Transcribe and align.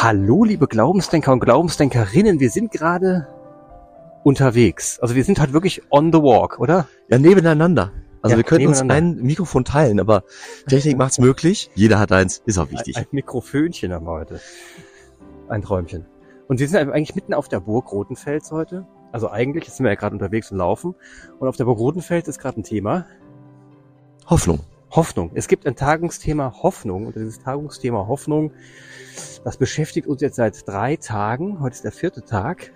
Hallo, 0.00 0.44
liebe 0.44 0.68
Glaubensdenker 0.68 1.32
und 1.32 1.40
Glaubensdenkerinnen. 1.40 2.38
Wir 2.38 2.50
sind 2.50 2.70
gerade 2.70 3.26
unterwegs. 4.22 5.00
Also 5.00 5.16
wir 5.16 5.24
sind 5.24 5.40
halt 5.40 5.52
wirklich 5.52 5.82
on 5.90 6.12
the 6.12 6.20
walk, 6.20 6.60
oder? 6.60 6.86
Ja, 7.08 7.18
nebeneinander. 7.18 7.90
Also 8.22 8.34
Ja, 8.34 8.36
wir 8.36 8.44
könnten 8.44 8.68
uns 8.68 8.80
ein 8.80 9.16
Mikrofon 9.16 9.64
teilen, 9.64 9.98
aber 9.98 10.22
Technik 10.68 10.98
macht's 10.98 11.18
möglich. 11.18 11.68
Jeder 11.74 11.98
hat 11.98 12.12
eins, 12.12 12.40
ist 12.46 12.58
auch 12.58 12.70
wichtig. 12.70 12.96
Ein, 12.96 13.06
ein 13.06 13.08
Mikrofönchen 13.10 13.92
haben 13.92 14.06
wir 14.06 14.12
heute. 14.12 14.40
Ein 15.48 15.62
Träumchen. 15.62 16.06
Und 16.46 16.60
wir 16.60 16.68
sind 16.68 16.78
eigentlich 16.78 17.16
mitten 17.16 17.34
auf 17.34 17.48
der 17.48 17.58
Burg 17.58 17.90
Rotenfels 17.90 18.52
heute. 18.52 18.86
Also 19.10 19.28
eigentlich 19.30 19.68
sind 19.68 19.82
wir 19.82 19.90
ja 19.90 19.96
gerade 19.96 20.14
unterwegs 20.14 20.52
und 20.52 20.58
laufen. 20.58 20.94
Und 21.40 21.48
auf 21.48 21.56
der 21.56 21.64
Burg 21.64 21.80
Rotenfels 21.80 22.28
ist 22.28 22.38
gerade 22.38 22.60
ein 22.60 22.62
Thema. 22.62 23.06
Hoffnung. 24.28 24.60
Hoffnung. 24.90 25.30
Es 25.34 25.48
gibt 25.48 25.66
ein 25.66 25.76
Tagungsthema 25.76 26.54
Hoffnung. 26.62 27.06
Und 27.06 27.16
dieses 27.16 27.40
Tagungsthema 27.40 28.06
Hoffnung, 28.06 28.52
das 29.44 29.56
beschäftigt 29.56 30.06
uns 30.06 30.20
jetzt 30.20 30.36
seit 30.36 30.66
drei 30.66 30.96
Tagen. 30.96 31.60
Heute 31.60 31.74
ist 31.74 31.84
der 31.84 31.92
vierte 31.92 32.24
Tag. 32.24 32.72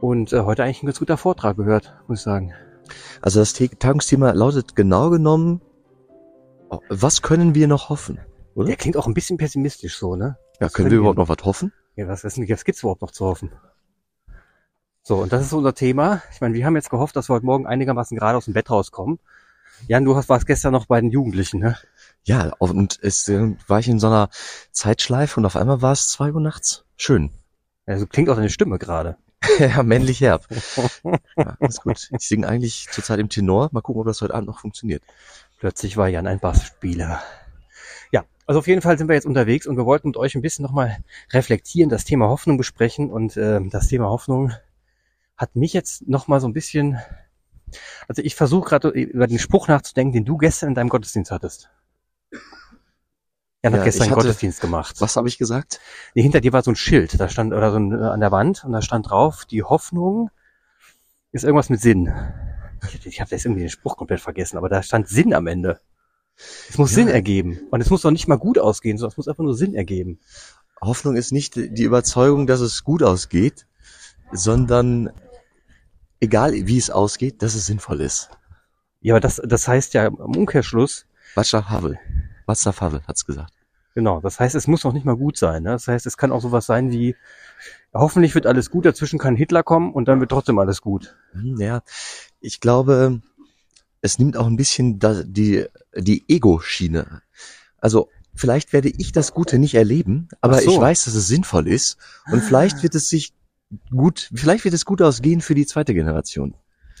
Und 0.00 0.32
äh, 0.32 0.40
heute 0.40 0.64
eigentlich 0.64 0.82
ein 0.82 0.86
ganz 0.86 0.98
guter 0.98 1.16
Vortrag 1.16 1.56
gehört, 1.56 1.94
muss 2.08 2.20
ich 2.20 2.24
sagen. 2.24 2.52
Also 3.20 3.40
das 3.40 3.54
The- 3.54 3.68
Tagungsthema 3.68 4.32
lautet 4.32 4.74
genau 4.74 5.10
genommen, 5.10 5.60
oh, 6.70 6.80
was 6.88 7.22
können 7.22 7.54
wir 7.54 7.68
noch 7.68 7.88
hoffen? 7.88 8.20
Oder? 8.54 8.66
Der 8.66 8.76
klingt 8.76 8.96
auch 8.96 9.06
ein 9.06 9.14
bisschen 9.14 9.38
pessimistisch 9.38 9.96
so, 9.96 10.16
ne? 10.16 10.36
Ja, 10.60 10.66
Was 10.66 10.72
können 10.72 10.86
wir 10.86 10.90
können 10.90 11.00
überhaupt 11.00 11.18
noch 11.18 11.28
was 11.28 11.44
hoffen? 11.44 11.72
Ja, 11.96 12.08
was, 12.08 12.24
was, 12.24 12.38
was 12.38 12.64
gibt's 12.64 12.82
überhaupt 12.82 13.02
noch 13.02 13.10
zu 13.12 13.24
hoffen? 13.24 13.50
So, 15.04 15.16
und 15.16 15.32
das 15.32 15.42
ist 15.42 15.52
unser 15.52 15.74
Thema. 15.74 16.22
Ich 16.32 16.40
meine, 16.40 16.54
wir 16.54 16.64
haben 16.66 16.76
jetzt 16.76 16.90
gehofft, 16.90 17.16
dass 17.16 17.28
wir 17.28 17.34
heute 17.34 17.46
Morgen 17.46 17.66
einigermaßen 17.66 18.16
gerade 18.16 18.36
aus 18.36 18.44
dem 18.44 18.54
Bett 18.54 18.70
rauskommen. 18.70 19.18
Jan, 19.88 20.04
du 20.04 20.16
hast, 20.16 20.28
warst 20.28 20.46
gestern 20.46 20.72
noch 20.72 20.86
bei 20.86 21.00
den 21.00 21.10
Jugendlichen, 21.10 21.60
ne? 21.60 21.76
Ja, 22.24 22.52
und 22.58 22.98
es 23.02 23.28
äh, 23.28 23.56
war 23.66 23.80
ich 23.80 23.88
in 23.88 23.98
so 23.98 24.06
einer 24.06 24.28
Zeitschleife 24.70 25.40
und 25.40 25.46
auf 25.46 25.56
einmal 25.56 25.82
war 25.82 25.92
es 25.92 26.08
zwei 26.08 26.32
Uhr 26.32 26.40
nachts. 26.40 26.84
Schön. 26.96 27.30
Also 27.84 28.06
klingt 28.06 28.30
auch 28.30 28.36
deine 28.36 28.50
Stimme 28.50 28.78
gerade. 28.78 29.16
ja, 29.58 29.82
männlich 29.82 30.20
herb. 30.20 30.46
Ja, 31.36 31.56
ist 31.60 31.82
gut. 31.82 32.10
Ich 32.16 32.28
singe 32.28 32.46
eigentlich 32.46 32.88
zurzeit 32.90 33.18
im 33.18 33.28
Tenor. 33.28 33.70
Mal 33.72 33.80
gucken, 33.80 34.00
ob 34.00 34.06
das 34.06 34.20
heute 34.20 34.34
Abend 34.34 34.46
noch 34.46 34.60
funktioniert. 34.60 35.02
Plötzlich 35.58 35.96
war 35.96 36.08
Jan 36.08 36.26
ein 36.26 36.38
Bassspieler. 36.38 37.20
Ja, 38.12 38.24
also 38.46 38.60
auf 38.60 38.66
jeden 38.66 38.82
Fall 38.82 38.98
sind 38.98 39.08
wir 39.08 39.14
jetzt 39.14 39.26
unterwegs 39.26 39.66
und 39.66 39.76
wir 39.76 39.86
wollten 39.86 40.08
mit 40.08 40.16
euch 40.16 40.34
ein 40.34 40.42
bisschen 40.42 40.62
nochmal 40.62 40.98
reflektieren, 41.32 41.90
das 41.90 42.04
Thema 42.04 42.28
Hoffnung 42.28 42.58
besprechen 42.58 43.10
und 43.10 43.36
ähm, 43.36 43.70
das 43.70 43.88
Thema 43.88 44.10
Hoffnung 44.10 44.52
hat 45.36 45.56
mich 45.56 45.72
jetzt 45.72 46.06
nochmal 46.06 46.40
so 46.40 46.46
ein 46.46 46.52
bisschen, 46.52 46.98
also 48.08 48.22
ich 48.22 48.34
versuche 48.34 48.68
gerade 48.68 48.88
über 48.88 49.26
den 49.26 49.38
Spruch 49.38 49.68
nachzudenken, 49.68 50.12
den 50.12 50.24
du 50.24 50.36
gestern 50.36 50.70
in 50.70 50.74
deinem 50.74 50.88
Gottesdienst 50.88 51.30
hattest. 51.30 51.70
Ja, 53.64 53.70
hat 53.70 53.84
gestern 53.84 54.02
ich 54.04 54.08
einen 54.08 54.16
hatte- 54.16 54.26
Gottesdienst 54.26 54.60
gemacht. 54.60 54.96
Was 55.00 55.16
habe 55.16 55.28
ich 55.28 55.38
gesagt? 55.38 55.80
Nee, 56.14 56.22
hinter 56.22 56.40
dir 56.40 56.52
war 56.52 56.62
so 56.62 56.72
ein 56.72 56.76
Schild, 56.76 57.20
da 57.20 57.28
stand, 57.28 57.52
oder 57.52 57.70
so 57.70 57.78
ein, 57.78 57.92
äh, 57.92 58.04
an 58.04 58.20
der 58.20 58.32
Wand, 58.32 58.64
und 58.64 58.72
da 58.72 58.82
stand 58.82 59.08
drauf, 59.10 59.44
die 59.44 59.62
Hoffnung 59.62 60.30
ist 61.30 61.44
irgendwas 61.44 61.68
mit 61.70 61.80
Sinn. 61.80 62.12
Ich, 62.88 63.06
ich 63.06 63.20
habe 63.20 63.30
jetzt 63.30 63.44
irgendwie 63.44 63.60
den 63.62 63.70
Spruch 63.70 63.96
komplett 63.96 64.20
vergessen, 64.20 64.56
aber 64.58 64.68
da 64.68 64.82
stand 64.82 65.08
Sinn 65.08 65.32
am 65.32 65.46
Ende. 65.46 65.78
Es 66.68 66.76
muss 66.76 66.90
Ja. 66.90 66.96
Sinn 66.96 67.08
ergeben. 67.08 67.60
Und 67.70 67.80
es 67.80 67.90
muss 67.90 68.02
doch 68.02 68.10
nicht 68.10 68.26
mal 68.26 68.36
gut 68.38 68.58
ausgehen, 68.58 68.98
sondern 68.98 69.12
es 69.12 69.16
muss 69.16 69.28
einfach 69.28 69.44
nur 69.44 69.54
Sinn 69.56 69.74
ergeben. 69.76 70.18
Hoffnung 70.80 71.14
ist 71.14 71.30
nicht 71.30 71.54
die 71.54 71.84
Überzeugung, 71.84 72.48
dass 72.48 72.58
es 72.60 72.82
gut 72.82 73.04
ausgeht, 73.04 73.66
sondern 74.32 75.10
egal 76.22 76.52
wie 76.54 76.78
es 76.78 76.88
ausgeht, 76.88 77.42
dass 77.42 77.54
es 77.54 77.66
sinnvoll 77.66 78.00
ist. 78.00 78.30
Ja, 79.00 79.14
aber 79.14 79.20
das, 79.20 79.42
das 79.44 79.66
heißt 79.68 79.92
ja 79.94 80.06
im 80.06 80.14
Umkehrschluss, 80.14 81.04
Václav 81.34 81.64
Havel. 81.68 81.98
Václav 82.46 82.80
Havel 82.80 83.02
hat's 83.06 83.26
gesagt. 83.26 83.52
genau, 83.94 84.20
das 84.20 84.38
heißt, 84.38 84.54
es 84.54 84.68
muss 84.68 84.84
noch 84.84 84.92
nicht 84.92 85.04
mal 85.04 85.16
gut 85.16 85.36
sein. 85.36 85.64
Ne? 85.64 85.70
Das 85.70 85.88
heißt, 85.88 86.06
es 86.06 86.16
kann 86.16 86.30
auch 86.30 86.40
sowas 86.40 86.64
sein 86.66 86.90
wie, 86.92 87.16
hoffentlich 87.92 88.34
wird 88.34 88.46
alles 88.46 88.70
gut, 88.70 88.84
dazwischen 88.86 89.18
kann 89.18 89.34
Hitler 89.36 89.62
kommen 89.62 89.92
und 89.92 90.06
dann 90.08 90.20
wird 90.20 90.30
trotzdem 90.30 90.58
alles 90.58 90.80
gut. 90.80 91.16
Hm, 91.32 91.60
Ja, 91.60 91.82
ich 92.40 92.60
glaube, 92.60 93.20
es 94.00 94.18
nimmt 94.18 94.36
auch 94.36 94.46
ein 94.46 94.56
bisschen 94.56 95.00
die, 95.26 95.66
die 95.96 96.24
Ego-Schiene. 96.28 97.22
Also, 97.78 98.08
vielleicht 98.34 98.72
werde 98.72 98.88
ich 98.88 99.10
das 99.12 99.32
Gute 99.34 99.58
nicht 99.58 99.74
erleben, 99.74 100.28
aber 100.40 100.60
so. 100.60 100.70
ich 100.70 100.78
weiß, 100.80 101.04
dass 101.06 101.14
es 101.14 101.26
sinnvoll 101.26 101.66
ist. 101.66 101.96
Und 102.30 102.42
vielleicht 102.42 102.82
wird 102.82 102.94
es 102.94 103.08
sich 103.08 103.32
gut, 103.90 104.30
vielleicht 104.34 104.64
wird 104.64 104.74
es 104.74 104.84
gut 104.84 105.02
ausgehen 105.02 105.40
für 105.40 105.54
die 105.54 105.66
zweite 105.66 105.94
Generation. 105.94 106.54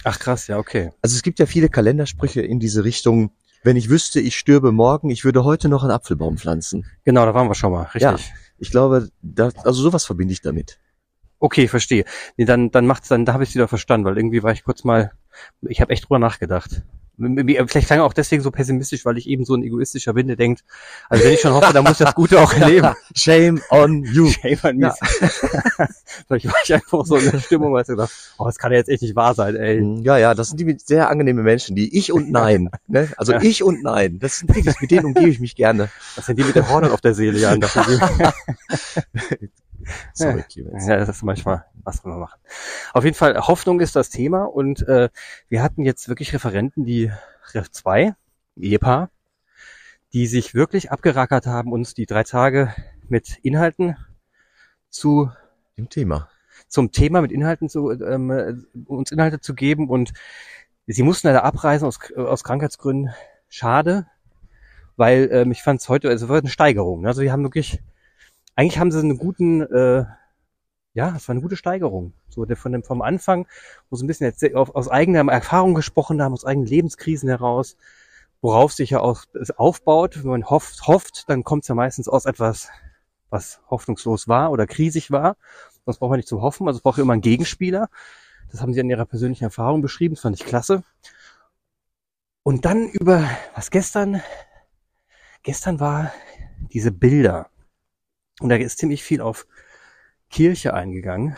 Ach 0.04 0.18
krass, 0.18 0.46
ja, 0.46 0.58
okay. 0.58 0.90
Also 1.00 1.14
es 1.14 1.22
gibt 1.22 1.38
ja 1.38 1.46
viele 1.46 1.68
Kalendersprüche 1.68 2.42
in 2.42 2.58
diese 2.58 2.84
Richtung. 2.84 3.32
Wenn 3.62 3.76
ich 3.76 3.88
wüsste, 3.88 4.20
ich 4.20 4.36
stürbe 4.36 4.72
morgen, 4.72 5.10
ich 5.10 5.24
würde 5.24 5.44
heute 5.44 5.68
noch 5.68 5.82
einen 5.82 5.92
Apfelbaum 5.92 6.36
pflanzen. 6.36 6.84
Genau, 7.04 7.24
da 7.24 7.34
waren 7.34 7.48
wir 7.48 7.54
schon 7.54 7.70
mal, 7.70 7.84
richtig. 7.84 8.02
Ja. 8.02 8.18
Ich 8.58 8.70
glaube, 8.70 9.08
das, 9.22 9.54
also 9.64 9.82
sowas 9.82 10.04
verbinde 10.04 10.32
ich 10.32 10.40
damit. 10.40 10.80
Okay, 11.38 11.68
verstehe. 11.68 12.04
Nee, 12.36 12.44
dann, 12.44 12.70
dann 12.70 12.86
macht's 12.86 13.08
dann, 13.08 13.24
da 13.24 13.32
habe 13.32 13.44
ich 13.44 13.54
wieder 13.54 13.68
verstanden, 13.68 14.06
weil 14.06 14.16
irgendwie 14.16 14.42
war 14.42 14.52
ich 14.52 14.64
kurz 14.64 14.84
mal, 14.84 15.12
ich 15.62 15.80
habe 15.80 15.92
echt 15.92 16.04
drüber 16.04 16.18
nachgedacht. 16.18 16.82
Vielleicht 17.18 17.86
klang 17.86 18.00
auch 18.00 18.12
deswegen 18.14 18.42
so 18.42 18.50
pessimistisch, 18.50 19.04
weil 19.04 19.18
ich 19.18 19.28
eben 19.28 19.44
so 19.44 19.54
ein 19.54 19.62
egoistischer 19.62 20.14
bin, 20.14 20.26
der 20.28 20.36
denkt, 20.36 20.64
also 21.08 21.24
wenn 21.24 21.34
ich 21.34 21.40
schon 21.40 21.52
hoffe, 21.52 21.72
dann 21.72 21.84
muss 21.84 22.00
ich 22.00 22.04
das 22.06 22.14
Gute 22.14 22.40
auch 22.40 22.52
erleben. 22.54 22.94
Shame 23.14 23.60
on 23.70 24.02
you. 24.04 24.28
Shame 24.42 24.58
on 24.64 24.76
me. 24.78 24.92
Vielleicht 26.26 26.46
war 26.46 26.54
ich 26.64 26.74
einfach 26.74 27.04
so 27.04 27.16
in 27.16 27.30
der 27.30 27.38
Stimmung, 27.38 27.72
weil 27.72 27.82
ich 27.82 27.88
gedacht, 27.88 28.10
oh, 28.38 28.46
das 28.46 28.58
kann 28.58 28.72
ja 28.72 28.78
jetzt 28.78 28.88
echt 28.88 29.02
nicht 29.02 29.14
wahr 29.14 29.34
sein, 29.34 29.56
ey. 29.56 29.82
Ja, 30.02 30.16
ja, 30.16 30.34
das 30.34 30.48
sind 30.48 30.58
die 30.60 30.76
sehr 30.82 31.10
angenehme 31.10 31.42
Menschen, 31.42 31.76
die 31.76 31.96
ich 31.96 32.12
und 32.12 32.30
nein. 32.30 32.70
Ne? 32.88 33.08
Also 33.16 33.32
Ja. 33.32 33.42
ich 33.42 33.62
und 33.62 33.82
nein. 33.82 34.18
Das 34.18 34.38
sind 34.38 34.54
wirklich, 34.54 34.80
mit 34.80 34.90
denen 34.90 35.04
umgebe 35.06 35.28
ich 35.28 35.38
mich 35.40 35.54
gerne. 35.54 35.90
Das 36.16 36.26
sind 36.26 36.38
die 36.38 36.44
mit 36.44 36.54
der 36.54 36.68
Horde 36.68 36.92
auf 36.92 37.00
der 37.00 37.14
Seele, 37.14 37.38
Jan. 37.38 37.60
Sorry. 40.14 40.44
Ja, 40.54 40.96
das 40.96 41.08
ist 41.08 41.22
manchmal, 41.22 41.64
was 41.82 42.04
wir 42.04 42.16
machen. 42.16 42.40
Auf 42.92 43.04
jeden 43.04 43.16
Fall, 43.16 43.36
Hoffnung 43.36 43.80
ist 43.80 43.96
das 43.96 44.10
Thema 44.10 44.44
und 44.44 44.86
äh, 44.88 45.08
wir 45.48 45.62
hatten 45.62 45.82
jetzt 45.82 46.08
wirklich 46.08 46.32
Referenten, 46.32 46.84
die 46.84 47.10
Ref 47.54 47.70
2, 47.70 48.14
Ehepaar, 48.56 49.10
die 50.12 50.26
sich 50.26 50.54
wirklich 50.54 50.90
abgerackert 50.92 51.46
haben, 51.46 51.72
uns 51.72 51.94
die 51.94 52.06
drei 52.06 52.22
Tage 52.22 52.74
mit 53.08 53.38
Inhalten 53.42 53.96
zu 54.90 55.30
Im 55.76 55.88
Thema. 55.88 56.28
zum 56.68 56.92
Thema 56.92 57.22
mit 57.22 57.32
Inhalten 57.32 57.68
zu 57.68 57.90
ähm, 57.90 58.30
äh, 58.30 58.54
uns 58.86 59.10
Inhalte 59.10 59.40
zu 59.40 59.54
geben 59.54 59.88
und 59.88 60.12
sie 60.86 61.02
mussten 61.02 61.28
leider 61.28 61.44
abreisen 61.44 61.86
aus, 61.86 61.98
aus 62.14 62.44
Krankheitsgründen. 62.44 63.14
Schade, 63.48 64.06
weil 64.96 65.28
ähm, 65.32 65.52
ich 65.52 65.62
fand 65.62 65.80
es 65.80 65.88
heute, 65.88 66.08
also 66.08 66.26
es 66.26 66.28
war 66.28 66.38
eine 66.38 66.48
Steigerung. 66.48 67.02
ne? 67.02 67.08
Also 67.08 67.22
wir 67.22 67.32
haben 67.32 67.42
wirklich, 67.42 67.80
eigentlich 68.54 68.78
haben 68.78 68.90
sie 68.92 68.98
einen 68.98 69.18
guten, 69.18 69.62
äh, 69.62 70.04
ja, 70.94 71.14
es 71.16 71.28
war 71.28 71.32
eine 71.32 71.42
gute 71.42 71.56
Steigerung. 71.56 72.12
So 72.28 72.44
der 72.44 72.56
von 72.56 72.72
dem 72.72 72.82
vom 72.82 73.02
Anfang, 73.02 73.46
wo 73.90 73.96
sie 73.96 74.04
ein 74.04 74.06
bisschen 74.08 74.26
jetzt 74.26 74.54
aus 74.54 74.88
eigener 74.88 75.30
Erfahrung 75.30 75.74
gesprochen 75.74 76.22
haben, 76.22 76.32
aus 76.32 76.44
eigenen 76.44 76.66
Lebenskrisen 76.66 77.28
heraus, 77.28 77.76
worauf 78.40 78.72
sich 78.72 78.90
ja 78.90 79.00
auch 79.00 79.24
es 79.40 79.50
aufbaut. 79.50 80.22
Wenn 80.22 80.30
man 80.30 80.50
hofft, 80.50 80.86
hofft, 80.86 81.28
dann 81.28 81.44
kommt 81.44 81.64
es 81.64 81.68
ja 81.68 81.74
meistens 81.74 82.08
aus 82.08 82.26
etwas, 82.26 82.68
was 83.30 83.60
hoffnungslos 83.70 84.28
war 84.28 84.50
oder 84.50 84.66
krisig 84.66 85.10
war. 85.10 85.36
Sonst 85.84 85.98
braucht 85.98 86.10
man 86.10 86.18
nicht 86.18 86.28
zu 86.28 86.42
hoffen. 86.42 86.68
Also 86.68 86.80
braucht 86.80 86.98
immer 86.98 87.14
einen 87.14 87.22
Gegenspieler. 87.22 87.88
Das 88.50 88.60
haben 88.60 88.74
sie 88.74 88.80
in 88.80 88.90
ihrer 88.90 89.06
persönlichen 89.06 89.44
Erfahrung 89.44 89.80
beschrieben. 89.82 90.14
Das 90.14 90.22
fand 90.22 90.38
ich 90.38 90.46
klasse. 90.46 90.82
Und 92.42 92.64
dann 92.64 92.88
über, 92.88 93.24
was 93.54 93.70
gestern, 93.70 94.22
gestern 95.42 95.80
war 95.80 96.12
diese 96.72 96.90
Bilder. 96.90 97.48
Und 98.42 98.48
da 98.48 98.56
ist 98.56 98.78
ziemlich 98.78 99.04
viel 99.04 99.20
auf 99.20 99.46
Kirche 100.28 100.74
eingegangen. 100.74 101.36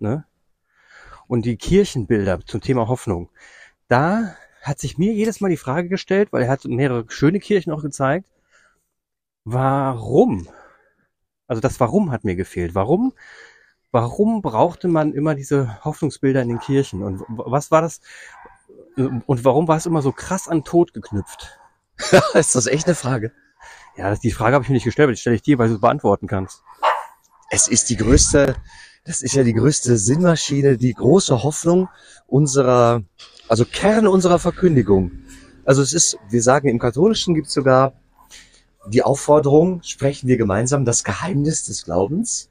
Ne? 0.00 0.24
Und 1.28 1.46
die 1.46 1.56
Kirchenbilder 1.56 2.40
zum 2.44 2.60
Thema 2.60 2.88
Hoffnung. 2.88 3.30
Da 3.86 4.34
hat 4.62 4.80
sich 4.80 4.98
mir 4.98 5.12
jedes 5.12 5.40
Mal 5.40 5.48
die 5.48 5.56
Frage 5.56 5.88
gestellt, 5.88 6.32
weil 6.32 6.42
er 6.42 6.50
hat 6.50 6.64
mehrere 6.64 7.04
schöne 7.08 7.38
Kirchen 7.38 7.72
auch 7.72 7.82
gezeigt. 7.82 8.28
Warum? 9.44 10.48
Also 11.46 11.60
das 11.60 11.78
Warum 11.78 12.10
hat 12.10 12.24
mir 12.24 12.34
gefehlt. 12.34 12.74
Warum? 12.74 13.12
Warum 13.92 14.42
brauchte 14.42 14.88
man 14.88 15.14
immer 15.14 15.36
diese 15.36 15.82
Hoffnungsbilder 15.84 16.42
in 16.42 16.48
den 16.48 16.58
Kirchen? 16.58 17.02
Und 17.04 17.22
was 17.28 17.70
war 17.70 17.80
das? 17.80 18.00
Und 18.96 19.44
warum 19.44 19.68
war 19.68 19.76
es 19.76 19.86
immer 19.86 20.02
so 20.02 20.10
krass 20.10 20.48
an 20.48 20.64
Tod 20.64 20.92
geknüpft? 20.92 21.60
ist 22.34 22.56
das 22.56 22.66
echt 22.66 22.86
eine 22.86 22.96
Frage? 22.96 23.32
Ja, 23.96 24.10
das, 24.10 24.20
die 24.20 24.30
Frage 24.30 24.54
habe 24.54 24.62
ich 24.62 24.68
mir 24.68 24.74
nicht 24.74 24.84
gestellt, 24.84 25.04
aber 25.06 25.12
die 25.12 25.20
stelle 25.20 25.36
ich 25.36 25.42
dir, 25.42 25.58
weil 25.58 25.68
du 25.68 25.74
es 25.74 25.80
beantworten 25.80 26.26
kannst. 26.26 26.62
Es 27.50 27.66
ist 27.66 27.90
die 27.90 27.96
größte, 27.96 28.56
das 29.04 29.22
ist 29.22 29.34
ja 29.34 29.42
die 29.42 29.54
größte 29.54 29.96
Sinnmaschine, 29.96 30.76
die 30.76 30.92
große 30.94 31.42
Hoffnung 31.42 31.88
unserer, 32.26 33.02
also 33.48 33.64
Kern 33.64 34.06
unserer 34.06 34.38
Verkündigung. 34.38 35.10
Also 35.64 35.82
es 35.82 35.92
ist, 35.92 36.18
wir 36.30 36.42
sagen 36.42 36.68
im 36.68 36.78
Katholischen 36.78 37.34
gibt 37.34 37.48
es 37.48 37.54
sogar 37.54 37.94
die 38.86 39.02
Aufforderung, 39.02 39.82
sprechen 39.82 40.28
wir 40.28 40.36
gemeinsam 40.36 40.84
das 40.84 41.04
Geheimnis 41.04 41.64
des 41.64 41.84
Glaubens. 41.84 42.50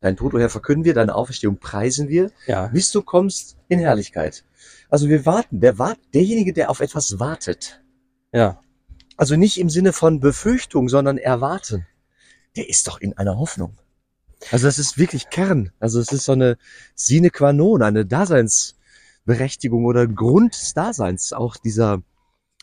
Dein 0.00 0.16
Tod, 0.16 0.34
o 0.34 0.38
Herr, 0.38 0.50
verkünden 0.50 0.84
wir, 0.84 0.94
deine 0.94 1.14
Auferstehung 1.14 1.58
preisen 1.58 2.08
wir, 2.08 2.30
Ja, 2.46 2.68
bis 2.68 2.92
du 2.92 3.02
kommst 3.02 3.56
in 3.68 3.78
Herrlichkeit. 3.78 4.44
Also 4.90 5.08
wir 5.08 5.26
warten, 5.26 5.60
der 5.60 5.78
wart, 5.78 5.98
derjenige, 6.12 6.52
der 6.52 6.70
auf 6.70 6.80
etwas 6.80 7.18
wartet. 7.18 7.82
ja, 8.32 8.60
Also 9.16 9.36
nicht 9.36 9.58
im 9.58 9.70
Sinne 9.70 9.92
von 9.92 10.20
Befürchtung, 10.20 10.88
sondern 10.88 11.18
erwarten. 11.18 11.86
der 12.56 12.68
ist 12.68 12.86
doch 12.86 13.00
in 13.00 13.16
einer 13.16 13.36
Hoffnung. 13.38 13.76
Also 14.50 14.66
das 14.66 14.78
ist 14.78 14.98
wirklich 14.98 15.30
Kern. 15.30 15.72
Also 15.80 16.00
es 16.00 16.12
ist 16.12 16.24
so 16.24 16.32
eine 16.32 16.56
sine 16.94 17.30
qua 17.30 17.52
non, 17.52 17.82
eine 17.82 18.04
Daseinsberechtigung 18.04 19.84
oder 19.84 20.06
Grund 20.06 20.54
des 20.54 20.74
Daseins 20.74 21.32
auch 21.32 21.56
dieser, 21.56 22.02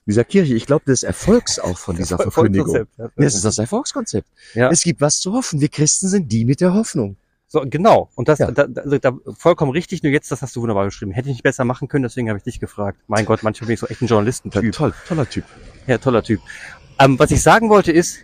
dieser 0.06 0.24
Kirche. 0.24 0.54
Ich 0.54 0.66
glaube, 0.66 0.86
des 0.86 1.04
Erfolgs 1.04 1.60
auch 1.60 1.78
von 1.78 1.96
dieser 1.96 2.18
Verkündigung. 2.18 2.86
Das 3.16 3.36
ist 3.36 3.46
das 3.46 3.58
Erfolgskonzept. 3.58 4.28
Ja. 4.54 4.70
Es 4.70 4.84
gibt 4.84 5.02
was 5.02 5.20
zu 5.20 5.34
hoffen. 5.34 5.60
Wir 5.60 5.70
Christen 5.70 6.08
sind 6.08 6.32
die 6.32 6.46
mit 6.46 6.62
der 6.62 6.74
Hoffnung. 6.74 7.18
So, 7.48 7.64
genau. 7.66 8.10
Und 8.16 8.30
das, 8.30 8.40
Ja. 8.40 8.50
da, 8.52 8.66
da, 8.68 8.98
da, 8.98 9.18
vollkommen 9.38 9.72
richtig. 9.72 10.04
Nur 10.04 10.12
jetzt, 10.14 10.32
das 10.32 10.42
hast 10.42 10.56
du 10.56 10.62
wunderbar 10.62 10.86
geschrieben. 10.86 11.12
Hätte 11.12 11.28
ich 11.30 11.36
nicht 11.36 11.44
besser 11.44 11.66
machen 11.66 11.90
können, 11.90 12.04
deswegen 12.04 12.30
habe 12.30 12.38
ich 12.38 12.44
dich 12.44 12.60
gefragt. 12.62 13.00
Mein 13.08 13.26
Gott, 13.26 13.44
manchmal 13.44 13.68
bin 13.68 13.74
ich 13.74 13.80
so 13.82 13.88
echt 13.88 14.02
ein 14.02 14.08
Journalistentyp. 14.08 14.72
Toll, 14.72 14.94
toller 15.06 15.30
Typ. 15.30 15.44
Ja, 15.88 15.98
toller 15.98 16.24
Typ. 16.24 16.42
Ähm, 17.00 17.18
was 17.18 17.32
ich 17.32 17.42
sagen 17.42 17.70
wollte 17.70 17.92
ist, 17.92 18.20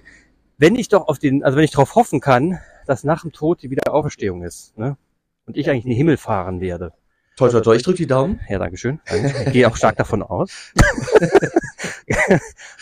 wenn 0.57 0.75
ich 0.75 0.89
doch 0.89 1.07
auf 1.07 1.19
den, 1.19 1.43
also 1.43 1.57
wenn 1.57 1.63
ich 1.63 1.71
darauf 1.71 1.95
hoffen 1.95 2.19
kann, 2.19 2.59
dass 2.85 3.03
nach 3.03 3.21
dem 3.21 3.31
Tod 3.31 3.61
die 3.61 3.69
Wiederauferstehung 3.69 4.43
ist, 4.43 4.77
ne? 4.77 4.97
Und 5.45 5.55
ich 5.57 5.69
eigentlich 5.69 5.85
in 5.85 5.91
den 5.91 5.97
Himmel 5.97 6.17
fahren 6.17 6.59
werde. 6.59 6.93
Toll, 7.37 7.51
toll, 7.51 7.61
toll. 7.61 7.75
Ich 7.75 7.83
drücke 7.83 7.97
die 7.97 8.07
Daumen. 8.07 8.39
Ja, 8.49 8.57
danke 8.57 8.77
schön. 8.77 8.99
Ich 9.45 9.53
gehe 9.53 9.67
auch 9.67 9.77
stark 9.77 9.95
davon 9.95 10.23
aus. 10.23 10.73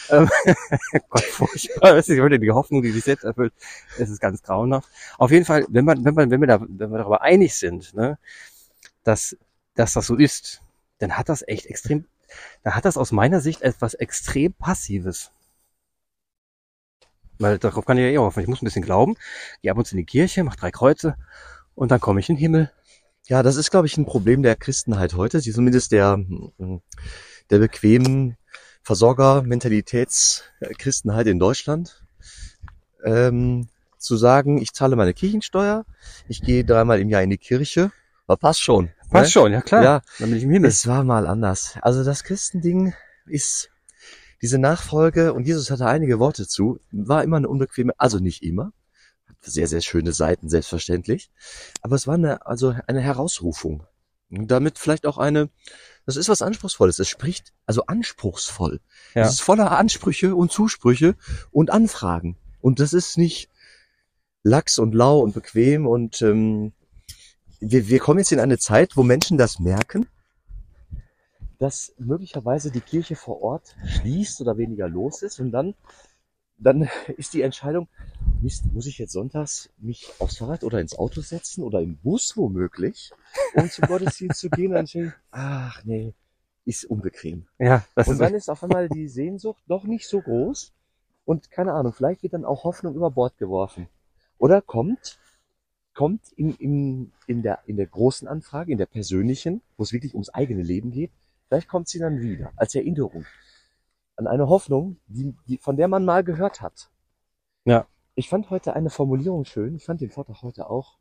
ähm, 0.10 0.30
Gott, 1.10 1.24
furchtbar. 1.24 1.94
Das 1.94 2.08
ist 2.08 2.20
heute 2.20 2.40
die 2.40 2.52
Hoffnung, 2.52 2.82
die 2.82 2.92
sich 2.92 3.04
selbst 3.04 3.26
erfüllt. 3.26 3.54
Es 4.00 4.10
ist 4.10 4.22
ganz 4.22 4.42
grauenhaft. 4.42 4.88
Auf 5.18 5.32
jeden 5.32 5.44
Fall, 5.44 5.66
wenn 5.68 5.84
man, 5.84 6.06
wenn 6.06 6.14
man, 6.14 6.32
wenn 6.32 6.40
wir 6.40 6.48
da, 6.48 6.62
wenn 6.62 6.90
wir 6.90 6.98
darüber 7.00 7.22
einig 7.22 7.54
sind, 7.54 7.94
ne, 7.96 8.18
dass, 9.04 9.36
dass 9.76 9.94
das 9.94 10.08
so 10.08 10.16
ist, 10.16 10.62
dann 11.00 11.18
hat 11.18 11.28
das 11.28 11.46
echt 11.46 11.66
extrem, 11.66 12.06
dann 12.64 12.76
hat 12.76 12.86
das 12.86 12.98
aus 12.98 13.12
meiner 13.12 13.42
Sicht 13.42 13.62
etwas 13.62 13.94
extrem 13.94 14.54
Passives. 14.54 15.32
Weil 17.38 17.60
darauf 17.60 17.86
kann 17.86 17.98
ich 17.98 18.04
ja 18.04 18.10
eh 18.10 18.18
hoffen. 18.18 18.42
Ich 18.42 18.48
muss 18.48 18.62
ein 18.62 18.66
bisschen 18.66 18.86
glauben, 18.86 19.16
gehe 19.62 19.72
ab 19.72 19.78
und 19.78 19.86
zu 19.86 19.96
in 19.96 20.00
die 20.00 20.06
Kirche, 20.06 20.44
mach 20.44 20.56
drei 20.56 20.72
Kreuze 20.72 21.16
und 21.76 21.92
dann 21.92 22.00
komme 22.00 22.20
ich 22.20 22.30
in 22.30 22.36
den 22.36 22.42
Himmel. 22.42 22.72
Ja, 23.28 23.44
das 23.44 23.56
ist, 23.56 23.70
glaube 23.72 23.88
ich, 23.88 23.98
ein 23.98 24.06
Problem 24.06 24.44
der 24.44 24.56
Christenheit 24.56 25.16
heute, 25.16 25.42
die 25.42 25.52
zumindest 25.52 25.92
der, 25.92 26.18
mm, 26.18 26.82
der 27.50 27.60
bequemen 27.60 28.38
Versorger-Mentalitäts-Christenheit 28.84 31.28
in 31.28 31.40
Deutschland. 31.40 32.06
Ähm, 33.04 33.68
zu 33.98 34.16
sagen, 34.16 34.62
ich 34.62 34.74
zahle 34.74 34.96
meine 34.96 35.14
Kirchensteuer, 35.14 35.86
ich 36.28 36.42
gehe 36.42 36.64
dreimal 36.64 37.00
im 37.00 37.10
Jahr 37.10 37.24
in 37.24 37.32
die 37.32 37.40
Kirche, 37.40 37.92
aber 38.28 38.38
passt 38.38 38.62
schon. 38.62 38.92
Passt 39.10 39.28
ne? 39.28 39.32
schon, 39.32 39.54
ja 39.54 39.62
klar. 39.62 39.84
Ja, 39.84 40.02
Dann 40.20 40.30
bin 40.30 40.38
ich 40.38 40.44
im 40.44 40.52
Himmel. 40.52 40.70
es 40.70 40.88
war 40.88 41.04
mal 41.04 41.28
anders. 41.28 41.78
Also 41.82 42.04
das 42.04 42.24
Christending 42.24 42.94
ist 43.26 43.70
diese 44.42 44.58
Nachfolge, 44.58 45.34
und 45.34 45.48
Jesus 45.48 45.72
hatte 45.72 45.86
einige 45.86 46.20
Worte 46.20 46.48
zu, 46.48 46.80
war 46.92 47.24
immer 47.24 47.38
eine 47.38 47.50
unbequeme, 47.50 47.94
also 47.98 48.20
nicht 48.20 48.44
immer, 48.44 48.74
hat 49.28 49.38
sehr, 49.42 49.68
sehr 49.68 49.82
schöne 49.82 50.12
Seiten, 50.12 50.50
selbstverständlich, 50.50 51.32
aber 51.82 51.96
es 51.96 52.08
war 52.08 52.16
eine, 52.16 52.46
also 52.46 52.76
eine 52.88 53.02
Herausrufung. 53.02 53.86
Und 54.30 54.50
damit 54.50 54.80
vielleicht 54.80 55.06
auch 55.06 55.18
eine, 55.18 55.50
das 56.06 56.16
ist 56.16 56.30
was 56.30 56.42
Anspruchsvolles, 56.42 57.00
es 57.00 57.10
spricht, 57.10 57.54
also 57.66 57.86
anspruchsvoll. 57.86 58.82
Ja. 59.14 59.24
Es 59.24 59.34
ist 59.34 59.42
voller 59.42 59.72
Ansprüche 59.72 60.36
und 60.36 60.52
Zusprüche 60.52 61.16
und 61.52 61.72
Anfragen. 61.72 62.38
Und 62.60 62.80
das 62.80 62.94
ist 62.94 63.18
nicht 63.18 63.50
lax 64.44 64.78
und 64.78 64.94
lau 64.94 65.20
und 65.20 65.34
bequem 65.34 65.88
und 65.88 66.22
ähm, 66.22 66.74
wir, 67.60 67.88
wir 67.88 68.00
kommen 68.00 68.20
jetzt 68.20 68.32
in 68.32 68.40
eine 68.40 68.58
Zeit, 68.58 68.96
wo 68.98 69.04
Menschen 69.04 69.38
das 69.38 69.60
merken, 69.60 70.08
dass 71.60 71.94
möglicherweise 71.98 72.72
die 72.72 72.82
Kirche 72.82 73.16
vor 73.16 73.42
Ort 73.42 73.76
schließt 73.86 74.42
oder 74.42 74.58
weniger 74.58 74.90
los 74.90 75.22
ist 75.22 75.40
und 75.40 75.52
dann, 75.52 75.74
dann 76.58 76.90
ist 77.18 77.34
die 77.34 77.42
Entscheidung, 77.42 77.88
Mist, 78.42 78.66
muss 78.74 78.86
ich 78.86 78.98
jetzt 78.98 79.14
sonntags 79.14 79.70
mich 79.78 80.12
aufs 80.20 80.38
Fahrrad 80.38 80.64
oder 80.64 80.80
ins 80.80 80.98
Auto 80.98 81.22
setzen 81.22 81.64
oder 81.64 81.82
im 81.82 81.98
Bus 81.98 82.36
womöglich, 82.36 83.12
um 83.56 83.70
zum 83.70 83.88
Gottesdienst 83.88 84.40
zu 84.40 84.50
gehen? 84.50 84.68
Und 84.68 84.76
dann 84.76 84.86
ich, 84.86 85.12
ach 85.32 85.84
nee, 85.86 86.14
ist 86.66 86.86
unbequem. 86.86 87.48
Ja, 87.58 87.86
das 87.96 88.08
Und 88.08 88.14
ist 88.14 88.20
dann 88.20 88.34
ist 88.34 88.50
auf 88.50 88.64
einmal 88.64 88.90
die 88.90 89.08
Sehnsucht 89.08 89.64
doch 89.68 89.84
nicht 89.86 90.08
so 90.08 90.22
groß 90.22 90.74
und 91.26 91.50
keine 91.50 91.74
Ahnung, 91.74 91.94
vielleicht 91.94 92.24
wird 92.24 92.34
dann 92.34 92.46
auch 92.46 92.64
Hoffnung 92.64 92.96
über 92.96 93.12
Bord 93.12 93.38
geworfen. 93.38 93.88
Oder 94.38 94.62
kommt, 94.62 95.18
kommt 95.96 96.32
in, 96.34 96.54
in, 96.56 97.12
in, 97.26 97.42
der, 97.42 97.60
in 97.66 97.78
der 97.78 97.88
großen 97.88 98.28
Anfrage, 98.28 98.72
in 98.72 98.78
der 98.78 98.86
persönlichen, 98.86 99.62
wo 99.78 99.84
es 99.84 99.94
wirklich 99.94 100.14
ums 100.14 100.30
eigene 100.30 100.62
Leben 100.62 100.92
geht, 100.92 101.12
vielleicht 101.48 101.68
kommt 101.68 101.88
sie 101.88 102.00
dann 102.00 102.20
wieder 102.22 102.52
als 102.58 102.76
Erinnerung 102.76 103.26
an 104.18 104.28
eine 104.28 104.48
Hoffnung, 104.48 104.98
die, 105.08 105.34
die, 105.48 105.58
von 105.58 105.76
der 105.76 105.88
man 105.88 106.06
mal 106.06 106.24
gehört 106.24 106.62
hat. 106.62 106.90
Ja. 107.66 107.88
Ich 108.14 108.30
fand 108.30 108.50
heute 108.50 108.74
eine 108.74 108.90
Formulierung 108.90 109.44
schön. 109.44 109.76
Ich 109.76 109.84
fand 109.86 110.00
den 110.00 110.10
Vortrag 110.10 110.42
heute 110.42 110.70
auch 110.70 110.98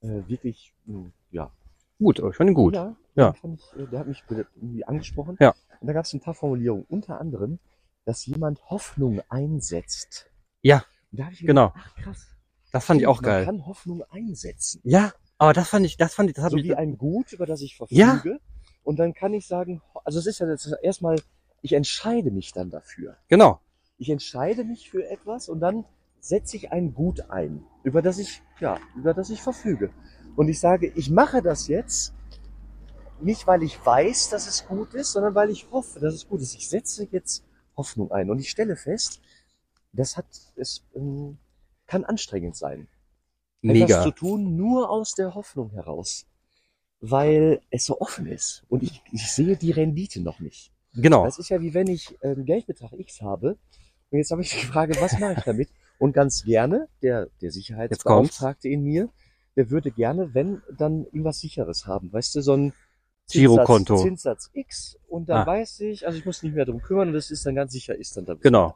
äh, 0.00 0.22
wirklich, 0.26 0.72
mh, 0.86 1.10
ja, 1.30 1.50
gut, 1.98 2.18
ich 2.18 2.36
fand 2.36 2.50
ihn 2.50 2.54
gut. 2.54 2.74
ja, 2.74 2.96
Ja. 3.14 3.34
ich, 3.42 3.78
äh, 3.78 3.86
der 3.86 4.00
hat 4.00 4.06
mich 4.06 4.22
irgendwie 4.28 4.84
angesprochen. 4.84 5.36
Ja. 5.40 5.54
Und 5.80 5.86
da 5.86 5.92
gab 5.92 6.04
es 6.06 6.12
ein 6.14 6.20
paar 6.20 6.34
Formulierungen, 6.34 6.86
unter 6.88 7.20
anderem, 7.20 7.58
dass 8.06 8.24
jemand 8.24 8.70
Hoffnung 8.70 9.20
einsetzt. 9.28 10.30
Ja, 10.62 10.84
ich 11.10 11.10
gedacht, 11.10 11.38
genau. 11.40 11.72
ach 11.76 11.94
krass. 11.96 12.35
Das 12.72 12.84
fand 12.84 13.00
ich 13.00 13.06
auch 13.06 13.22
man 13.22 13.30
geil. 13.30 13.44
kann 13.44 13.66
Hoffnung 13.66 14.02
einsetzen. 14.10 14.80
Ja, 14.84 15.12
aber 15.38 15.52
das 15.52 15.68
fand 15.68 15.86
ich, 15.86 15.96
das 15.96 16.14
fand 16.14 16.30
ich, 16.30 16.34
das 16.36 16.44
hat 16.44 16.50
So 16.50 16.56
mich, 16.56 16.66
wie 16.66 16.74
ein 16.74 16.98
Gut, 16.98 17.32
über 17.32 17.46
das 17.46 17.60
ich 17.60 17.76
verfüge. 17.76 18.00
Ja. 18.00 18.22
Und 18.84 18.98
dann 18.98 19.14
kann 19.14 19.34
ich 19.34 19.46
sagen, 19.46 19.82
also 20.04 20.18
es 20.18 20.26
ist 20.26 20.38
ja 20.38 20.48
jetzt 20.48 20.72
erstmal, 20.82 21.20
ich 21.62 21.72
entscheide 21.72 22.30
mich 22.30 22.52
dann 22.52 22.70
dafür. 22.70 23.16
genau. 23.28 23.60
Ich 23.98 24.10
entscheide 24.10 24.62
mich 24.62 24.90
für 24.90 25.08
etwas 25.08 25.48
und 25.48 25.60
dann 25.60 25.86
setze 26.20 26.56
ich 26.56 26.70
ein 26.70 26.92
Gut 26.92 27.30
ein, 27.30 27.64
über 27.82 28.02
das 28.02 28.18
ich, 28.18 28.42
ja, 28.60 28.78
über 28.94 29.14
das 29.14 29.30
ich 29.30 29.40
verfüge. 29.40 29.90
Und 30.36 30.48
ich 30.48 30.60
sage, 30.60 30.92
ich 30.94 31.10
mache 31.10 31.40
das 31.40 31.66
jetzt 31.66 32.12
nicht, 33.20 33.46
weil 33.46 33.62
ich 33.62 33.84
weiß, 33.84 34.28
dass 34.28 34.46
es 34.46 34.66
gut 34.66 34.92
ist, 34.92 35.12
sondern 35.12 35.34
weil 35.34 35.48
ich 35.50 35.70
hoffe, 35.70 35.98
dass 35.98 36.12
es 36.12 36.28
gut 36.28 36.42
ist. 36.42 36.54
Ich 36.54 36.68
setze 36.68 37.08
jetzt 37.10 37.42
Hoffnung 37.76 38.12
ein 38.12 38.30
und 38.30 38.38
ich 38.38 38.50
stelle 38.50 38.76
fest, 38.76 39.20
das 39.92 40.16
hat, 40.16 40.26
es 40.56 40.84
ähm, 40.94 41.38
kann 41.86 42.04
anstrengend 42.04 42.56
sein, 42.56 42.88
etwas 43.62 43.74
Mega. 43.80 44.02
zu 44.02 44.10
tun, 44.10 44.56
nur 44.56 44.90
aus 44.90 45.12
der 45.12 45.34
Hoffnung 45.34 45.70
heraus, 45.70 46.26
weil 47.00 47.60
es 47.70 47.84
so 47.84 48.00
offen 48.00 48.26
ist 48.26 48.64
und 48.68 48.82
ich, 48.82 49.02
ich 49.12 49.30
sehe 49.30 49.56
die 49.56 49.70
Rendite 49.70 50.20
noch 50.20 50.40
nicht. 50.40 50.72
Genau. 50.94 51.24
Das 51.24 51.38
ist 51.38 51.48
ja 51.50 51.60
wie 51.60 51.74
wenn 51.74 51.88
ich 51.88 52.16
ähm, 52.22 52.44
Geldbetrag 52.44 52.92
X 52.92 53.20
habe 53.20 53.58
und 54.10 54.18
jetzt 54.18 54.30
habe 54.30 54.42
ich 54.42 54.50
die 54.50 54.66
Frage, 54.66 54.94
was 55.00 55.18
mache 55.18 55.34
ich 55.38 55.44
damit? 55.44 55.68
Und 55.98 56.12
ganz 56.12 56.44
gerne, 56.44 56.88
der, 57.02 57.28
der 57.40 57.50
Sicherheitsbeauftragte 57.50 58.68
in 58.68 58.82
mir, 58.82 59.08
der 59.56 59.70
würde 59.70 59.90
gerne, 59.90 60.34
wenn, 60.34 60.60
dann 60.76 61.04
irgendwas 61.06 61.40
Sicheres 61.40 61.86
haben. 61.86 62.12
Weißt 62.12 62.34
du, 62.34 62.42
so 62.42 62.54
ein 62.54 62.72
Girokonto. 63.30 63.96
Zinssatz 63.96 64.50
X 64.52 64.98
und 65.08 65.28
dann 65.28 65.38
Ah. 65.38 65.46
weiß 65.46 65.80
ich, 65.80 66.06
also 66.06 66.18
ich 66.18 66.24
muss 66.24 66.42
nicht 66.42 66.54
mehr 66.54 66.64
drum 66.66 66.80
kümmern 66.82 67.08
und 67.08 67.14
das 67.14 67.30
ist 67.30 67.44
dann 67.46 67.54
ganz 67.54 67.72
sicher, 67.72 67.94
ist 67.96 68.16
dann 68.16 68.26
da. 68.26 68.34
Genau. 68.34 68.74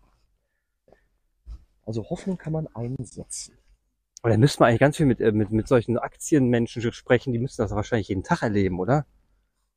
Also 1.90 2.08
Hoffnung 2.08 2.38
kann 2.38 2.52
man 2.52 2.68
einsetzen. 2.68 3.58
Und 4.22 4.30
dann 4.30 4.38
müssten 4.38 4.60
wir 4.60 4.68
eigentlich 4.68 4.78
ganz 4.78 4.96
viel 4.96 5.06
mit, 5.06 5.20
äh, 5.20 5.32
mit, 5.32 5.50
mit 5.50 5.66
solchen 5.66 5.98
Aktienmenschen 5.98 6.92
sprechen, 6.92 7.32
die 7.32 7.40
müssten 7.40 7.62
das 7.62 7.72
wahrscheinlich 7.72 8.06
jeden 8.06 8.22
Tag 8.22 8.42
erleben, 8.42 8.78
oder? 8.78 9.06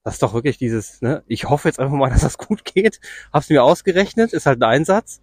Das 0.04 0.14
ist 0.14 0.22
doch 0.22 0.36
wirklich 0.36 0.60
dieses, 0.60 1.02
ne, 1.02 1.24
ich 1.26 1.50
hoffe 1.50 1.68
jetzt 1.68 1.80
einfach 1.80 1.96
mal, 1.96 2.10
dass 2.12 2.22
das 2.22 2.38
gut 2.38 2.66
geht. 2.66 3.00
Hab's 3.32 3.50
mir 3.50 3.64
ausgerechnet, 3.64 4.32
ist 4.32 4.46
halt 4.46 4.62
ein 4.62 4.70
Einsatz. 4.70 5.22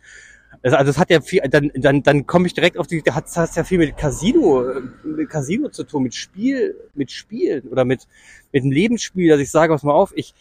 Also, 0.63 0.79
also 0.79 0.91
es 0.91 0.99
hat 0.99 1.11
ja 1.11 1.21
viel, 1.21 1.43
dann, 1.43 1.71
dann, 1.77 2.03
dann 2.03 2.27
komme 2.27 2.49
ich 2.49 2.55
direkt 2.55 2.77
auf 2.77 2.89
die, 2.89 3.03
da 3.03 3.15
hat 3.15 3.27
es 3.29 3.55
ja 3.55 3.63
viel 3.63 3.79
mit 3.79 3.97
Casino, 3.97 4.69
äh, 4.69 4.81
mit 5.05 5.31
Casino 5.31 5.69
zu 5.69 5.85
tun, 5.85 6.03
mit 6.03 6.17
Spiel, 6.17 6.75
mit 6.95 7.13
Spielen 7.13 7.69
oder 7.69 7.85
mit, 7.85 8.09
mit 8.51 8.65
einem 8.65 8.73
Lebensspiel, 8.73 9.29
dass 9.29 9.39
ich 9.39 9.53
sage, 9.53 9.73
pass 9.73 9.85
mal 9.85 9.93
auf, 9.93 10.13
ich 10.17 10.35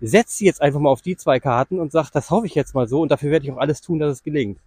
setze 0.00 0.44
jetzt 0.44 0.62
einfach 0.62 0.78
mal 0.78 0.90
auf 0.90 1.02
die 1.02 1.16
zwei 1.16 1.40
Karten 1.40 1.80
und 1.80 1.90
sage, 1.90 2.10
das 2.12 2.30
hoffe 2.30 2.46
ich 2.46 2.54
jetzt 2.54 2.76
mal 2.76 2.86
so 2.86 3.00
und 3.00 3.10
dafür 3.10 3.32
werde 3.32 3.46
ich 3.46 3.50
auch 3.50 3.58
alles 3.58 3.80
tun, 3.80 3.98
dass 3.98 4.12
es 4.12 4.22
gelingt. 4.22 4.60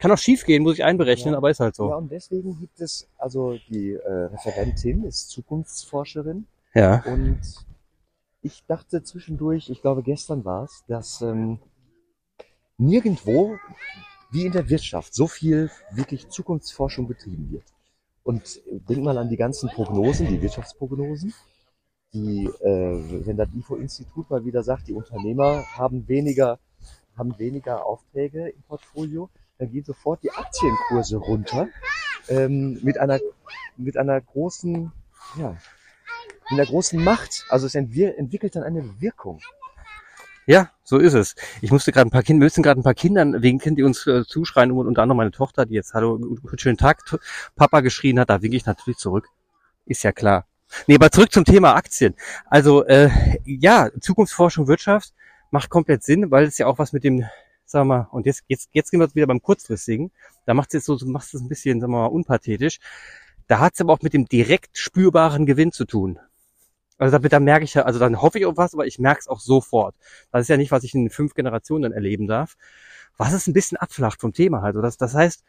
Kann 0.00 0.10
auch 0.12 0.18
schief 0.18 0.44
gehen, 0.46 0.62
muss 0.62 0.74
ich 0.74 0.84
einberechnen, 0.84 1.32
Ja. 1.32 1.38
aber 1.38 1.50
ist 1.50 1.60
halt 1.60 1.76
Ja, 1.78 1.84
so. 1.84 1.94
und 1.94 2.10
deswegen 2.10 2.58
gibt 2.58 2.80
es, 2.80 3.08
also 3.18 3.56
die 3.68 3.92
äh, 3.92 4.10
Referentin 4.34 5.04
ist 5.04 5.28
Zukunftsforscherin 5.30 6.46
Ja. 6.74 7.02
Und 7.04 7.40
ich 8.42 8.64
dachte 8.66 9.02
zwischendurch, 9.02 9.68
ich 9.70 9.82
glaube 9.82 10.02
gestern 10.02 10.44
war 10.44 10.64
es, 10.64 10.82
dass 10.88 11.20
ähm, 11.20 11.58
nirgendwo 12.78 13.56
wie 14.30 14.46
in 14.46 14.52
der 14.52 14.68
Wirtschaft 14.70 15.12
so 15.14 15.26
viel 15.26 15.70
wirklich 15.92 16.28
Zukunftsforschung 16.28 17.06
betrieben 17.06 17.50
wird. 17.50 17.64
Und 18.22 18.60
denk 18.88 19.02
mal 19.02 19.18
an 19.18 19.28
die 19.28 19.36
ganzen 19.36 19.68
Prognosen, 19.70 20.28
die 20.28 20.40
Wirtschaftsprognosen, 20.40 21.34
die, 22.12 22.44
äh, 22.46 23.26
wenn 23.26 23.36
das 23.36 23.48
IFO-Institut 23.54 24.30
mal 24.30 24.44
wieder 24.44 24.62
sagt, 24.62 24.88
die 24.88 24.92
Unternehmer 24.94 25.64
haben 25.76 26.06
weniger, 26.08 26.58
haben 27.16 27.38
weniger 27.38 27.84
Aufträge 27.84 28.48
im 28.48 28.62
Portfolio, 28.62 29.28
dann 29.60 29.70
gehen 29.70 29.84
sofort 29.84 30.22
die 30.22 30.30
Aktienkurse 30.30 31.18
runter 31.18 31.68
ähm, 32.28 32.80
mit 32.82 32.98
einer 32.98 33.20
mit 33.76 33.96
einer 33.96 34.20
großen, 34.20 34.90
ja, 35.36 35.56
mit 36.50 36.58
einer 36.58 36.66
großen 36.66 37.02
Macht. 37.02 37.46
Also 37.48 37.66
es 37.66 37.74
entwickelt 37.74 38.56
dann 38.56 38.62
eine 38.62 39.00
Wirkung. 39.00 39.40
Ja, 40.46 40.70
so 40.82 40.98
ist 40.98 41.14
es. 41.14 41.36
Ich 41.60 41.70
musste 41.70 41.92
gerade 41.92 42.08
ein 42.08 42.10
paar 42.10 42.22
Kinder, 42.22 42.40
wir 42.40 42.46
müssen 42.46 42.62
gerade 42.62 42.80
ein 42.80 42.82
paar 42.82 42.94
Kindern 42.94 43.40
Kind, 43.40 43.78
die 43.78 43.82
uns 43.82 44.06
äh, 44.06 44.24
zuschreien, 44.24 44.72
und 44.72 44.86
unter 44.86 45.02
anderem 45.02 45.18
meine 45.18 45.30
Tochter, 45.30 45.66
die 45.66 45.74
jetzt 45.74 45.94
Hallo, 45.94 46.18
schönen 46.56 46.78
Tag, 46.78 47.04
Papa 47.54 47.80
geschrien 47.80 48.18
hat, 48.18 48.30
da 48.30 48.42
winke 48.42 48.56
ich 48.56 48.66
natürlich 48.66 48.98
zurück. 48.98 49.28
Ist 49.86 50.02
ja 50.02 50.12
klar. 50.12 50.46
Nee, 50.86 50.96
aber 50.96 51.10
zurück 51.10 51.32
zum 51.32 51.44
Thema 51.44 51.74
Aktien. 51.74 52.16
Also 52.46 52.84
äh, 52.86 53.10
ja, 53.44 53.90
Zukunftsforschung, 54.00 54.66
Wirtschaft 54.66 55.12
macht 55.50 55.68
komplett 55.68 56.02
Sinn, 56.02 56.30
weil 56.30 56.44
es 56.44 56.58
ja 56.58 56.66
auch 56.66 56.78
was 56.78 56.92
mit 56.92 57.04
dem, 57.04 57.24
sagen 57.70 57.88
wir 57.88 57.98
mal, 57.98 58.08
und 58.12 58.26
jetzt, 58.26 58.44
jetzt, 58.48 58.68
jetzt 58.72 58.90
sind 58.90 59.00
wir 59.00 59.14
wieder 59.14 59.26
beim 59.26 59.42
kurzfristigen. 59.42 60.10
Da 60.46 60.54
macht 60.54 60.68
es 60.70 60.74
jetzt 60.74 60.86
so, 60.86 60.96
so 60.96 61.06
macht 61.06 61.32
es 61.32 61.40
ein 61.40 61.48
bisschen, 61.48 61.80
sagen 61.80 61.92
wir 61.92 62.00
mal, 62.00 62.06
unpathetisch. 62.06 62.78
Da 63.46 63.58
hat 63.60 63.74
es 63.74 63.80
aber 63.80 63.92
auch 63.92 64.02
mit 64.02 64.12
dem 64.14 64.26
direkt 64.26 64.78
spürbaren 64.78 65.46
Gewinn 65.46 65.72
zu 65.72 65.84
tun. 65.84 66.18
Also 66.98 67.18
da, 67.18 67.28
da 67.28 67.40
merke 67.40 67.64
ich 67.64 67.74
ja, 67.74 67.82
also 67.82 67.98
dann 67.98 68.20
hoffe 68.20 68.38
ich 68.38 68.46
auf 68.46 68.56
was, 68.56 68.74
aber 68.74 68.86
ich 68.86 68.98
merke 68.98 69.20
es 69.20 69.28
auch 69.28 69.40
sofort. 69.40 69.94
Das 70.32 70.42
ist 70.42 70.48
ja 70.48 70.56
nicht, 70.56 70.70
was 70.70 70.84
ich 70.84 70.94
in 70.94 71.10
fünf 71.10 71.34
Generationen 71.34 71.82
dann 71.82 71.92
erleben 71.92 72.26
darf. 72.26 72.56
Was 73.16 73.32
es 73.32 73.46
ein 73.46 73.54
bisschen 73.54 73.78
abflacht 73.78 74.20
vom 74.20 74.32
Thema 74.32 74.62
halt. 74.62 74.76
Also 74.76 74.82
das, 74.82 74.96
das 74.98 75.14
heißt, 75.14 75.44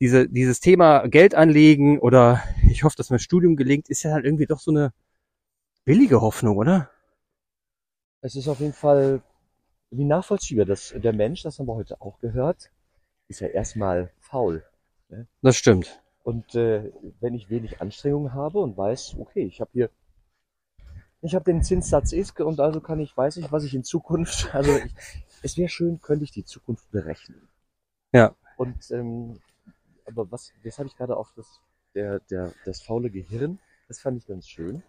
diese, 0.00 0.28
dieses 0.28 0.60
Thema 0.60 1.06
Geld 1.08 1.34
anlegen 1.34 1.98
oder 1.98 2.42
ich 2.68 2.84
hoffe, 2.84 2.96
dass 2.96 3.10
mein 3.10 3.18
Studium 3.18 3.56
gelingt, 3.56 3.88
ist 3.88 4.02
ja 4.02 4.12
halt 4.12 4.24
irgendwie 4.24 4.46
doch 4.46 4.60
so 4.60 4.70
eine 4.70 4.92
billige 5.84 6.20
Hoffnung, 6.20 6.56
oder? 6.56 6.90
Es 8.20 8.36
ist 8.36 8.48
auf 8.48 8.60
jeden 8.60 8.72
Fall 8.72 9.22
wie 9.92 10.04
nachvollziehbar, 10.04 10.64
dass 10.64 10.94
der 10.96 11.12
Mensch, 11.12 11.42
das 11.42 11.58
haben 11.58 11.66
wir 11.66 11.74
heute 11.74 12.00
auch 12.00 12.18
gehört, 12.18 12.70
ist 13.28 13.40
ja 13.40 13.48
erstmal 13.48 14.10
faul. 14.18 14.64
Das 15.42 15.56
stimmt. 15.56 16.02
Und 16.22 16.54
äh, 16.54 16.90
wenn 17.20 17.34
ich 17.34 17.50
wenig 17.50 17.80
Anstrengung 17.80 18.32
habe 18.32 18.60
und 18.60 18.76
weiß, 18.76 19.16
okay, 19.18 19.44
ich 19.44 19.60
habe 19.60 19.70
hier, 19.72 19.90
ich 21.20 21.34
habe 21.34 21.44
den 21.44 21.62
Zinssatz 21.62 22.12
X 22.12 22.32
und 22.40 22.58
also 22.58 22.80
kann 22.80 23.00
ich, 23.00 23.16
weiß 23.16 23.36
ich, 23.36 23.52
was 23.52 23.64
ich 23.64 23.74
in 23.74 23.84
Zukunft, 23.84 24.48
also 24.54 24.74
ich, 24.76 24.94
es 25.42 25.56
wäre 25.56 25.68
schön, 25.68 26.00
könnte 26.00 26.24
ich 26.24 26.30
die 26.30 26.44
Zukunft 26.44 26.90
berechnen. 26.90 27.48
Ja. 28.12 28.34
Und 28.56 28.90
ähm, 28.90 29.40
aber 30.06 30.30
was, 30.30 30.52
jetzt 30.62 30.78
habe 30.78 30.88
ich 30.88 30.96
gerade 30.96 31.16
auf 31.16 31.32
das, 31.36 31.60
der, 31.94 32.20
der, 32.20 32.52
das 32.64 32.82
faule 32.82 33.10
Gehirn, 33.10 33.58
das 33.88 34.00
fand 34.00 34.16
ich 34.18 34.26
ganz 34.26 34.48
schön. 34.48 34.82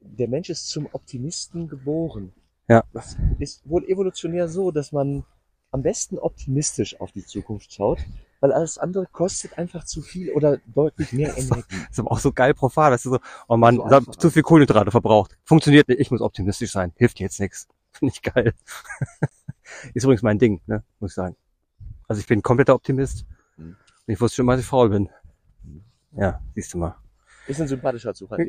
Der 0.00 0.28
Mensch 0.28 0.50
ist 0.50 0.68
zum 0.68 0.88
Optimisten 0.92 1.68
geboren. 1.68 2.32
Ja. 2.68 2.84
Das 2.92 3.16
ist 3.38 3.68
wohl 3.68 3.84
evolutionär 3.84 4.48
so, 4.48 4.70
dass 4.70 4.92
man 4.92 5.24
am 5.70 5.82
besten 5.82 6.18
optimistisch 6.18 7.00
auf 7.00 7.12
die 7.12 7.24
Zukunft 7.26 7.72
schaut, 7.72 7.98
weil 8.40 8.52
alles 8.52 8.78
andere 8.78 9.06
kostet 9.06 9.58
einfach 9.58 9.84
zu 9.84 10.02
viel 10.02 10.30
oder 10.30 10.58
deutlich 10.72 11.12
mehr 11.12 11.36
Energie. 11.36 11.76
ist 11.90 11.98
aber 11.98 12.12
auch 12.12 12.20
so 12.20 12.32
geil 12.32 12.54
profan, 12.54 12.92
dass 12.92 13.02
du 13.02 13.10
so, 13.10 13.18
oh 13.48 13.56
Mann, 13.56 13.76
So 13.76 13.82
einfach. 13.82 14.16
zu 14.16 14.30
viel 14.30 14.42
Kohlenhydrate 14.42 14.90
verbraucht. 14.90 15.36
Funktioniert 15.44 15.88
nicht, 15.88 16.00
ich 16.00 16.10
muss 16.10 16.20
optimistisch 16.20 16.70
sein. 16.70 16.92
Hilft 16.96 17.18
jetzt 17.20 17.40
nichts. 17.40 17.66
Finde 17.92 18.12
ich 18.14 18.22
geil. 18.22 18.54
ist 19.94 20.04
übrigens 20.04 20.22
mein 20.22 20.38
Ding, 20.38 20.60
ne, 20.66 20.84
muss 21.00 21.10
ich 21.12 21.14
sagen. 21.16 21.36
Also 22.06 22.20
ich 22.20 22.26
bin 22.26 22.38
ein 22.38 22.42
kompletter 22.42 22.74
Optimist. 22.74 23.26
Und 23.56 23.76
ich 24.06 24.20
wusste 24.20 24.36
schon 24.36 24.46
mal, 24.46 24.52
dass 24.56 24.62
ich 24.64 24.68
faul 24.68 24.90
bin. 24.90 25.08
Mhm. 25.62 25.84
Ja, 26.16 26.40
siehst 26.54 26.74
du 26.74 26.78
mal. 26.78 26.96
Ist 27.46 27.60
ein 27.60 27.68
sympathischer 27.68 28.14
Zufall. 28.14 28.48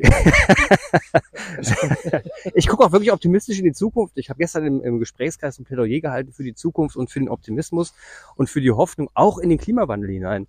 ich 2.54 2.66
gucke 2.66 2.84
auch 2.84 2.92
wirklich 2.92 3.12
optimistisch 3.12 3.58
in 3.58 3.64
die 3.64 3.72
Zukunft. 3.72 4.16
Ich 4.16 4.30
habe 4.30 4.38
gestern 4.38 4.64
im, 4.64 4.82
im 4.82 4.98
Gesprächskreis 4.98 5.58
ein 5.58 5.64
Plädoyer 5.64 6.00
gehalten 6.00 6.32
für 6.32 6.44
die 6.44 6.54
Zukunft 6.54 6.96
und 6.96 7.10
für 7.10 7.18
den 7.18 7.28
Optimismus 7.28 7.92
und 8.36 8.48
für 8.48 8.62
die 8.62 8.70
Hoffnung 8.70 9.10
auch 9.12 9.38
in 9.38 9.50
den 9.50 9.58
Klimawandel 9.58 10.10
hinein. 10.10 10.46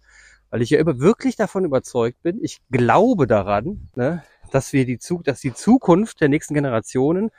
Weil 0.49 0.61
ich 0.61 0.69
ja 0.69 0.79
immer 0.79 0.99
wirklich 0.99 1.35
davon 1.35 1.65
überzeugt 1.65 2.23
bin, 2.23 2.41
ich 2.41 2.61
glaube 2.71 3.27
daran, 3.27 3.89
ne, 3.95 4.23
dass 4.51 4.71
wir 4.71 4.85
die, 4.85 4.97
Zu 4.97 5.21
dass 5.21 5.41
die 5.41 5.53
Zukunft 5.53 6.21
der 6.21 6.29
nächsten 6.29 6.53
Generationen 6.53 7.31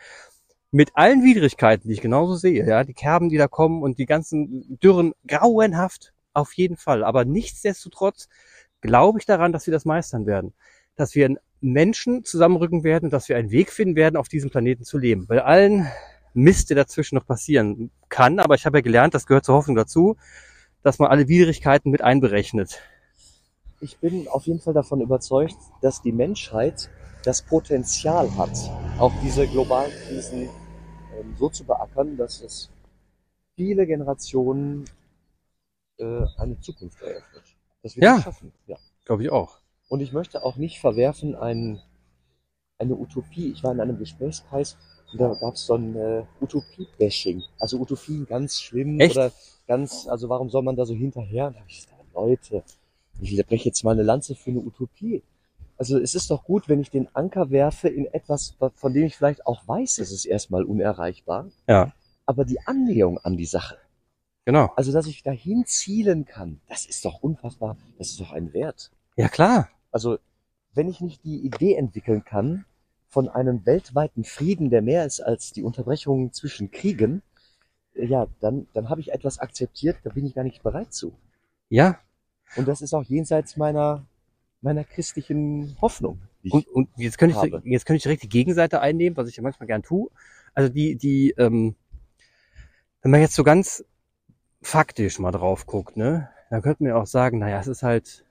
mit 0.71 0.91
allen 0.95 1.25
Widrigkeiten, 1.25 1.89
die 1.89 1.95
ich 1.95 2.03
genauso 2.03 2.37
sehe, 2.37 2.67
ja, 2.67 2.85
die 2.85 2.93
Kerben, 2.93 3.31
die 3.31 3.39
da 3.39 3.49
kommen 3.49 3.83
und 3.83 3.99
die 3.99 4.05
ganzen 4.05 4.79
Dürren, 4.83 5.15
grauenhaft, 5.27 6.13
auf 6.35 6.53
jeden 6.53 6.77
Fall. 6.77 7.03
Aber 7.03 7.25
nichtsdestotrotz 7.25 8.29
glaube 8.83 9.19
ich 9.19 9.27
daran, 9.27 9.53
dass 9.53 9.67
wir 9.67 9.73
das 9.73 9.87
meistern 9.87 10.27
werden. 10.27 10.53
Dass 10.99 11.15
wir 11.15 11.37
Menschen 11.61 12.25
zusammenrücken 12.25 12.85
werden 12.85 13.07
und 13.07 13.13
dass 13.13 13.29
wir 13.29 13.37
einen 13.37 13.51
Weg 13.51 13.71
finden 13.73 13.97
werden, 13.97 14.17
auf 14.17 14.29
diesem 14.29 14.51
Planeten 14.51 14.85
zu 14.85 14.99
leben. 14.99 15.27
Bei 15.27 15.43
allen 15.43 15.87
Mist, 16.35 16.71
der 16.71 16.77
dazwischen 16.77 17.15
noch 17.15 17.27
passieren 17.27 17.91
kann, 18.09 18.39
aber 18.41 18.55
ich 18.57 18.67
habe 18.67 18.79
ja 18.79 18.83
gelernt, 18.83 19.15
das 19.15 19.27
gehört 19.27 19.45
zur 19.45 19.55
Hoffnung 19.55 19.77
dazu, 19.77 20.17
dass 20.83 20.99
man 20.99 21.09
alle 21.11 21.29
Widrigkeiten 21.29 21.91
mit 21.91 22.03
einberechnet. 22.03 22.81
Ich 23.81 23.99
bin 23.99 24.27
auf 24.29 24.47
jeden 24.47 24.61
Fall 24.61 24.75
davon 24.75 25.01
überzeugt, 25.01 25.57
dass 25.83 26.03
die 26.03 26.13
Menschheit 26.13 26.91
das 27.25 27.43
Potenzial 27.43 28.37
hat, 28.37 28.57
auch 28.99 29.13
diese 29.23 29.47
globalen 29.47 29.93
Krisen 30.07 30.43
ähm, 30.43 31.35
so 31.39 31.49
zu 31.49 31.65
beackern, 31.65 32.17
dass 32.17 32.41
es 32.43 32.71
viele 33.57 33.87
Generationen 33.87 34.85
äh, 35.99 36.25
eine 36.39 36.59
Zukunft 36.61 37.01
eröffnet. 37.03 37.43
Das 37.83 37.97
wir 37.97 38.03
Ja. 38.03 38.15
das 38.17 38.25
schaffen. 38.25 38.53
Ja. 38.67 38.77
Glaube 39.05 39.25
ich 39.25 39.31
auch. 39.31 39.61
Und 39.89 40.01
ich 40.01 40.13
möchte 40.13 40.45
auch 40.45 40.57
nicht 40.57 40.79
verwerfen, 40.79 41.35
ein, 41.35 41.81
eine 42.79 42.95
Utopie. 42.95 43.51
Ich 43.51 43.65
war 43.65 43.73
in 43.73 43.81
einem 43.81 43.99
Gesprächskreis 43.99 44.77
und 45.13 45.21
da 45.21 45.35
gab 45.35 45.55
es 45.55 45.67
so 45.67 45.75
ein 45.75 45.97
äh, 45.97 46.25
Utopie-Bashing. 46.41 47.43
Also 47.59 47.79
Utopien 47.79 48.27
ganz 48.27 48.61
schlimm 48.61 49.01
Echt? 49.01 49.17
oder 49.17 49.33
ganz, 49.67 50.07
also 50.07 50.29
warum 50.29 50.51
soll 50.51 50.63
man 50.63 50.77
da 50.77 50.85
so 50.85 50.95
hinterher? 50.95 51.49
Und 51.49 51.57
da 51.57 51.61
habe 51.61 51.71
ich 51.71 51.81
gesagt, 51.85 52.05
Leute, 52.15 52.63
ich 53.21 53.47
breche 53.47 53.67
jetzt 53.71 53.83
mal 53.85 53.93
eine 53.93 54.03
Lanze 54.03 54.35
für 54.35 54.51
eine 54.51 54.61
Utopie. 54.61 55.23
Also 55.79 55.99
es 55.99 56.15
ist 56.15 56.31
doch 56.31 56.45
gut, 56.45 56.69
wenn 56.69 56.81
ich 56.81 56.91
den 56.91 57.15
Anker 57.15 57.51
werfe 57.51 57.89
in 57.89 58.07
etwas, 58.07 58.57
von 58.75 58.93
dem 58.93 59.05
ich 59.05 59.17
vielleicht 59.17 59.47
auch 59.47 59.67
weiß, 59.67 59.99
es 59.99 60.11
ist 60.11 60.25
erstmal 60.25 60.65
unerreichbar, 60.65 61.51
Ja, 61.69 61.93
aber 62.27 62.45
die 62.45 62.61
Annäherung 62.67 63.19
an 63.19 63.37
die 63.37 63.47
Sache, 63.47 63.79
genau. 64.45 64.73
also 64.75 64.93
dass 64.93 65.07
ich 65.07 65.23
dahin 65.23 65.65
zielen 65.67 66.25
kann, 66.25 66.61
das 66.69 66.85
ist 66.85 67.05
doch 67.05 67.23
unfassbar, 67.23 67.77
das 67.97 68.09
ist 68.11 68.21
doch 68.21 68.33
ein 68.33 68.53
Wert. 68.53 68.91
Ja, 69.17 69.29
klar. 69.29 69.69
Also, 69.91 70.19
wenn 70.75 70.89
ich 70.89 71.01
nicht 71.01 71.25
die 71.25 71.45
Idee 71.45 71.75
entwickeln 71.75 72.25
kann 72.25 72.65
von 73.09 73.29
einem 73.29 73.65
weltweiten 73.65 74.25
Frieden, 74.25 74.71
der 74.71 74.83
mehr 74.83 75.07
ist 75.07 75.21
als 75.21 75.53
die 75.53 75.63
Unterbrechung 75.63 76.33
zwischen 76.33 76.71
Kriegen, 76.71 77.23
äh, 77.95 78.07
ja, 78.07 78.27
dann, 78.41 78.69
dann 78.75 78.89
habe 78.89 79.01
ich 79.01 79.13
etwas 79.13 79.39
akzeptiert, 79.39 79.99
da 80.05 80.11
bin 80.11 80.27
ich 80.27 80.35
gar 80.35 80.45
nicht 80.45 80.63
bereit 80.63 80.93
zu. 80.93 81.15
Ja. 81.69 81.99
Und 82.57 82.69
das 82.69 82.81
ist 82.81 82.95
auch 82.95 83.05
jenseits 83.05 83.57
meiner, 83.57 84.05
meiner 84.61 84.85
christlichen 84.85 85.77
Hoffnung. 85.81 86.19
Und, 86.51 86.67
und 86.69 86.89
jetzt 86.97 87.19
könnte 87.19 87.37
ich, 87.45 87.53
jetzt 87.65 87.85
könnte 87.85 87.99
ich 87.99 88.03
direkt 88.03 88.23
die 88.23 88.29
Gegenseite 88.29 88.81
einnehmen, 88.81 89.17
was 89.17 89.29
ich 89.29 89.37
ja 89.37 89.43
manchmal 89.43 89.67
gern 89.67 89.83
tue. 89.83 90.09
Also 90.55 90.73
die, 90.73 90.97
die, 90.97 91.35
ähm, 91.37 91.75
wenn 93.03 93.11
man 93.11 93.21
jetzt 93.21 93.35
so 93.35 93.45
ganz 93.45 93.85
faktisch 94.63 95.19
mal 95.19 95.31
drauf 95.31 95.67
guckt, 95.67 95.97
ne, 95.97 96.31
dann 96.51 96.63
könnte 96.63 96.83
man 96.83 96.91
ja 96.91 96.97
auch 96.97 97.07
sagen, 97.07 97.39
naja, 97.39 97.61
es 97.61 97.67
ist 97.67 97.83
halt 97.83 98.25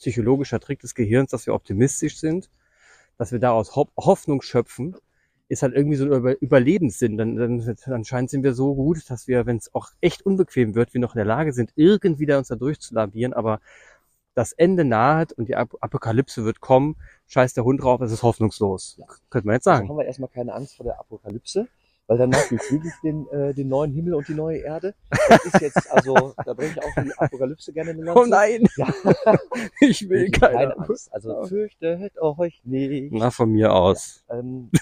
psychologischer 0.00 0.60
Trick 0.60 0.80
des 0.80 0.94
Gehirns, 0.94 1.30
dass 1.30 1.46
wir 1.46 1.54
optimistisch 1.54 2.18
sind, 2.18 2.50
dass 3.18 3.32
wir 3.32 3.38
daraus 3.38 3.76
Ho 3.76 3.88
Hoffnung 3.96 4.42
schöpfen, 4.42 4.96
ist 5.48 5.62
halt 5.62 5.74
irgendwie 5.74 5.96
so 5.96 6.04
ein 6.04 6.12
Über 6.12 6.40
Überlebenssinn. 6.40 7.18
Dann, 7.18 7.36
dann 7.36 7.76
anscheinend 7.86 8.30
sind 8.30 8.42
wir 8.42 8.54
so 8.54 8.74
gut, 8.74 9.10
dass 9.10 9.28
wir, 9.28 9.46
wenn 9.46 9.56
es 9.56 9.74
auch 9.74 9.88
echt 10.00 10.24
unbequem 10.24 10.74
wird, 10.74 10.94
wir 10.94 11.00
noch 11.00 11.14
in 11.14 11.18
der 11.18 11.26
Lage 11.26 11.52
sind, 11.52 11.72
irgendwie 11.76 12.26
da 12.26 12.38
uns 12.38 12.48
da 12.48 12.56
durchzulavieren, 12.56 13.32
aber 13.32 13.60
das 14.34 14.52
Ende 14.52 14.84
naht 14.84 15.32
und 15.32 15.48
die 15.48 15.56
Ap 15.56 15.74
Apokalypse 15.80 16.44
wird 16.44 16.60
kommen, 16.60 16.96
scheiß 17.26 17.52
der 17.54 17.64
Hund 17.64 17.82
drauf, 17.82 18.00
es 18.00 18.12
ist 18.12 18.22
hoffnungslos. 18.22 18.96
Ja. 18.98 19.06
Könnte 19.28 19.46
man 19.48 19.56
jetzt 19.56 19.66
Also 19.66 19.78
sagen. 19.78 19.88
haben 19.88 19.98
wir 19.98 20.06
erstmal 20.06 20.30
keine 20.30 20.54
Angst 20.54 20.76
vor 20.76 20.84
der 20.84 20.98
Apokalypse, 20.98 21.68
weil 22.10 22.18
danach 22.18 22.42
kriege 22.48 22.88
ich 22.88 22.94
den, 23.04 23.28
äh, 23.28 23.54
den 23.54 23.68
neuen 23.68 23.92
Himmel 23.92 24.14
und 24.14 24.26
die 24.26 24.34
neue 24.34 24.58
Erde. 24.58 24.96
Das 25.28 25.44
ist 25.44 25.60
jetzt, 25.60 25.88
also, 25.92 26.34
da 26.44 26.54
bringe 26.54 26.72
ich 26.72 26.82
auch 26.82 27.04
die 27.04 27.12
Apokalypse 27.16 27.72
gerne 27.72 27.90
eine 27.90 28.02
Lanze. 28.02 28.20
Oh 28.20 28.26
nein, 28.26 28.66
Ja, 28.76 28.92
ich 29.80 30.08
will 30.08 30.24
ich 30.24 30.32
keine. 30.32 30.56
keine 30.56 30.78
Angst. 30.78 31.12
Also 31.14 31.44
fürchtet 31.46 32.18
euch 32.20 32.60
nicht. 32.64 33.12
Na, 33.12 33.30
von 33.30 33.52
mir 33.52 33.72
aus. 33.72 34.24
Ähm, 34.28 34.72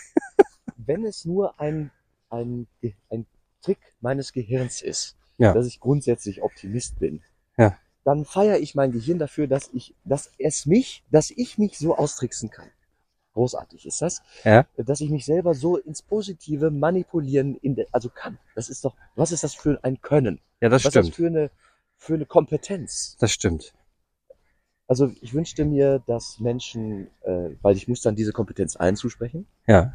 wenn 0.79 1.05
es 1.05 1.27
nur 1.27 1.61
ein, 1.61 1.91
ein, 2.31 2.67
ein 3.11 3.27
Trick 3.61 3.79
meines 4.01 4.33
Gehirns 4.33 4.81
ist, 4.81 5.15
Ja. 5.37 5.53
dass 5.53 5.67
ich 5.67 5.81
grundsätzlich 5.81 6.41
Optimist 6.43 6.99
bin, 6.99 7.21
Ja. 7.59 7.77
dann 8.05 8.25
feiere 8.25 8.59
ich 8.59 8.75
mein 8.75 8.91
Gehirn 8.91 9.19
dafür, 9.19 9.49
dass 9.49 9.69
ich, 9.75 9.95
dass 10.05 10.33
es 10.39 10.65
mich, 10.65 11.05
dass 11.11 11.31
ich 11.31 11.59
mich 11.59 11.77
so 11.79 11.95
austricksen 11.95 12.49
kann. 12.49 12.69
Großartig 13.39 13.87
ist 13.87 14.03
das, 14.03 14.21
Ja. 14.45 14.67
dass 14.77 15.01
ich 15.01 15.11
mich 15.11 15.25
selber 15.25 15.55
so 15.55 15.77
ins 15.77 16.03
Positive 16.03 16.73
manipulieren, 16.73 17.55
in 17.63 17.77
der, 17.77 17.87
also 17.93 18.09
kann. 18.09 18.37
Das 18.57 18.69
ist 18.69 18.85
doch, 18.85 18.97
was 19.15 19.31
ist 19.31 19.45
das 19.45 19.55
für 19.55 19.79
ein 19.85 20.01
Können? 20.01 20.41
Ja, 20.61 20.69
das 20.69 20.83
was 20.85 20.89
ist 20.89 20.97
das 20.97 21.07
stimmt. 21.07 21.15
für 21.17 21.27
eine, 21.29 21.51
für 21.97 22.15
eine 22.15 22.27
Kompetenz? 22.27 23.17
Das 23.21 23.31
stimmt. 23.31 23.75
Also 24.89 25.13
ich 25.21 25.35
wünschte 25.35 25.65
mir, 25.65 26.03
dass 26.09 26.41
Menschen, 26.41 27.07
äh, 27.23 27.51
weil 27.63 27.77
ich 27.77 27.87
muss 27.87 28.01
dann 28.01 28.17
diese 28.17 28.33
Kompetenz 28.33 28.75
allen 28.75 28.97
zusprechen, 28.97 29.47
Ja. 29.69 29.95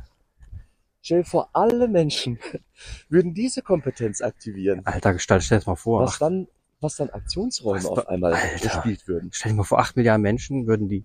Stell 1.02 1.24
dir 1.24 1.26
vor, 1.30 1.50
alle 1.52 1.90
Menschen 1.90 2.40
würden 3.10 3.34
diese 3.34 3.62
Kompetenz 3.62 4.22
aktivieren. 4.22 4.86
Alter 4.86 5.12
Gestalt, 5.12 5.44
stell 5.44 5.58
dir 5.58 5.60
das 5.60 5.68
mal 5.68 5.76
vor. 5.76 6.00
Was 6.02 6.18
dann, 6.18 6.48
was 6.80 6.96
dann 6.96 7.10
Aktionsräume 7.10 7.80
Was 7.80 7.86
auf 7.88 8.08
einmal 8.08 8.36
Alter. 8.36 8.70
gespielt 8.70 9.06
würden. 9.10 9.30
Stell 9.34 9.52
dir 9.52 9.58
mal 9.58 9.64
vor, 9.66 9.80
acht 9.80 9.98
Milliarden 9.98 10.22
Menschen 10.22 10.66
würden 10.66 10.88
die, 10.88 11.04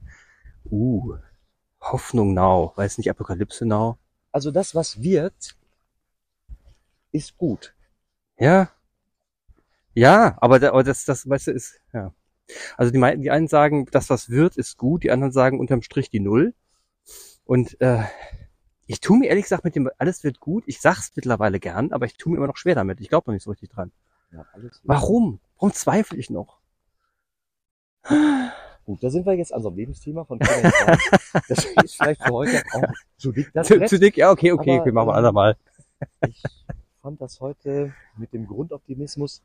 uh, 0.71 1.16
Hoffnung 1.92 2.35
now, 2.35 2.73
weiß 2.76 2.99
nicht, 2.99 3.11
Apokalypse 3.11 3.66
now. 3.66 3.99
Also 4.33 4.50
das, 4.50 4.75
was 4.75 5.02
wirkt, 5.02 5.57
ist 7.12 7.37
gut. 7.37 7.75
Ja. 8.38 8.71
Ja, 9.95 10.37
aber, 10.40 10.61
da, 10.61 10.68
aber 10.68 10.85
das, 10.85 11.04
das, 11.04 11.28
weißt 11.28 11.49
du, 11.49 11.52
ist, 11.52 11.80
ja. 11.92 12.14
Also 12.76 12.92
die, 12.92 13.21
die 13.21 13.30
einen 13.30 13.49
sagen, 13.49 13.87
das, 13.90 14.11
was 14.11 14.30
wird, 14.30 14.57
ist 14.57 14.76
gut, 14.76 15.02
die 15.02 15.11
anderen 15.11 15.33
sagen 15.33 15.61
unterm 15.61 15.83
Strich 15.83 16.11
die 16.11 16.21
Null. 16.21 16.54
Und 17.45 17.80
äh, 17.80 18.04
ich 18.87 19.00
tue 19.00 19.18
mir 19.18 19.28
ehrlich 19.28 19.45
gesagt 19.45 19.64
mit 19.64 19.75
dem, 19.75 19.90
alles 19.99 20.25
wird 20.25 20.40
gut, 20.40 20.64
ich 20.66 20.80
sag's 20.80 21.12
mittlerweile 21.14 21.61
gern, 21.61 21.92
aber 21.92 22.07
ich 22.07 22.16
tue 22.16 22.33
mir 22.33 22.38
immer 22.38 22.47
noch 22.47 22.57
schwer 22.57 22.75
damit. 22.75 23.00
Ich 23.00 23.09
glaube 23.09 23.30
noch 23.30 23.35
nicht 23.35 23.42
so 23.42 23.50
richtig 23.50 23.71
dran. 23.71 23.92
Ja, 24.33 24.47
Warum? 24.83 25.40
Warum 25.57 25.73
zweifle 25.73 26.18
ich 26.18 26.30
noch? 26.30 26.59
Gut, 28.88 29.04
da 29.04 29.11
sind 29.11 29.26
wir 29.26 29.35
jetzt 29.35 29.52
an 29.52 29.61
so 29.61 29.68
einem 29.68 29.76
Lebensthema 29.76 30.25
von 30.25 30.40
Hart. 30.40 30.99
Das 31.47 31.62
ist 31.85 31.97
vielleicht 31.97 32.23
für 32.23 32.33
heute 32.33 32.62
auch 32.73 32.85
zu 33.18 33.33
dick. 33.33 33.50
Das 33.52 33.66
Zu, 33.66 33.85
zu 33.85 33.99
dick? 33.99 34.16
Ja, 34.16 34.30
okay, 34.30 34.50
okay, 34.50 34.71
Aber, 34.73 34.80
okay, 34.80 34.92
machen 34.92 35.09
wir 35.09 35.12
ähm, 35.12 35.18
andermal. 35.18 35.57
Ich 36.26 36.42
fand 37.02 37.21
das 37.21 37.38
heute 37.38 37.92
mit 38.16 38.33
dem 38.33 38.47
Grundoptimismus. 38.47 39.42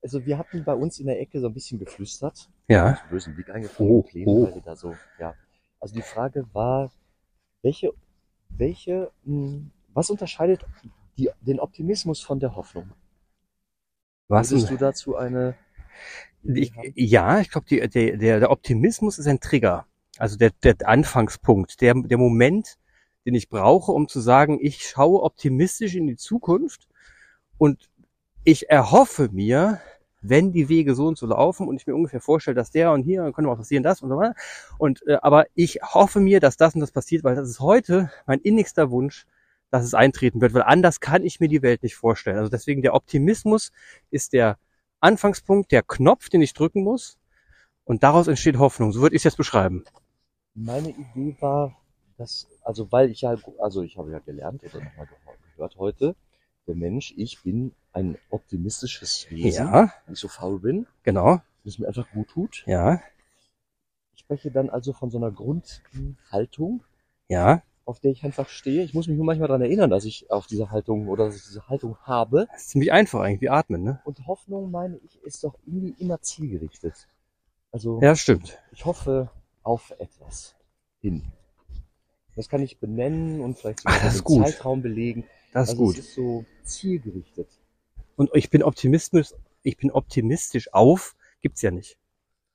Also 0.00 0.24
wir 0.24 0.38
hatten 0.38 0.62
bei 0.62 0.74
uns 0.74 1.00
in 1.00 1.08
der 1.08 1.20
Ecke 1.20 1.40
so 1.40 1.48
ein 1.48 1.54
bisschen 1.54 1.80
geflüstert. 1.80 2.48
Ja. 2.68 2.84
einen 2.86 2.98
bösen 3.10 3.34
Blick 3.34 3.50
eingefallen, 3.50 3.90
Oh, 3.90 4.02
Kleine, 4.04 4.26
oh. 4.28 4.46
weil 4.46 4.54
wir 4.54 4.62
da 4.62 4.76
so, 4.76 4.94
ja. 5.18 5.34
Also 5.80 5.96
die 5.96 6.02
Frage 6.02 6.46
war, 6.52 6.92
welche, 7.62 7.90
welche, 8.48 9.10
mh, 9.24 9.62
was 9.92 10.08
unterscheidet 10.08 10.64
die, 11.18 11.30
den 11.40 11.58
Optimismus 11.58 12.20
von 12.20 12.38
der 12.38 12.54
Hoffnung? 12.54 12.92
Was? 14.28 14.52
Würdest 14.52 14.70
du 14.70 14.76
dazu 14.76 15.16
eine 15.16 15.56
Ich, 16.44 16.72
ja, 16.94 17.40
ich 17.40 17.50
glaube, 17.50 17.66
der, 17.68 17.88
der, 17.88 18.40
der 18.40 18.50
Optimismus 18.50 19.18
ist 19.18 19.26
ein 19.26 19.40
Trigger. 19.40 19.86
Also 20.18 20.36
der, 20.36 20.50
der 20.62 20.76
Anfangspunkt, 20.84 21.80
der, 21.80 21.94
der 21.94 22.18
Moment, 22.18 22.76
den 23.24 23.34
ich 23.34 23.48
brauche, 23.48 23.92
um 23.92 24.08
zu 24.08 24.20
sagen, 24.20 24.58
ich 24.60 24.86
schaue 24.86 25.22
optimistisch 25.22 25.94
in 25.94 26.06
die 26.06 26.16
Zukunft 26.16 26.86
und 27.58 27.90
ich 28.44 28.68
erhoffe 28.68 29.30
mir, 29.32 29.80
wenn 30.20 30.52
die 30.52 30.68
Wege 30.68 30.94
so 30.94 31.06
und 31.06 31.18
so 31.18 31.26
laufen 31.26 31.68
und 31.68 31.76
ich 31.76 31.86
mir 31.86 31.94
ungefähr 31.94 32.20
vorstelle, 32.20 32.54
dass 32.54 32.70
der 32.70 32.92
und 32.92 33.02
hier 33.02 33.22
könnte 33.32 33.42
mal 33.42 33.56
passieren 33.56 33.82
das 33.82 34.02
und 34.02 34.10
so 34.10 34.16
weiter. 34.16 34.34
Und 34.78 35.06
äh, 35.06 35.18
aber 35.20 35.46
ich 35.54 35.80
hoffe 35.82 36.20
mir, 36.20 36.40
dass 36.40 36.56
das 36.56 36.74
und 36.74 36.80
das 36.80 36.92
passiert, 36.92 37.24
weil 37.24 37.36
das 37.36 37.48
ist 37.48 37.60
heute 37.60 38.10
mein 38.26 38.40
innigster 38.40 38.90
Wunsch, 38.90 39.26
dass 39.70 39.84
es 39.84 39.94
eintreten 39.94 40.40
wird, 40.40 40.54
weil 40.54 40.62
anders 40.62 41.00
kann 41.00 41.24
ich 41.24 41.40
mir 41.40 41.48
die 41.48 41.62
Welt 41.62 41.82
nicht 41.82 41.96
vorstellen. 41.96 42.38
Also 42.38 42.50
deswegen 42.50 42.80
der 42.80 42.94
Optimismus 42.94 43.72
ist 44.10 44.32
der 44.32 44.56
Anfangspunkt, 45.04 45.70
der 45.72 45.82
Knopf, 45.82 46.28
den 46.28 46.42
ich 46.42 46.54
drücken 46.54 46.82
muss. 46.82 47.18
Und 47.84 48.02
daraus 48.02 48.28
entsteht 48.28 48.58
Hoffnung. 48.58 48.92
So 48.92 49.02
würde 49.02 49.14
ich 49.14 49.20
es 49.20 49.24
jetzt 49.24 49.36
beschreiben. 49.36 49.84
Meine 50.54 50.90
Idee 50.90 51.36
war, 51.40 51.76
dass, 52.16 52.46
also 52.62 52.90
weil 52.90 53.10
ich 53.10 53.20
ja, 53.22 53.36
also 53.58 53.82
ich 53.82 53.98
habe 53.98 54.10
ja 54.10 54.20
gelernt 54.20 54.62
oder 54.64 54.82
nochmal 54.82 55.08
gehört 55.54 55.76
heute, 55.76 56.16
der 56.66 56.74
Mensch, 56.76 57.12
ich 57.16 57.42
bin 57.42 57.74
ein 57.92 58.16
optimistisches 58.30 59.26
Wesen, 59.30 59.66
Ja, 59.66 59.92
ich 60.10 60.18
so 60.18 60.28
faul 60.28 60.58
bin, 60.60 60.86
genau. 61.02 61.40
es 61.64 61.78
mir 61.78 61.86
einfach 61.88 62.08
gut 62.10 62.28
tut. 62.28 62.64
Ja, 62.66 63.00
Ich 64.14 64.20
spreche 64.20 64.50
dann 64.50 64.70
also 64.70 64.92
von 64.92 65.10
so 65.10 65.18
einer 65.18 65.30
Grundhaltung, 65.30 66.82
ja. 67.28 67.62
Auf 67.84 68.00
der 68.00 68.10
ich 68.10 68.24
einfach 68.24 68.48
stehe. 68.48 68.82
Ich 68.82 68.94
muss 68.94 69.06
mich 69.08 69.16
nur 69.16 69.26
manchmal 69.26 69.48
daran 69.48 69.62
erinnern, 69.62 69.90
dass 69.90 70.04
ich 70.04 70.30
auf 70.30 70.46
diese 70.46 70.70
Haltung 70.70 71.08
oder 71.08 71.26
dass 71.26 71.36
ich 71.36 71.42
diese 71.44 71.68
Haltung 71.68 71.96
habe. 72.02 72.46
Das 72.50 72.62
ist 72.62 72.68
ziemlich 72.70 72.92
einfach 72.92 73.20
eigentlich, 73.20 73.40
wie 73.42 73.50
atmen, 73.50 73.82
ne? 73.82 74.00
Und 74.04 74.26
Hoffnung, 74.26 74.70
meine 74.70 74.98
ich, 74.98 75.20
ist 75.22 75.44
doch 75.44 75.54
irgendwie 75.66 75.94
immer 75.98 76.20
zielgerichtet. 76.20 77.08
Also 77.72 78.00
Ja, 78.00 78.14
stimmt. 78.16 78.58
ich 78.72 78.84
hoffe 78.84 79.30
auf 79.62 79.92
etwas 79.98 80.54
hin. 81.00 81.32
Das 82.36 82.48
kann 82.48 82.62
ich 82.62 82.78
benennen 82.78 83.40
und 83.40 83.58
vielleicht 83.58 83.80
sogar 83.80 83.98
Ach, 84.02 84.12
den 84.12 84.24
gut. 84.24 84.46
Zeitraum 84.46 84.82
belegen. 84.82 85.24
Das 85.52 85.64
ist 85.64 85.70
also 85.70 85.84
gut. 85.84 85.98
Es 85.98 86.06
ist 86.06 86.14
so 86.14 86.44
zielgerichtet. 86.64 87.48
Und 88.16 88.30
ich 88.34 88.50
bin 88.50 88.62
optimistisch, 88.62 89.34
ich 89.62 89.76
bin 89.76 89.90
optimistisch 89.90 90.72
auf, 90.72 91.16
gibt's 91.42 91.62
ja 91.62 91.70
nicht. 91.70 91.98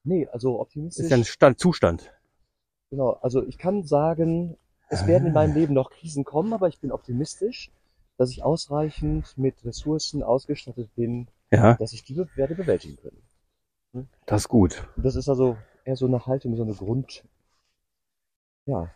Nee, 0.04 0.28
also 0.28 0.60
optimistisch. 0.60 1.06
ist 1.06 1.12
ja 1.12 1.18
ein 1.18 1.24
Stand, 1.26 1.60
Zustand. 1.60 2.14
Genau, 2.90 3.12
also 3.22 3.44
ich 3.46 3.58
kann 3.58 3.84
sagen, 3.84 4.58
es 4.90 5.08
werden 5.08 5.26
in 5.28 5.32
Ah. 5.32 5.36
meinem 5.46 5.54
Leben 5.56 5.74
noch 5.74 5.90
Krisen 5.92 6.24
kommen, 6.24 6.54
aber 6.54 6.68
ich 6.68 6.80
bin 6.80 6.92
optimistisch, 6.92 7.72
dass 8.18 8.32
ich 8.32 8.44
ausreichend 8.44 9.38
mit 9.38 9.64
Ressourcen 9.66 10.24
ausgestattet 10.24 10.94
bin, 10.96 11.28
Ja, 11.52 11.76
dass 11.76 11.94
ich 11.94 12.04
die 12.04 12.18
werde 12.36 12.56
bewältigen 12.56 12.98
können. 12.98 14.10
das 14.26 14.44
ist 14.44 14.50
gut. 14.50 14.88
Das 14.98 15.16
ist 15.16 15.30
also 15.30 15.58
eher 15.86 15.96
so 15.96 16.06
eine 16.06 16.26
Haltung, 16.26 16.56
so 16.56 16.64
eine 16.64 16.74
Grund. 16.76 17.24
Ja. 18.66 18.94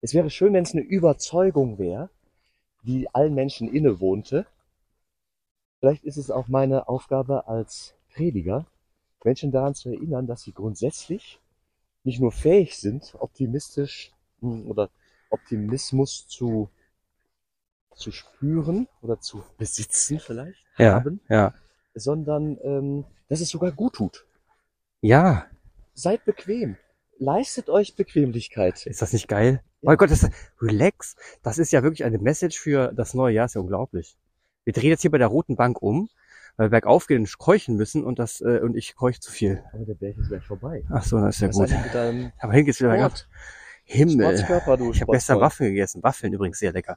Es 0.00 0.14
wäre 0.14 0.30
schön, 0.30 0.52
wenn 0.54 0.64
es 0.64 0.72
eine 0.72 0.80
Überzeugung 0.82 1.78
wäre, 1.78 2.08
die 2.82 3.08
allen 3.14 3.34
Menschen 3.34 3.68
innewohnte. 3.68 4.46
Vielleicht 5.78 6.04
ist 6.04 6.16
es 6.16 6.30
auch 6.30 6.48
meine 6.48 6.88
Aufgabe 6.88 7.46
als 7.46 7.94
Prediger, 8.12 8.66
Menschen 9.22 9.52
daran 9.52 9.74
zu 9.74 9.90
erinnern, 9.90 10.26
dass 10.26 10.42
sie 10.42 10.52
grundsätzlich 10.52 11.40
nicht 12.04 12.20
nur 12.20 12.32
fähig 12.32 12.78
sind, 12.78 13.14
optimistisch 13.18 14.12
oder 14.42 14.90
Optimismus 15.30 16.26
zu, 16.28 16.70
zu 17.94 18.10
spüren 18.12 18.88
oder 19.02 19.20
zu 19.20 19.42
besitzen 19.58 20.18
vielleicht, 20.20 20.64
Ja, 20.78 20.94
haben, 20.94 21.20
ja. 21.28 21.54
sondern 21.94 22.58
ähm, 22.62 23.04
dass 23.28 23.40
es 23.40 23.48
sogar 23.50 23.72
gut 23.72 23.94
tut. 23.94 24.26
Ja, 25.00 25.46
Seid 25.94 26.24
bequem. 26.24 26.76
Leistet 27.18 27.68
euch 27.68 27.94
Bequemlichkeit. 27.96 28.86
ist 28.86 29.02
das 29.02 29.12
nicht 29.12 29.28
geil? 29.28 29.62
Ja. 29.82 29.92
Oh 29.92 29.96
Gott, 29.96 30.10
das 30.10 30.28
relax. 30.60 31.16
Das 31.42 31.58
ist 31.58 31.72
ja 31.72 31.82
wirklich 31.82 32.04
eine 32.04 32.18
Message 32.18 32.58
für 32.58 32.92
das 32.94 33.12
neue 33.12 33.34
Jahr, 33.34 33.46
ist 33.46 33.54
ja 33.54 33.60
unglaublich. 33.60 34.16
Wir 34.64 34.72
drehen 34.72 34.90
jetzt 34.90 35.02
hier 35.02 35.10
bei 35.10 35.18
der 35.18 35.26
Roten 35.26 35.56
Bank 35.56 35.82
um, 35.82 36.08
weil 36.56 36.66
wir 36.66 36.70
bergauf 36.70 37.06
gehen 37.06 37.20
und 37.20 37.38
keuchen 37.38 37.76
müssen 37.76 38.04
und 38.04 38.18
das 38.18 38.40
äh, 38.40 38.60
und 38.62 38.76
ich 38.76 38.94
keuche 38.94 39.20
zu 39.20 39.30
viel. 39.30 39.62
Aber 39.74 39.84
der 39.84 39.94
Berg 39.94 40.16
ist 40.16 40.28
gleich 40.28 40.44
vorbei. 40.44 40.84
Ach 40.90 41.04
so, 41.04 41.18
das 41.20 41.36
ist 41.36 41.40
ja 41.42 41.48
Was 41.48 41.56
gut. 41.56 42.32
Aber 42.38 42.52
hin 42.52 42.64
geht's 42.64 42.80
wieder 42.80 42.90
bergab. 42.90 43.12
Himmel. 43.90 44.34
Ich 44.34 44.48
habe 45.00 45.12
gestern? 45.12 45.40
Waffeln 45.40 45.70
gegessen. 45.70 46.02
Waffeln 46.02 46.30
übrigens 46.32 46.60
sehr 46.60 46.72
lecker. 46.72 46.96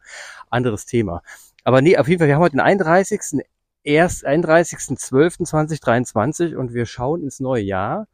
Anderes 0.49 0.85
Thema. 0.85 1.21
Aber 1.63 1.81
nee, 1.81 1.97
auf 1.97 2.07
jeden 2.07 2.19
Fall, 2.19 2.27
wir 2.27 2.35
haben 2.35 2.43
heute 2.43 2.57
den 2.57 2.61
31. 2.61 3.43
Erst 3.83 4.27
31.12.2023 4.27 6.55
und 6.55 6.73
wir 6.73 6.85
schauen 6.85 7.23
ins 7.23 7.39
neue 7.39 7.63
Jahr. 7.63 8.07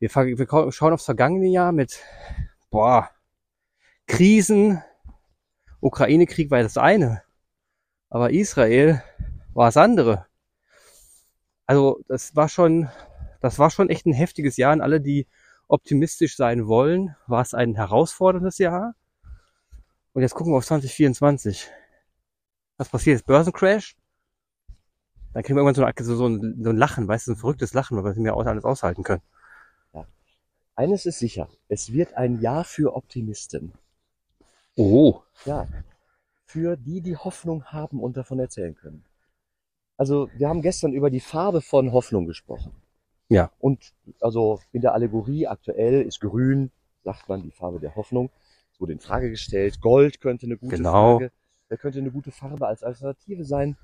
Wir, 0.00 0.10
wir 0.14 0.72
schauen 0.72 0.92
aufs 0.92 1.04
vergangene 1.04 1.46
Jahr 1.46 1.70
mit, 1.72 2.00
boah, 2.70 3.08
Krisen. 4.06 4.82
Ukraine-Krieg 5.80 6.50
war 6.50 6.60
das 6.62 6.76
eine. 6.76 7.22
Aber 8.10 8.32
Israel 8.32 9.00
war 9.54 9.68
das 9.68 9.76
andere. 9.76 10.26
Also, 11.66 12.00
das 12.08 12.34
war 12.34 12.48
schon, 12.48 12.88
das 13.40 13.60
war 13.60 13.70
schon 13.70 13.90
echt 13.90 14.06
ein 14.06 14.12
heftiges 14.12 14.56
Jahr 14.56 14.72
und 14.72 14.80
alle, 14.80 15.00
die 15.00 15.28
optimistisch 15.68 16.36
sein 16.36 16.66
wollen, 16.66 17.14
war 17.26 17.42
es 17.42 17.54
ein 17.54 17.74
herausforderndes 17.74 18.58
Jahr. 18.58 18.94
Und 20.12 20.22
jetzt 20.22 20.34
gucken 20.34 20.52
wir 20.52 20.56
auf 20.58 20.66
2024. 20.66 21.68
Was 22.76 22.88
passiert 22.88 23.18
jetzt? 23.18 23.26
Börsencrash? 23.26 23.96
Dann 25.32 25.42
kriegen 25.42 25.56
wir 25.56 25.62
irgendwann 25.62 25.74
so, 25.74 25.84
eine, 25.84 26.16
so, 26.16 26.26
ein, 26.26 26.62
so 26.64 26.70
ein 26.70 26.76
Lachen, 26.76 27.06
weißt 27.06 27.26
du, 27.26 27.32
so 27.32 27.36
ein 27.36 27.40
verrücktes 27.40 27.74
Lachen, 27.74 27.96
weil 27.96 28.04
wir 28.04 28.10
es 28.10 28.16
mehr 28.16 28.34
aus- 28.34 28.46
alles 28.46 28.64
aushalten 28.64 29.02
können. 29.02 29.22
Eines 30.74 31.06
ist 31.06 31.18
sicher. 31.18 31.48
Es 31.68 31.92
wird 31.92 32.14
ein 32.14 32.40
Jahr 32.40 32.62
für 32.62 32.94
Optimisten. 32.94 33.72
Oh. 34.76 35.22
Ja. 35.44 35.66
Für 36.46 36.76
die, 36.76 37.00
die 37.00 37.16
Hoffnung 37.16 37.64
haben 37.64 38.00
und 38.00 38.16
davon 38.16 38.38
erzählen 38.38 38.76
können. 38.76 39.04
Also, 39.96 40.30
wir 40.36 40.48
haben 40.48 40.62
gestern 40.62 40.92
über 40.92 41.10
die 41.10 41.18
Farbe 41.18 41.62
von 41.62 41.90
Hoffnung 41.92 42.26
gesprochen. 42.26 42.70
Ja. 43.28 43.50
Und, 43.58 43.92
also, 44.20 44.60
in 44.72 44.80
der 44.80 44.94
Allegorie 44.94 45.46
aktuell 45.46 46.02
ist 46.02 46.20
grün, 46.20 46.70
sagt 47.04 47.28
man, 47.28 47.42
die 47.42 47.50
Farbe 47.50 47.78
der 47.80 47.94
Hoffnung. 47.94 48.30
Es 48.72 48.80
wurde 48.80 48.92
in 48.92 49.00
Frage 49.00 49.30
gestellt. 49.30 49.80
Gold 49.80 50.20
könnte 50.20 50.46
eine 50.46 50.56
gute 50.56 50.76
Genau. 50.76 51.18
Frage, 51.18 51.32
äh, 51.68 51.76
könnte 51.76 51.98
eine 51.98 52.10
gute 52.10 52.30
Farbe 52.30 52.66
als 52.66 52.82
Alternative 52.82 53.44
sein. 53.44 53.76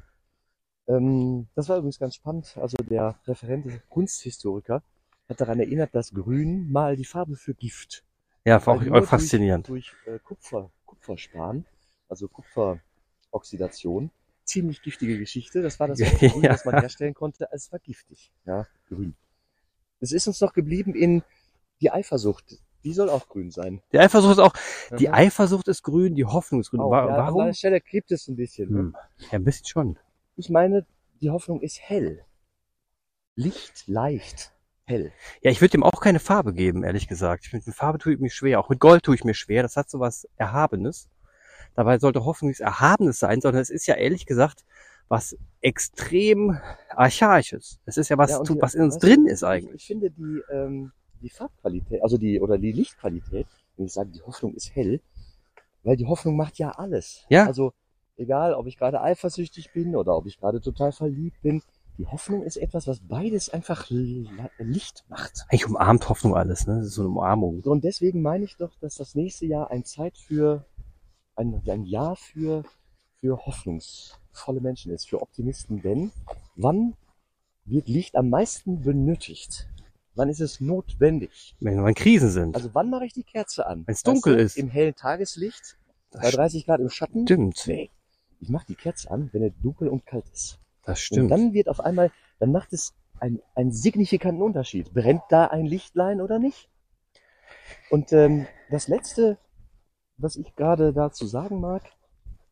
Ähm, 0.87 1.46
das 1.54 1.68
war 1.68 1.76
übrigens 1.78 1.98
ganz 1.98 2.14
spannend. 2.14 2.57
Also, 2.61 2.76
der 2.78 3.18
referente 3.26 3.80
Kunsthistoriker 3.88 4.83
hat 5.28 5.40
daran 5.40 5.61
erinnert, 5.61 5.94
dass 5.94 6.12
grün 6.12 6.70
mal 6.70 6.96
die 6.96 7.04
Farbe 7.04 7.37
für 7.37 7.54
Gift 7.54 8.04
Ja, 8.44 8.64
war 8.66 8.76
auch, 8.76 8.87
auch 9.02 9.04
faszinierend. 9.04 9.68
Durch, 9.68 9.92
durch 10.04 10.16
äh, 10.16 10.18
Kupfer, 10.20 10.70
Kupferspan, 10.85 11.64
also 12.09 12.28
Kupferoxidation, 12.28 14.11
ziemlich 14.44 14.83
giftige 14.83 15.18
Geschichte. 15.18 15.62
Das 15.62 15.80
war 15.80 15.88
das 15.88 15.98
Grün, 16.20 16.42
Ja. 16.42 16.52
was 16.52 16.64
man 16.66 16.78
herstellen 16.80 17.14
konnte. 17.14 17.48
Es 17.52 17.72
war 17.72 17.78
giftig. 17.78 18.30
Ja, 18.44 18.66
grün. 18.88 19.14
Es 20.04 20.12
ist 20.12 20.26
uns 20.28 20.40
noch 20.40 20.52
geblieben 20.52 20.94
in 20.94 21.22
die 21.80 21.90
Eifersucht. 21.90 22.58
Die 22.84 22.92
soll 22.92 23.08
auch 23.10 23.28
grün 23.28 23.50
sein. 23.50 23.80
Die 23.92 23.98
Eifersucht 23.98 24.32
ist 24.32 24.38
auch, 24.38 24.52
die 24.98 25.08
Mhm. 25.08 25.14
Eifersucht 25.14 25.68
ist 25.68 25.82
grün, 25.82 26.14
die 26.14 26.26
Hoffnung 26.26 26.60
ist 26.60 26.70
grün. 26.70 26.80
Auch, 26.80 26.90
Wa- 26.90 27.06
ja, 27.08 27.14
An 27.14 27.26
Warum? 27.26 27.40
einer 27.42 27.54
Stelle 27.54 27.80
klebt 27.80 28.12
es 28.12 28.28
ein 28.28 28.36
bisschen. 28.36 28.70
Ne? 28.70 28.78
Hm. 28.78 28.96
Ja, 29.18 29.38
ein 29.38 29.44
bisschen 29.44 29.66
schon. 29.66 29.98
Ich 30.36 30.50
meine, 30.50 30.86
die 31.22 31.30
Hoffnung 31.30 31.60
ist 31.62 31.80
hell. 31.80 32.24
Licht, 33.36 33.84
leicht, 33.88 34.52
hell. 34.84 35.12
Ja, 35.42 35.50
ich 35.50 35.60
würde 35.60 35.72
dem 35.72 35.82
auch 35.82 36.00
keine 36.00 36.20
Farbe 36.20 36.52
geben, 36.52 36.84
ehrlich 36.84 37.08
gesagt. 37.08 37.52
Mit 37.52 37.64
Farbe 37.64 37.98
tue 37.98 38.14
ich 38.14 38.20
mir 38.20 38.30
schwer. 38.30 38.60
Auch 38.60 38.68
mit 38.68 38.80
Gold 38.80 39.02
tue 39.02 39.14
ich 39.14 39.24
mir 39.24 39.34
schwer. 39.34 39.62
Das 39.62 39.76
hat 39.76 39.90
so 39.90 39.98
was 39.98 40.28
Erhabenes. 40.36 41.08
Dabei 41.74 41.98
sollte 41.98 42.24
Hoffnung 42.24 42.48
nichts 42.50 42.60
Erhabenes 42.60 43.18
sein, 43.18 43.40
sondern 43.40 43.60
es 43.62 43.70
ist 43.70 43.86
ja 43.86 43.94
ehrlich 43.96 44.26
gesagt 44.26 44.64
was 45.14 45.37
extrem 45.61 46.59
archaisches. 46.90 47.79
Es 47.87 47.96
ist 47.96 48.09
ja 48.09 48.18
was, 48.18 48.31
Ja, 48.31 48.42
die- 48.42 48.61
was 48.61 48.74
in 48.74 48.83
uns 48.83 48.98
drin 48.98 49.27
ist 49.27 49.42
ich- 49.42 49.48
eigentlich. 49.48 49.74
Ich 49.83 49.87
finde 49.87 50.11
die, 50.11 50.40
ähm, 50.50 50.92
die 51.22 51.31
Farbqualität, 51.31 52.03
also 52.03 52.18
die, 52.18 52.40
oder 52.40 52.59
die 52.59 52.72
Lichtqualität, 52.72 53.46
wenn 53.77 53.87
ich 53.87 53.92
sage, 53.92 54.11
die 54.11 54.22
Hoffnung 54.22 54.55
ist 54.55 54.74
hell, 54.74 55.00
weil 55.83 55.96
die 55.96 56.07
Hoffnung 56.07 56.37
macht 56.37 56.59
ja 56.59 56.70
alles. 56.70 57.24
Ja. 57.29 57.46
Also, 57.46 57.72
egal, 58.16 58.55
ob 58.55 58.66
ich 58.66 58.77
gerade 58.77 59.00
eifersüchtig 59.00 59.72
bin 59.72 59.96
oder 59.96 60.16
ob 60.16 60.27
ich 60.27 60.38
gerade 60.38 60.61
total 60.61 60.92
verliebt 60.92 61.40
bin, 61.42 61.62
die 61.98 62.07
Hoffnung 62.07 62.42
ist 62.42 62.57
etwas, 62.57 62.87
was 62.88 63.00
beides 63.00 63.50
einfach 63.50 63.88
li- 63.90 64.29
Licht 64.59 65.05
macht. 65.09 65.44
Eigentlich 65.48 65.66
umarmt 65.66 66.09
Hoffnung 66.09 66.35
alles, 66.35 66.66
ne? 66.66 66.79
Das 66.79 66.87
ist 66.87 66.94
so 66.94 67.03
eine 67.03 67.11
Umarmung. 67.11 67.61
Und 67.62 67.85
deswegen 67.85 68.20
meine 68.20 68.44
ich 68.44 68.57
doch, 68.57 68.74
dass 68.81 68.96
das 68.96 69.14
nächste 69.14 69.46
Jahr 69.46 69.70
ein 69.70 69.85
Zeit 69.85 70.18
für, 70.18 70.64
ein, 71.37 71.62
ein 71.68 71.85
Jahr 71.85 72.16
für, 72.16 72.64
für 73.20 73.46
hoffnungsvolle 74.35 74.61
Menschen 74.61 74.92
ist, 74.92 75.09
für 75.09 75.20
Optimisten. 75.23 75.81
Denn 75.83 76.11
wann 76.57 76.94
wird 77.64 77.88
Licht 77.88 78.16
am 78.16 78.31
meisten 78.31 78.83
benötigt? 78.83 79.68
Wann 80.14 80.29
ist 80.29 80.40
es 80.40 80.61
notwendig? 80.61 81.57
Wenn 81.61 81.77
wir 81.81 81.88
in 81.88 81.94
Krisen 81.94 82.31
sind. 82.31 82.55
Also 82.55 82.70
wann 82.75 82.90
mache 82.90 83.07
ich 83.07 83.12
die 83.12 83.25
Kerze 83.25 83.66
an? 83.66 83.85
Wenn's 83.87 84.03
dunkel 84.03 84.37
du, 84.37 84.42
ist. 84.42 84.57
Im 84.57 84.68
hellen 84.68 84.94
Tageslicht, 84.94 85.77
bei 86.12 86.20
das 86.20 86.33
30 86.33 86.66
Grad 86.66 86.81
im 86.81 86.90
Schatten? 86.90 87.27
stimmt. 87.27 87.64
Nee. 87.66 87.90
Ich 88.40 88.49
mache 88.49 88.66
die 88.68 88.75
Kerze 88.77 89.11
an, 89.11 89.31
wenn 89.33 89.42
es 89.42 89.53
dunkel 89.62 89.88
und 89.88 90.05
kalt 90.07 90.29
ist. 90.33 90.59
Das 90.85 90.99
Und 90.99 91.05
stimmt. 91.05 91.31
dann 91.31 91.53
wird 91.53 91.68
auf 91.68 91.81
einmal, 91.81 92.11
dann 92.38 92.53
macht 92.53 92.73
es 92.73 92.92
ein- 93.20 93.40
einen 93.55 93.73
signifikanten 93.73 94.42
Unterschied. 94.42 94.92
Brennt 94.92 95.23
da 95.31 95.47
ein 95.47 95.64
Lichtlein 95.66 96.20
oder 96.20 96.38
nicht? 96.38 96.68
Und 97.90 98.12
ähm, 98.12 98.47
das 98.70 98.87
Letzte, 98.88 99.38
was 100.18 100.37
ich 100.37 100.55
gerade 100.55 100.92
dazu 100.92 101.27
sagen 101.27 101.61
mag, 101.61 101.83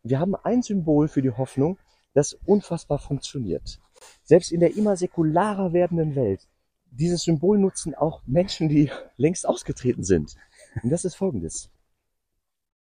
wir 0.02 0.18
haben 0.18 0.34
ein 0.34 0.62
Symbol 0.62 1.08
für 1.08 1.22
die 1.22 1.30
Hoffnung, 1.30 1.78
das 2.14 2.34
unfassbar 2.44 2.98
funktioniert. 2.98 3.80
Selbst 4.22 4.52
in 4.52 4.60
der 4.60 4.76
immer 4.76 4.96
säkularer 4.96 5.72
werdenden 5.72 6.14
Welt. 6.16 6.48
Dieses 6.90 7.22
Symbol 7.22 7.58
nutzen 7.58 7.94
auch 7.94 8.22
Menschen, 8.26 8.68
die 8.68 8.90
längst 9.16 9.46
ausgetreten 9.46 10.04
sind. 10.04 10.34
Und 10.82 10.90
das 10.90 11.04
ist 11.04 11.14
folgendes. 11.14 11.70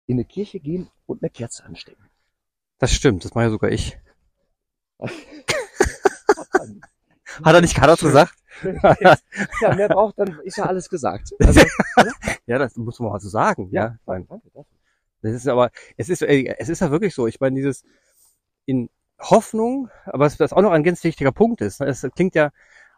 In 0.06 0.18
eine 0.18 0.26
Kirche 0.26 0.60
gehen 0.60 0.90
und 1.06 1.24
eine 1.24 1.30
Kerze 1.30 1.64
anstecken. 1.64 2.04
Das 2.78 2.92
stimmt, 2.92 3.26
das 3.26 3.34
mache 3.34 3.46
ja 3.46 3.52
sogar 3.52 3.72
ich. 3.72 3.98
Hat 7.44 7.54
er 7.54 7.62
nicht 7.62 7.76
gerade 7.76 7.94
was 7.94 8.00
gesagt? 8.00 8.34
ja, 9.62 9.76
mehr 9.76 9.88
braucht, 9.88 10.18
dann 10.18 10.40
ist 10.42 10.58
ja 10.58 10.66
alles 10.66 10.90
gesagt. 10.90 11.30
Also, 11.40 11.62
Ja, 12.48 12.58
das 12.58 12.76
muss 12.76 13.00
man 13.00 13.12
mal 13.12 13.20
so 13.20 13.30
sagen. 13.30 13.70
Ja, 13.72 13.84
ja, 13.84 13.98
danke 14.06 14.50
dafür. 14.54 14.77
Das 15.22 15.34
ist 15.34 15.48
aber, 15.48 15.72
es 15.98 16.10
ist, 16.10 16.22
es 16.22 16.70
ist 16.70 16.82
ja 16.82 16.92
wirklich 16.92 17.16
so. 17.16 17.28
Ich 17.28 17.40
meine, 17.40 17.56
dieses 17.56 17.84
in 18.66 18.90
Hoffnung, 19.20 19.90
aber 20.06 20.26
was 20.26 20.40
was 20.40 20.54
auch 20.54 20.62
noch 20.62 20.72
ein 20.72 20.84
ganz 20.84 21.04
wichtiger 21.04 21.32
Punkt 21.32 21.62
ist. 21.62 21.80
ne, 21.80 21.88
Es 21.88 22.08
klingt 22.16 22.36
ja 22.36 22.52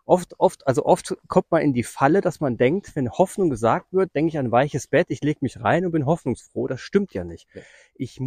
oft, 0.05 0.39
oft, 0.39 0.67
also 0.67 0.85
oft 0.85 1.15
kommt 1.27 1.51
man 1.51 1.61
in 1.61 1.73
die 1.73 1.83
Falle, 1.83 2.21
dass 2.21 2.39
man 2.39 2.57
denkt, 2.57 2.95
wenn 2.95 3.09
Hoffnung 3.09 3.49
gesagt 3.49 3.93
wird, 3.93 4.13
denke 4.15 4.29
ich 4.29 4.37
an 4.37 4.47
ein 4.47 4.51
weiches 4.51 4.87
Bett, 4.87 5.07
ich 5.09 5.21
lege 5.21 5.39
mich 5.41 5.61
rein 5.61 5.85
und 5.85 5.91
bin 5.91 6.05
hoffnungsfroh. 6.05 6.67
Das 6.67 6.81
stimmt 6.81 7.13
ja 7.13 7.23
nicht. 7.23 7.47
Ich 7.95 8.19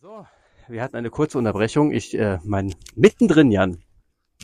so, 0.00 0.26
wir 0.68 0.82
hatten 0.82 0.96
eine 0.96 1.10
kurze 1.10 1.38
Unterbrechung. 1.38 1.92
Ich, 1.92 2.16
äh, 2.16 2.38
mein 2.44 2.74
mittendrin, 2.94 3.50
Jan, 3.50 3.82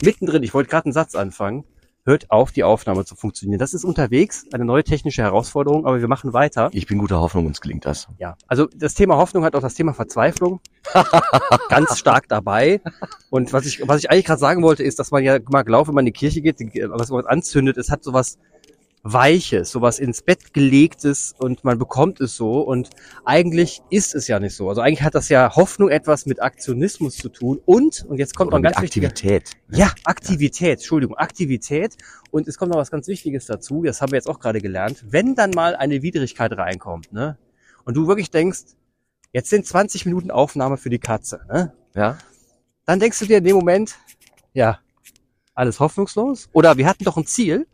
mittendrin. 0.01 0.43
Ich 0.43 0.53
wollte 0.53 0.69
gerade 0.69 0.85
einen 0.85 0.93
Satz 0.93 1.15
anfangen. 1.15 1.63
Hört 2.05 2.31
auf, 2.31 2.51
die 2.51 2.65
Aufnahme 2.65 3.05
zu 3.05 3.15
funktionieren. 3.15 3.59
Das 3.59 3.73
ist 3.73 3.85
unterwegs 3.85 4.45
eine 4.51 4.65
neue 4.65 4.83
technische 4.83 5.21
Herausforderung, 5.21 5.85
aber 5.85 6.01
wir 6.01 6.09
machen 6.09 6.33
weiter. 6.33 6.69
Ich 6.73 6.85
bin 6.85 6.97
guter 6.97 7.21
Hoffnung, 7.21 7.45
uns 7.45 7.61
gelingt 7.61 7.85
das. 7.85 8.09
Ja, 8.17 8.35
also 8.45 8.67
das 8.75 8.93
Thema 8.93 9.15
Hoffnung 9.15 9.45
hat 9.45 9.55
auch 9.55 9.61
das 9.61 9.73
Thema 9.75 9.93
Verzweiflung 9.93 10.59
ganz 11.69 11.97
stark 11.97 12.27
dabei. 12.27 12.81
Und 13.29 13.53
was 13.53 13.65
ich, 13.65 13.87
was 13.87 13.99
ich 13.99 14.11
eigentlich 14.11 14.25
gerade 14.25 14.39
sagen 14.39 14.63
wollte, 14.63 14.83
ist, 14.83 14.99
dass 14.99 15.11
man 15.11 15.23
ja 15.23 15.39
mal 15.49 15.63
glaubt, 15.63 15.87
wenn 15.87 15.95
man 15.95 16.05
in 16.05 16.13
die 16.13 16.19
Kirche 16.19 16.41
geht, 16.41 16.59
was 16.89 17.09
man 17.09 17.25
anzündet, 17.25 17.77
es 17.77 17.89
hat 17.89 18.03
sowas 18.03 18.37
Weiches, 19.05 19.69
sowas 19.71 19.99
ins 19.99 20.21
Bett 20.21 20.53
gelegtes 20.53 21.35
und 21.37 21.65
man 21.65 21.77
bekommt 21.77 22.21
es 22.21 22.37
so. 22.37 22.61
Und 22.61 22.89
eigentlich 23.25 23.81
ist 23.89 24.15
es 24.15 24.29
ja 24.29 24.39
nicht 24.39 24.55
so. 24.55 24.69
Also 24.69 24.79
eigentlich 24.79 25.01
hat 25.03 25.13
das 25.13 25.27
ja 25.27 25.53
Hoffnung 25.55 25.89
etwas 25.89 26.25
mit 26.25 26.41
Aktionismus 26.41 27.17
zu 27.17 27.27
tun. 27.27 27.59
Und, 27.65 28.05
und 28.07 28.17
jetzt 28.17 28.33
kommt 28.33 28.51
noch 28.51 28.59
Oder 28.59 28.69
ein 28.69 28.69
mit 28.69 28.73
ganz 28.75 28.83
wichtiger, 28.83 29.09
Aktivität. 29.09 29.51
ja, 29.71 29.91
Aktivität, 30.05 30.79
Entschuldigung, 30.79 31.17
Aktivität. 31.17 31.97
Und 32.31 32.47
es 32.47 32.57
kommt 32.57 32.71
noch 32.71 32.79
was 32.79 32.91
ganz 32.91 33.07
Wichtiges 33.07 33.45
dazu, 33.45 33.83
das 33.83 34.01
haben 34.01 34.13
wir 34.13 34.17
jetzt 34.17 34.29
auch 34.29 34.39
gerade 34.39 34.61
gelernt. 34.61 35.03
Wenn 35.09 35.35
dann 35.35 35.51
mal 35.51 35.75
eine 35.75 36.01
Widrigkeit 36.01 36.53
reinkommt, 36.53 37.11
ne, 37.11 37.37
und 37.83 37.95
du 37.97 38.07
wirklich 38.07 38.31
denkst, 38.31 38.61
jetzt 39.33 39.49
sind 39.49 39.65
20 39.67 40.05
Minuten 40.05 40.31
Aufnahme 40.31 40.77
für 40.77 40.89
die 40.89 40.99
Katze, 40.99 41.41
ne, 41.51 41.73
Ja. 41.93 42.17
dann 42.85 43.01
denkst 43.01 43.19
du 43.19 43.25
dir 43.25 43.39
in 43.39 43.43
dem 43.43 43.57
Moment, 43.57 43.95
ja, 44.53 44.79
alles 45.55 45.81
hoffnungslos? 45.81 46.47
Oder 46.53 46.77
wir 46.77 46.87
hatten 46.87 47.03
doch 47.03 47.17
ein 47.17 47.25
Ziel, 47.25 47.67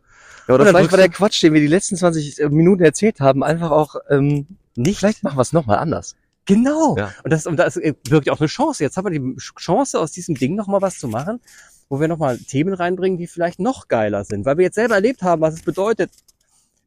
ja 0.48 0.54
oder 0.54 0.66
vielleicht 0.66 0.90
war 0.90 0.98
der 0.98 1.08
Quatsch, 1.08 1.42
den 1.42 1.52
wir 1.52 1.60
die 1.60 1.66
letzten 1.66 1.96
20 1.96 2.50
Minuten 2.50 2.82
erzählt 2.82 3.20
haben, 3.20 3.42
einfach 3.42 3.70
auch, 3.70 3.96
ähm, 4.08 4.46
nicht 4.76 4.98
vielleicht 4.98 5.22
machen 5.22 5.36
wir 5.36 5.42
es 5.42 5.52
nochmal 5.52 5.78
anders. 5.78 6.16
Genau. 6.46 6.96
Ja. 6.96 7.12
Und 7.22 7.32
das, 7.32 7.46
und 7.46 7.56
das 7.56 7.76
ist 7.76 8.10
wirklich 8.10 8.32
auch 8.32 8.40
eine 8.40 8.48
Chance. 8.48 8.82
Jetzt 8.82 8.96
haben 8.96 9.04
wir 9.04 9.18
die 9.18 9.36
Chance, 9.36 10.00
aus 10.00 10.12
diesem 10.12 10.34
Ding 10.34 10.54
nochmal 10.56 10.82
was 10.82 10.98
zu 10.98 11.06
machen, 11.06 11.40
wo 11.88 12.00
wir 12.00 12.08
nochmal 12.08 12.38
Themen 12.38 12.74
reinbringen, 12.74 13.18
die 13.18 13.26
vielleicht 13.26 13.60
noch 13.60 13.88
geiler 13.88 14.24
sind. 14.24 14.46
Weil 14.46 14.56
wir 14.56 14.64
jetzt 14.64 14.74
selber 14.74 14.94
erlebt 14.94 15.22
haben, 15.22 15.42
was 15.42 15.54
es 15.54 15.62
bedeutet, 15.62 16.10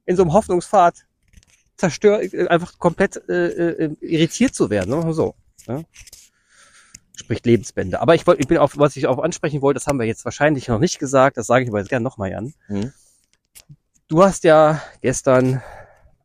in 0.06 0.16
so 0.16 0.24
einem 0.24 0.34
Hoffnungspfad 0.34 1.06
zerstört, 1.78 2.34
äh, 2.34 2.48
einfach 2.48 2.78
komplett 2.78 3.22
äh, 3.30 3.70
äh, 3.70 3.96
irritiert 4.02 4.54
zu 4.56 4.70
werden. 4.70 5.14
So. 5.14 5.36
Ja? 5.68 5.82
Spricht 7.16 7.46
Lebensbände. 7.46 8.02
Aber 8.02 8.16
ich, 8.16 8.26
wollte, 8.26 8.42
ich 8.42 8.48
bin 8.48 8.58
auf, 8.58 8.78
was 8.78 8.96
ich 8.96 9.08
auch 9.08 9.20
ansprechen 9.20 9.62
wollte, 9.62 9.80
das 9.80 9.88
haben 9.88 10.00
wir 10.00 10.06
jetzt 10.06 10.26
wahrscheinlich 10.26 10.68
noch 10.68 10.80
nicht 10.80 11.00
gesagt, 11.00 11.38
das 11.38 11.48
sage 11.48 11.64
ich 11.64 11.70
aber 11.70 11.80
jetzt 11.80 11.90
gerne 11.90 12.04
nochmal, 12.04 12.32
Jan. 12.32 12.54
Mhm. 12.68 12.92
Du 14.08 14.22
hast 14.22 14.44
ja 14.44 14.82
gestern 15.02 15.64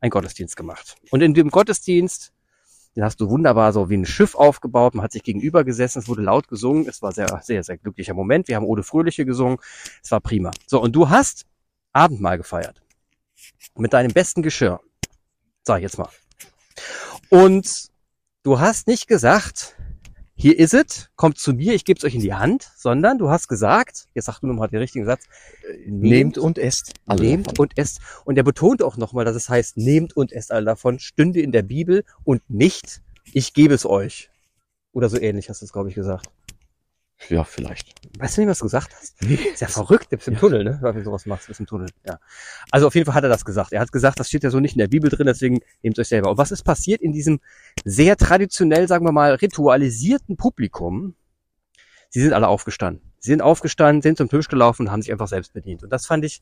einen 0.00 0.10
Gottesdienst 0.10 0.56
gemacht. 0.56 0.96
Und 1.10 1.22
in 1.22 1.34
dem 1.34 1.50
Gottesdienst, 1.50 2.32
den 2.96 3.04
hast 3.04 3.20
du 3.20 3.30
wunderbar 3.30 3.72
so 3.72 3.88
wie 3.88 3.96
ein 3.96 4.06
Schiff 4.06 4.34
aufgebaut. 4.34 4.94
Man 4.94 5.04
hat 5.04 5.12
sich 5.12 5.22
gegenüber 5.22 5.62
gesessen, 5.62 6.00
es 6.00 6.08
wurde 6.08 6.22
laut 6.22 6.48
gesungen. 6.48 6.88
Es 6.88 7.02
war 7.02 7.12
sehr, 7.12 7.40
sehr, 7.42 7.62
sehr 7.62 7.78
glücklicher 7.78 8.14
Moment. 8.14 8.48
Wir 8.48 8.56
haben 8.56 8.66
Ode 8.66 8.82
Fröhliche 8.82 9.24
gesungen. 9.24 9.58
Es 10.02 10.10
war 10.10 10.20
prima. 10.20 10.50
So, 10.66 10.82
und 10.82 10.92
du 10.92 11.08
hast 11.08 11.46
Abendmahl 11.92 12.38
gefeiert. 12.38 12.82
Mit 13.76 13.92
deinem 13.92 14.12
besten 14.12 14.42
Geschirr. 14.42 14.80
Sag 15.62 15.78
ich 15.78 15.84
jetzt 15.84 15.98
mal. 15.98 16.08
Und 17.30 17.88
du 18.42 18.58
hast 18.58 18.88
nicht 18.88 19.06
gesagt, 19.06 19.76
hier 20.40 20.56
ist 20.56 20.72
es, 20.72 21.10
kommt 21.16 21.36
zu 21.36 21.52
mir, 21.52 21.74
ich 21.74 21.84
gebe 21.84 21.98
es 21.98 22.04
euch 22.04 22.14
in 22.14 22.20
die 22.20 22.32
Hand, 22.32 22.70
sondern 22.76 23.18
du 23.18 23.28
hast 23.28 23.48
gesagt, 23.48 24.06
jetzt 24.14 24.26
sag 24.26 24.38
du 24.38 24.46
nochmal 24.46 24.68
den 24.68 24.78
richtigen 24.78 25.04
Satz, 25.04 25.24
äh, 25.68 25.90
Nehmt 25.90 26.38
und 26.38 26.58
esst. 26.58 26.92
alle 27.06 27.24
nehmt 27.24 27.48
davon. 27.48 27.58
und 27.66 27.76
esst. 27.76 28.00
Und 28.24 28.38
er 28.38 28.44
betont 28.44 28.80
auch 28.84 28.96
nochmal, 28.96 29.24
dass 29.24 29.34
es 29.34 29.48
heißt, 29.48 29.76
nehmt 29.76 30.16
und 30.16 30.30
esst 30.30 30.52
alle 30.52 30.64
davon, 30.66 31.00
stünde 31.00 31.40
in 31.40 31.50
der 31.50 31.62
Bibel 31.62 32.04
und 32.22 32.48
nicht, 32.48 33.02
ich 33.24 33.52
gebe 33.52 33.74
es 33.74 33.84
euch. 33.84 34.30
Oder 34.92 35.08
so 35.08 35.18
ähnlich 35.18 35.48
hast 35.50 35.60
du 35.60 35.64
es, 35.64 35.72
glaube 35.72 35.88
ich, 35.88 35.96
gesagt. 35.96 36.30
Ja, 37.28 37.44
vielleicht. 37.44 37.94
Weißt 38.18 38.36
du 38.36 38.40
nicht, 38.40 38.48
was 38.50 38.58
du 38.58 38.64
gesagt 38.66 38.94
hast? 38.94 39.20
Nee. 39.22 39.34
Ist 39.34 39.60
ja 39.60 39.66
verrückt, 39.66 40.08
bist 40.10 40.28
im 40.28 40.34
Ja. 40.34 40.40
Tunnel, 40.40 40.64
ne? 40.64 40.78
Wenn 40.80 40.94
du 40.94 41.04
sowas 41.04 41.26
machst, 41.26 41.48
bist 41.48 41.60
im 41.60 41.66
Tunnel, 41.66 41.88
ja. 42.06 42.18
Also 42.70 42.86
auf 42.86 42.94
jeden 42.94 43.06
Fall 43.06 43.14
hat 43.14 43.24
er 43.24 43.28
das 43.28 43.44
gesagt. 43.44 43.72
Er 43.72 43.80
hat 43.80 43.90
gesagt, 43.92 44.20
das 44.20 44.28
steht 44.28 44.44
ja 44.44 44.50
so 44.50 44.60
nicht 44.60 44.74
in 44.74 44.78
der 44.78 44.86
Bibel 44.88 45.10
drin, 45.10 45.26
deswegen 45.26 45.60
nehmt 45.82 45.98
euch 45.98 46.08
selber. 46.08 46.30
Und 46.30 46.38
was 46.38 46.52
ist 46.52 46.62
passiert 46.62 47.02
in 47.02 47.12
diesem 47.12 47.40
sehr 47.84 48.16
traditionell, 48.16 48.86
sagen 48.86 49.04
wir 49.04 49.12
mal, 49.12 49.34
ritualisierten 49.34 50.36
Publikum? 50.36 51.16
Sie 52.08 52.22
sind 52.22 52.32
alle 52.32 52.48
aufgestanden. 52.48 53.02
Sie 53.18 53.30
sind 53.30 53.42
aufgestanden, 53.42 54.00
sind 54.00 54.16
zum 54.16 54.28
Tisch 54.28 54.48
gelaufen 54.48 54.86
und 54.86 54.92
haben 54.92 55.02
sich 55.02 55.10
einfach 55.12 55.28
selbst 55.28 55.52
bedient. 55.52 55.82
Und 55.82 55.90
das 55.90 56.06
fand 56.06 56.24
ich 56.24 56.40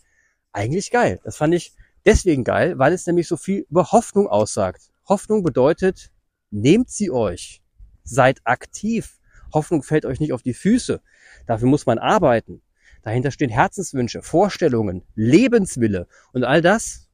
eigentlich 0.53 0.91
geil. 0.91 1.21
Das 1.25 1.37
fand 1.37 1.55
ich 1.55 1.75
deswegen 2.05 2.45
geil, 2.45 2.79
weil 2.79 2.93
es 2.93 3.07
nämlich 3.07 3.29
so 3.29 3.37
viel 3.37 3.67
über 3.71 3.91
Hoffnung 3.93 4.29
aussagt. 4.29 4.91
Hoffnung 5.09 5.43
bedeutet, 5.43 6.11
nehmt 6.51 6.91
sie 6.91 7.11
euch. 7.11 7.63
Seid 8.05 8.41
aktiv. 8.45 9.16
Hoffnung 9.53 9.83
fällt 9.83 10.05
euch 10.07 10.21
nicht 10.21 10.33
auf 10.33 10.43
die 10.43 10.55
Füße. 10.55 11.01
Dafür 11.47 11.69
muss 11.69 11.87
man 11.87 11.99
arbeiten. 11.99 12.63
Dahinter 13.03 13.31
stehen 13.31 13.51
Herzenswünsche, 13.51 14.23
Vorstellungen, 14.23 15.03
Lebenswille 15.15 16.09
und 16.33 16.45
all 16.45 16.61
das 16.63 17.09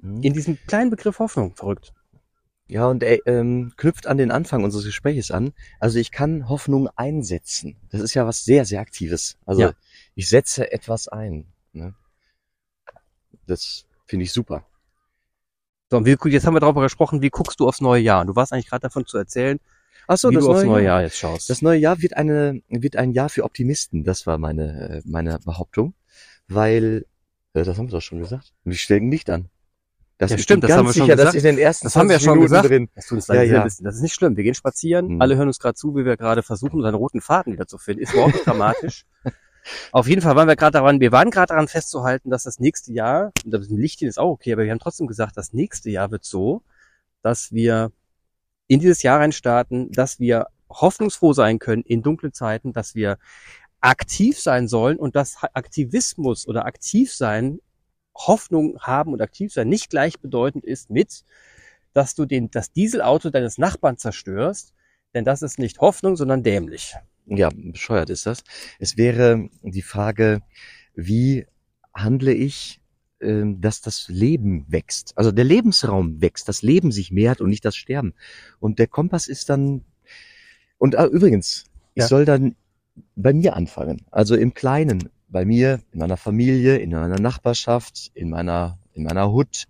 Mhm. 0.00 0.22
in 0.22 0.32
diesem 0.32 0.58
kleinen 0.66 0.90
Begriff 0.90 1.18
Hoffnung. 1.20 1.54
Verrückt. 1.56 1.92
Ja, 2.68 2.86
und 2.86 3.02
er 3.02 3.26
ähm, 3.26 3.72
knüpft 3.76 4.06
an 4.06 4.16
den 4.18 4.30
Anfang 4.30 4.64
unseres 4.64 4.84
Gespräches 4.84 5.30
an. 5.30 5.52
Also 5.78 5.98
ich 5.98 6.10
kann 6.10 6.48
Hoffnung 6.48 6.88
einsetzen. 6.96 7.76
Das 7.90 8.00
ist 8.00 8.14
ja 8.14 8.26
was 8.26 8.44
sehr, 8.44 8.64
sehr 8.64 8.80
Aktives. 8.80 9.36
Also 9.46 9.62
Ja. 9.62 9.72
ich 10.14 10.28
setze 10.28 10.72
etwas 10.72 11.06
ein. 11.08 11.46
Ne? 11.72 11.94
Das 13.46 13.86
finde 14.06 14.24
ich 14.24 14.32
super. 14.32 14.66
So, 15.90 15.98
und 15.98 16.06
wie, 16.06 16.16
jetzt 16.30 16.46
haben 16.46 16.54
wir 16.54 16.60
darüber 16.60 16.82
gesprochen, 16.82 17.20
wie 17.22 17.30
guckst 17.30 17.60
du 17.60 17.68
aufs 17.68 17.80
neue 17.80 18.00
Jahr? 18.02 18.24
Du 18.24 18.34
warst 18.34 18.52
eigentlich 18.52 18.68
gerade 18.68 18.82
davon 18.82 19.06
zu 19.06 19.18
erzählen, 19.18 19.60
Ach 20.08 20.18
so, 20.18 20.30
wie 20.30 20.34
das 20.34 20.44
du 20.44 20.50
aufs 20.50 20.60
neue 20.62 20.68
neue 20.70 20.84
Jahr. 20.84 20.96
Jahr 20.98 21.02
jetzt 21.04 21.18
schaust. 21.18 21.48
Das 21.50 21.62
neue 21.62 21.78
Jahr 21.78 22.00
wird 22.02 22.16
eine 22.16 22.62
wird 22.68 22.96
ein 22.96 23.12
Jahr 23.12 23.28
für 23.28 23.44
Optimisten. 23.44 24.04
Das 24.04 24.26
war 24.26 24.38
meine 24.38 24.98
äh, 24.98 25.02
meine 25.04 25.38
Behauptung, 25.44 25.94
weil 26.48 27.06
äh, 27.54 27.64
das 27.64 27.78
haben 27.78 27.88
wir 27.88 27.92
doch 27.92 28.00
schon 28.02 28.18
gesagt. 28.20 28.52
Wir 28.64 28.74
stellen 28.76 29.08
nicht 29.08 29.30
an. 29.30 29.48
Das 30.18 30.30
Ja, 30.30 30.38
stimmt, 30.38 30.62
das 30.64 30.72
haben 30.72 30.86
wir 30.86 30.92
schon 30.92 31.02
sicher, 31.06 31.16
das 31.16 31.24
gesagt. 31.32 31.36
ist 31.36 31.44
in 31.44 31.56
den 31.56 31.64
ersten 31.64 31.86
Das 31.86 31.96
haben 31.96 32.08
wir 32.08 32.14
ja 32.14 32.20
20 32.20 32.24
schon 32.24 32.34
Minuten 32.38 32.50
gesagt. 32.52 32.68
drin. 32.70 32.88
Das 32.94 33.06
tut 33.06 33.16
uns 33.16 33.26
Ja, 33.26 33.34
leid, 33.34 33.48
ja. 33.48 33.54
ja. 33.54 33.64
das 33.64 33.78
ist 33.96 34.02
nicht 34.02 34.14
schlimm. 34.14 34.36
Wir 34.36 34.44
gehen 34.44 34.54
spazieren, 34.54 35.08
Hm. 35.08 35.20
alle 35.22 35.36
hören 35.36 35.48
uns 35.48 35.58
gerade 35.58 35.74
zu, 35.74 35.96
wie 35.96 36.04
wir 36.04 36.16
gerade 36.16 36.42
versuchen, 36.44 36.76
unseren 36.76 36.94
roten 36.94 37.20
Faden 37.20 37.52
wieder 37.54 37.66
zu 37.66 37.76
finden. 37.78 38.02
Ist 38.02 38.12
überhaupt 38.12 38.34
nicht 38.34 38.46
dramatisch. 38.46 39.04
Auf 39.92 40.06
jeden 40.08 40.20
Fall 40.22 40.34
waren 40.36 40.48
wir 40.48 40.56
gerade 40.56 40.72
daran, 40.72 41.00
wir 41.00 41.12
waren 41.12 41.30
gerade 41.30 41.48
daran 41.48 41.68
festzuhalten, 41.68 42.30
dass 42.30 42.42
das 42.44 42.58
nächste 42.60 42.92
Jahr, 42.92 43.32
und 43.44 43.52
das 43.52 43.68
Lichtchen 43.68 44.08
ist 44.08 44.18
auch 44.18 44.30
okay, 44.30 44.52
aber 44.52 44.64
wir 44.64 44.70
haben 44.72 44.78
trotzdem 44.80 45.06
gesagt, 45.06 45.36
das 45.36 45.52
nächste 45.52 45.88
Jahr 45.90 46.10
wird 46.10 46.24
so, 46.24 46.62
dass 47.22 47.52
wir 47.52 47.90
in 48.72 48.80
dieses 48.80 49.02
Jahr 49.02 49.20
reinstarten, 49.20 49.92
dass 49.92 50.18
wir 50.18 50.46
hoffnungsfroh 50.70 51.34
sein 51.34 51.58
können 51.58 51.82
in 51.82 52.02
dunklen 52.02 52.32
Zeiten, 52.32 52.72
dass 52.72 52.94
wir 52.94 53.18
aktiv 53.82 54.40
sein 54.40 54.66
sollen 54.66 54.96
und 54.98 55.14
dass 55.14 55.36
Aktivismus 55.42 56.48
oder 56.48 56.64
aktiv 56.64 57.12
sein, 57.12 57.58
Hoffnung 58.14 58.78
haben 58.80 59.12
und 59.12 59.20
aktiv 59.20 59.52
sein 59.52 59.68
nicht 59.68 59.90
gleichbedeutend 59.90 60.64
ist 60.64 60.88
mit, 60.88 61.22
dass 61.92 62.14
du 62.14 62.24
den, 62.24 62.50
das 62.50 62.72
Dieselauto 62.72 63.28
deines 63.28 63.58
Nachbarn 63.58 63.98
zerstörst, 63.98 64.72
denn 65.12 65.26
das 65.26 65.42
ist 65.42 65.58
nicht 65.58 65.80
Hoffnung, 65.80 66.16
sondern 66.16 66.42
dämlich. 66.42 66.94
Ja, 67.26 67.50
bescheuert 67.54 68.08
ist 68.08 68.24
das. 68.24 68.42
Es 68.78 68.96
wäre 68.96 69.50
die 69.62 69.82
Frage, 69.82 70.40
wie 70.94 71.46
handle 71.92 72.32
ich, 72.32 72.80
dass 73.60 73.80
das 73.80 74.08
Leben 74.08 74.64
wächst. 74.68 75.12
Also 75.16 75.32
der 75.32 75.44
Lebensraum 75.44 76.20
wächst, 76.20 76.48
das 76.48 76.62
Leben 76.62 76.90
sich 76.92 77.10
mehrt 77.10 77.40
und 77.40 77.50
nicht 77.50 77.64
das 77.64 77.76
Sterben. 77.76 78.14
Und 78.60 78.78
der 78.78 78.86
Kompass 78.88 79.28
ist 79.28 79.48
dann, 79.48 79.84
und 80.78 80.96
ah, 80.96 81.06
übrigens, 81.06 81.64
ich 81.94 82.02
Ja. 82.02 82.08
soll 82.08 82.24
dann 82.24 82.56
bei 83.16 83.32
mir 83.32 83.54
anfangen. 83.56 84.02
Also 84.10 84.34
im 84.34 84.54
Kleinen, 84.54 85.08
bei 85.28 85.44
mir, 85.44 85.80
in 85.92 86.00
meiner 86.00 86.16
Familie, 86.16 86.76
in 86.78 86.90
meiner 86.90 87.20
Nachbarschaft, 87.20 88.10
in 88.14 88.30
meiner, 88.30 88.78
in 88.92 89.04
meiner 89.04 89.30
Hut, 89.30 89.66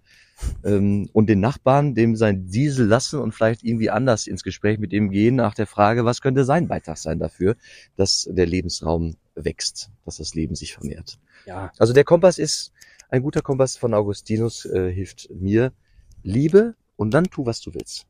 ähm, 0.64 1.08
und 1.12 1.28
den 1.28 1.40
Nachbarn, 1.40 1.94
dem 1.94 2.16
sein 2.16 2.46
Diesel 2.48 2.86
lassen 2.86 3.20
und 3.20 3.32
vielleicht 3.32 3.62
irgendwie 3.62 3.90
anders 3.90 4.26
ins 4.26 4.42
Gespräch 4.42 4.78
mit 4.78 4.92
ihm 4.92 5.10
gehen 5.10 5.36
nach 5.36 5.54
der 5.54 5.66
Frage, 5.66 6.04
was 6.04 6.20
könnte 6.20 6.44
sein 6.44 6.66
Beitrag 6.68 6.98
sein 6.98 7.18
dafür, 7.18 7.56
dass 7.96 8.28
der 8.30 8.46
Lebensraum 8.46 9.16
wächst, 9.34 9.90
dass 10.04 10.16
das 10.16 10.34
Leben 10.34 10.54
sich 10.54 10.74
vermehrt. 10.74 11.18
Ja, 11.46 11.72
Also 11.78 11.92
der 11.92 12.04
Kompass 12.04 12.38
ist, 12.38 12.72
ein 13.12 13.22
guter 13.22 13.42
Kompass 13.42 13.76
von 13.76 13.94
Augustinus 13.94 14.64
äh, 14.64 14.90
hilft 14.90 15.30
mir, 15.30 15.72
Liebe 16.22 16.74
und 16.96 17.12
dann 17.12 17.24
tu, 17.24 17.44
was 17.46 17.60
du 17.60 17.74
willst. 17.74 18.06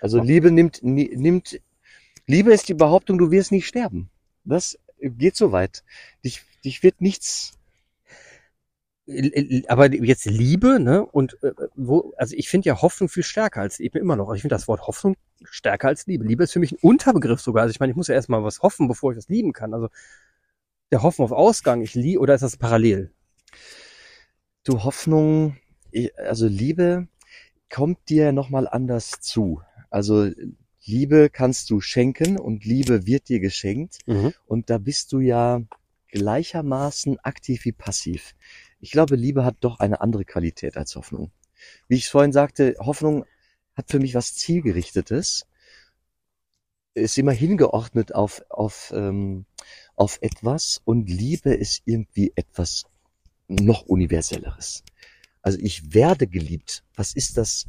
Also. 0.00 0.20
Liebe 0.22 0.50
nimmt, 0.50 0.82
ni- 0.82 1.14
nimmt, 1.14 1.60
Liebe 2.26 2.52
ist 2.52 2.68
die 2.68 2.74
Behauptung, 2.74 3.18
du 3.18 3.30
wirst 3.30 3.52
nicht 3.52 3.66
sterben. 3.66 4.10
Das 4.44 4.78
geht 5.00 5.36
so 5.36 5.52
weit. 5.52 5.84
Dich, 6.24 6.42
dich 6.64 6.82
wird 6.82 7.00
nichts 7.00 7.52
aber 9.68 9.90
jetzt 9.90 10.26
Liebe, 10.26 10.78
ne? 10.78 11.04
Und 11.06 11.42
äh, 11.42 11.52
wo, 11.76 12.12
also 12.18 12.36
ich 12.36 12.50
finde 12.50 12.68
ja 12.68 12.82
Hoffnung 12.82 13.08
viel 13.08 13.22
stärker 13.22 13.62
als 13.62 13.78
Liebe 13.78 13.98
immer 13.98 14.16
noch. 14.16 14.34
Ich 14.34 14.42
finde 14.42 14.54
das 14.54 14.68
Wort 14.68 14.86
Hoffnung 14.86 15.16
stärker 15.44 15.88
als 15.88 16.06
Liebe. 16.06 16.26
Liebe 16.26 16.44
ist 16.44 16.52
für 16.52 16.58
mich 16.58 16.72
ein 16.72 16.78
Unterbegriff 16.82 17.40
sogar. 17.40 17.62
Also 17.62 17.70
ich 17.70 17.80
meine, 17.80 17.92
ich 17.92 17.96
muss 17.96 18.08
ja 18.08 18.14
erstmal 18.14 18.44
was 18.44 18.60
hoffen, 18.60 18.86
bevor 18.86 19.12
ich 19.12 19.16
das 19.16 19.28
lieben 19.28 19.54
kann. 19.54 19.72
Also 19.72 19.88
der 20.92 21.02
Hoffen 21.02 21.24
auf 21.24 21.32
Ausgang, 21.32 21.80
ich 21.80 21.94
liebe, 21.94 22.20
oder 22.20 22.34
ist 22.34 22.42
das 22.42 22.58
parallel? 22.58 23.10
Du 24.68 24.84
Hoffnung, 24.84 25.56
also 26.16 26.46
Liebe 26.46 27.08
kommt 27.70 28.08
dir 28.08 28.32
nochmal 28.32 28.68
anders 28.68 29.20
zu. 29.20 29.62
Also 29.90 30.30
Liebe 30.84 31.30
kannst 31.30 31.70
du 31.70 31.80
schenken 31.80 32.38
und 32.38 32.64
Liebe 32.64 33.06
wird 33.06 33.28
dir 33.28 33.40
geschenkt 33.40 33.98
und 34.46 34.70
da 34.70 34.78
bist 34.78 35.12
du 35.12 35.20
ja 35.20 35.62
gleichermaßen 36.08 37.18
aktiv 37.20 37.64
wie 37.64 37.72
passiv. 37.72 38.34
Ich 38.80 38.90
glaube, 38.90 39.16
Liebe 39.16 39.44
hat 39.44 39.56
doch 39.60 39.80
eine 39.80 40.00
andere 40.00 40.24
Qualität 40.24 40.76
als 40.76 40.96
Hoffnung. 40.96 41.30
Wie 41.88 41.96
ich 41.96 42.08
vorhin 42.08 42.32
sagte, 42.32 42.76
Hoffnung 42.78 43.24
hat 43.74 43.90
für 43.90 43.98
mich 43.98 44.14
was 44.14 44.34
Zielgerichtetes, 44.34 45.46
ist 46.94 47.18
immer 47.18 47.32
hingeordnet 47.32 48.14
auf, 48.14 48.42
auf, 48.48 48.92
ähm, 48.94 49.46
auf 49.94 50.18
etwas 50.20 50.80
und 50.84 51.08
Liebe 51.08 51.54
ist 51.54 51.82
irgendwie 51.84 52.32
etwas 52.34 52.84
noch 53.48 53.82
universelleres. 53.82 54.84
Also 55.42 55.58
ich 55.60 55.94
werde 55.94 56.26
geliebt. 56.26 56.84
Was 56.94 57.14
ist 57.14 57.36
das? 57.36 57.66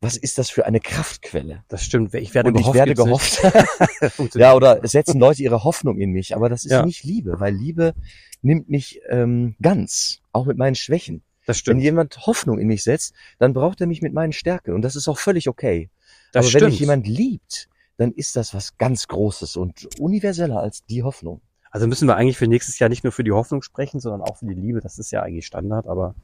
Was 0.00 0.16
ist 0.18 0.36
das 0.36 0.50
für 0.50 0.66
eine 0.66 0.80
Kraftquelle? 0.80 1.64
Das 1.68 1.82
stimmt. 1.84 2.12
Ich 2.14 2.34
werde 2.34 2.48
und 2.50 2.56
ich 2.56 2.62
gehofft. 2.62 2.76
werde 2.76 2.94
gibt's 2.94 3.40
nicht. 3.42 3.42
gehofft. 3.42 4.34
Ja, 4.40 4.54
oder 4.54 4.86
setzen 4.86 5.18
Leute 5.18 5.42
ihre 5.42 5.64
Hoffnung 5.64 5.98
in 5.98 6.10
mich, 6.10 6.34
aber 6.36 6.48
das 6.50 6.64
ist 6.64 6.72
Ja. 6.72 6.84
nicht 6.84 7.04
Liebe, 7.04 7.40
weil 7.40 7.54
Liebe 7.54 7.94
nimmt 8.42 8.68
mich 8.68 9.00
ähm, 9.08 9.56
ganz, 9.62 10.20
auch 10.32 10.44
mit 10.44 10.58
meinen 10.58 10.74
Schwächen. 10.74 11.22
Das 11.46 11.56
Wenn 11.58 11.60
stimmt. 11.60 11.82
jemand 11.82 12.26
Hoffnung 12.26 12.58
in 12.58 12.66
mich 12.66 12.82
setzt, 12.82 13.14
dann 13.38 13.54
braucht 13.54 13.80
er 13.80 13.86
mich 13.86 14.02
mit 14.02 14.12
meinen 14.12 14.32
Stärken 14.32 14.74
und 14.74 14.82
das 14.82 14.96
ist 14.96 15.08
auch 15.08 15.18
völlig 15.18 15.48
okay. 15.48 15.88
Das 16.32 16.44
aber 16.44 16.50
stimmt. 16.50 16.62
wenn 16.64 16.70
mich 16.70 16.80
jemand 16.80 17.06
liebt, 17.06 17.68
dann 17.96 18.12
ist 18.12 18.36
das 18.36 18.52
was 18.52 18.76
ganz 18.76 19.06
Großes 19.08 19.56
und 19.56 19.88
universeller 20.00 20.58
als 20.60 20.84
die 20.84 21.02
Hoffnung. 21.02 21.40
Also 21.74 21.88
müssen 21.88 22.06
wir 22.06 22.14
eigentlich 22.14 22.38
für 22.38 22.46
nächstes 22.46 22.78
Jahr 22.78 22.88
nicht 22.88 23.02
nur 23.02 23.12
für 23.12 23.24
die 23.24 23.32
Hoffnung 23.32 23.60
sprechen, 23.60 23.98
sondern 23.98 24.20
auch 24.20 24.36
für 24.36 24.46
die 24.46 24.54
Liebe. 24.54 24.80
Das 24.80 25.00
ist 25.00 25.10
ja 25.10 25.22
eigentlich 25.22 25.44
Standard, 25.44 25.88
aber 25.88 26.14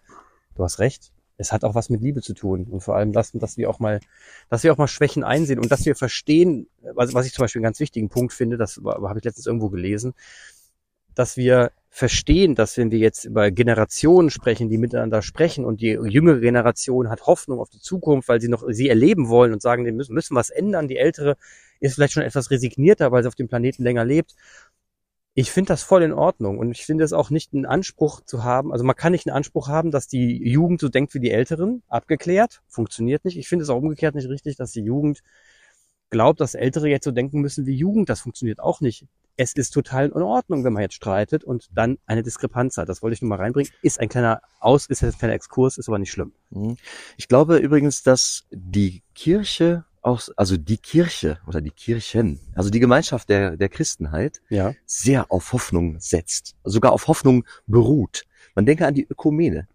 du 0.54 0.62
hast 0.62 0.78
recht. 0.78 1.10
Es 1.38 1.50
hat 1.50 1.64
auch 1.64 1.74
was 1.74 1.90
mit 1.90 2.00
Liebe 2.00 2.22
zu 2.22 2.34
tun. 2.34 2.68
Und 2.70 2.82
vor 2.82 2.94
allem 2.94 3.12
das, 3.12 3.32
dass 3.32 3.56
wir 3.56 3.68
auch 3.68 3.80
mal, 3.80 3.98
dass 4.48 4.62
wir 4.62 4.72
auch 4.72 4.78
mal 4.78 4.86
Schwächen 4.86 5.24
einsehen 5.24 5.58
und 5.58 5.72
dass 5.72 5.84
wir 5.84 5.96
verstehen, 5.96 6.68
was, 6.94 7.14
was 7.14 7.26
ich 7.26 7.32
zum 7.32 7.42
Beispiel 7.42 7.58
einen 7.58 7.64
ganz 7.64 7.80
wichtigen 7.80 8.10
Punkt 8.10 8.32
finde, 8.32 8.58
das 8.58 8.76
habe 8.76 9.18
ich 9.18 9.24
letztens 9.24 9.46
irgendwo 9.46 9.70
gelesen, 9.70 10.14
dass 11.16 11.36
wir 11.36 11.72
verstehen, 11.88 12.54
dass 12.54 12.76
wenn 12.76 12.92
wir 12.92 13.00
jetzt 13.00 13.24
über 13.24 13.50
Generationen 13.50 14.30
sprechen, 14.30 14.68
die 14.68 14.78
miteinander 14.78 15.20
sprechen 15.20 15.64
und 15.64 15.80
die 15.80 15.98
jüngere 16.04 16.38
Generation 16.38 17.10
hat 17.10 17.26
Hoffnung 17.26 17.58
auf 17.58 17.70
die 17.70 17.80
Zukunft, 17.80 18.28
weil 18.28 18.40
sie 18.40 18.46
noch 18.46 18.62
sie 18.68 18.88
erleben 18.88 19.28
wollen 19.28 19.52
und 19.52 19.60
sagen, 19.60 19.84
wir 19.84 19.92
müssen, 19.92 20.14
müssen 20.14 20.36
was 20.36 20.50
ändern. 20.50 20.86
Die 20.86 20.96
ältere 20.96 21.36
ist 21.80 21.94
vielleicht 21.94 22.12
schon 22.12 22.22
etwas 22.22 22.52
resignierter, 22.52 23.10
weil 23.10 23.24
sie 23.24 23.28
auf 23.28 23.34
dem 23.34 23.48
Planeten 23.48 23.82
länger 23.82 24.04
lebt. 24.04 24.36
Ich 25.34 25.52
finde 25.52 25.68
das 25.68 25.84
voll 25.84 26.02
in 26.02 26.12
Ordnung 26.12 26.58
und 26.58 26.72
ich 26.72 26.84
finde 26.84 27.04
es 27.04 27.12
auch 27.12 27.30
nicht 27.30 27.54
einen 27.54 27.64
Anspruch 27.64 28.20
zu 28.22 28.42
haben. 28.42 28.72
Also 28.72 28.84
man 28.84 28.96
kann 28.96 29.12
nicht 29.12 29.26
einen 29.26 29.36
Anspruch 29.36 29.68
haben, 29.68 29.92
dass 29.92 30.08
die 30.08 30.42
Jugend 30.48 30.80
so 30.80 30.88
denkt 30.88 31.14
wie 31.14 31.20
die 31.20 31.30
Älteren. 31.30 31.82
Abgeklärt, 31.88 32.62
funktioniert 32.66 33.24
nicht. 33.24 33.38
Ich 33.38 33.48
finde 33.48 33.62
es 33.62 33.70
auch 33.70 33.76
umgekehrt 33.76 34.16
nicht 34.16 34.28
richtig, 34.28 34.56
dass 34.56 34.72
die 34.72 34.82
Jugend 34.82 35.20
glaubt, 36.10 36.40
dass 36.40 36.54
Ältere 36.54 36.88
jetzt 36.88 37.04
so 37.04 37.12
denken 37.12 37.40
müssen 37.40 37.64
wie 37.64 37.76
Jugend. 37.76 38.08
Das 38.08 38.20
funktioniert 38.20 38.58
auch 38.58 38.80
nicht. 38.80 39.06
Es 39.36 39.54
ist 39.54 39.70
total 39.70 40.06
in 40.06 40.22
Ordnung, 40.22 40.64
wenn 40.64 40.72
man 40.72 40.82
jetzt 40.82 40.96
streitet 40.96 41.44
und 41.44 41.68
dann 41.72 41.98
eine 42.06 42.22
Diskrepanz 42.24 42.76
hat. 42.76 42.88
Das 42.88 43.00
wollte 43.00 43.14
ich 43.14 43.22
nur 43.22 43.30
mal 43.30 43.36
reinbringen. 43.36 43.72
Ist 43.80 44.00
ein 44.00 44.08
kleiner 44.08 44.42
Aus, 44.58 44.86
ist 44.86 45.04
ein 45.04 45.12
kleiner 45.12 45.34
Exkurs, 45.34 45.78
ist 45.78 45.88
aber 45.88 45.98
nicht 45.98 46.10
schlimm. 46.10 46.32
Mhm. 46.50 46.76
Ich 47.16 47.28
glaube 47.28 47.56
übrigens, 47.58 48.02
dass 48.02 48.46
die 48.50 49.02
Kirche 49.14 49.84
auch, 50.02 50.22
also 50.36 50.56
die 50.56 50.78
Kirche 50.78 51.38
oder 51.46 51.60
die 51.60 51.70
Kirchen, 51.70 52.40
also 52.54 52.70
die 52.70 52.80
Gemeinschaft 52.80 53.28
der, 53.28 53.56
der 53.56 53.68
Christenheit 53.68 54.40
Ja. 54.48 54.74
sehr 54.86 55.30
auf 55.30 55.52
Hoffnung 55.52 56.00
setzt, 56.00 56.54
sogar 56.64 56.92
auf 56.92 57.08
Hoffnung 57.08 57.44
beruht. 57.66 58.24
Man 58.54 58.66
denke 58.66 58.86
an 58.86 58.94
die 58.94 59.06
Ökumene. 59.08 59.68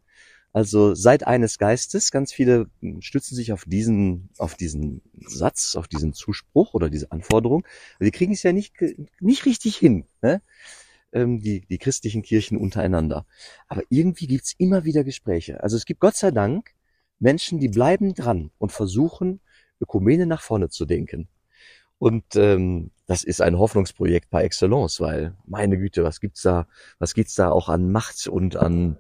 Also 0.52 0.96
seid 0.96 1.28
eines 1.28 1.58
Geistes, 1.58 2.12
ganz 2.12 2.32
viele 2.32 2.68
stützen 3.02 3.36
sich 3.36 3.52
auf 3.52 3.66
diesen, 3.66 4.30
auf 4.38 4.56
diesen 4.56 5.02
Satz, 5.28 5.76
auf 5.76 5.90
diesen 5.90 6.14
Zuspruch 6.14 6.74
oder 6.74 6.90
diese 6.90 7.12
Anforderung. 7.12 7.68
Die 8.00 8.12
kriegen 8.12 8.32
es 8.32 8.42
ja 8.42 8.54
nicht, 8.54 8.74
nicht 9.20 9.46
richtig 9.46 9.76
hin, 9.76 10.06
ne? 10.22 10.42
ähm, 11.12 11.42
die, 11.42 11.66
die 11.70 11.78
christlichen 11.78 12.22
Kirchen 12.22 12.58
untereinander. 12.58 13.26
Aber 13.68 13.82
irgendwie 13.90 14.28
gibt's 14.28 14.54
immer 14.58 14.86
wieder 14.86 15.04
Gespräche. 15.04 15.62
Also 15.62 15.76
es 15.76 15.86
gibt 15.86 16.00
Gott 16.00 16.16
sei 16.16 16.32
Dank 16.32 16.72
Menschen, 17.20 17.60
die 17.60 17.70
bleiben 17.70 18.14
dran 18.14 18.52
und 18.58 18.72
versuchen, 18.72 19.42
Ökumene 19.82 20.26
nach 20.26 20.42
vorne 20.42 20.70
zu 20.70 20.86
denken. 20.86 21.28
Und 21.98 22.36
ähm, 22.36 22.92
das 23.08 23.24
ist 23.24 23.42
ein 23.42 23.58
Hoffnungsprojekt 23.58 24.30
par 24.30 24.44
excellence, 24.44 25.00
weil 25.00 25.36
meine 25.46 25.78
Güte, 25.78 26.04
was 26.04 26.20
gibt's 26.20 26.42
da, 26.42 26.68
was 27.00 27.14
gibt's 27.14 27.36
da 27.36 27.50
auch 27.50 27.70
an 27.70 27.92
Macht 27.92 28.28
und 28.28 28.56
an 28.56 28.98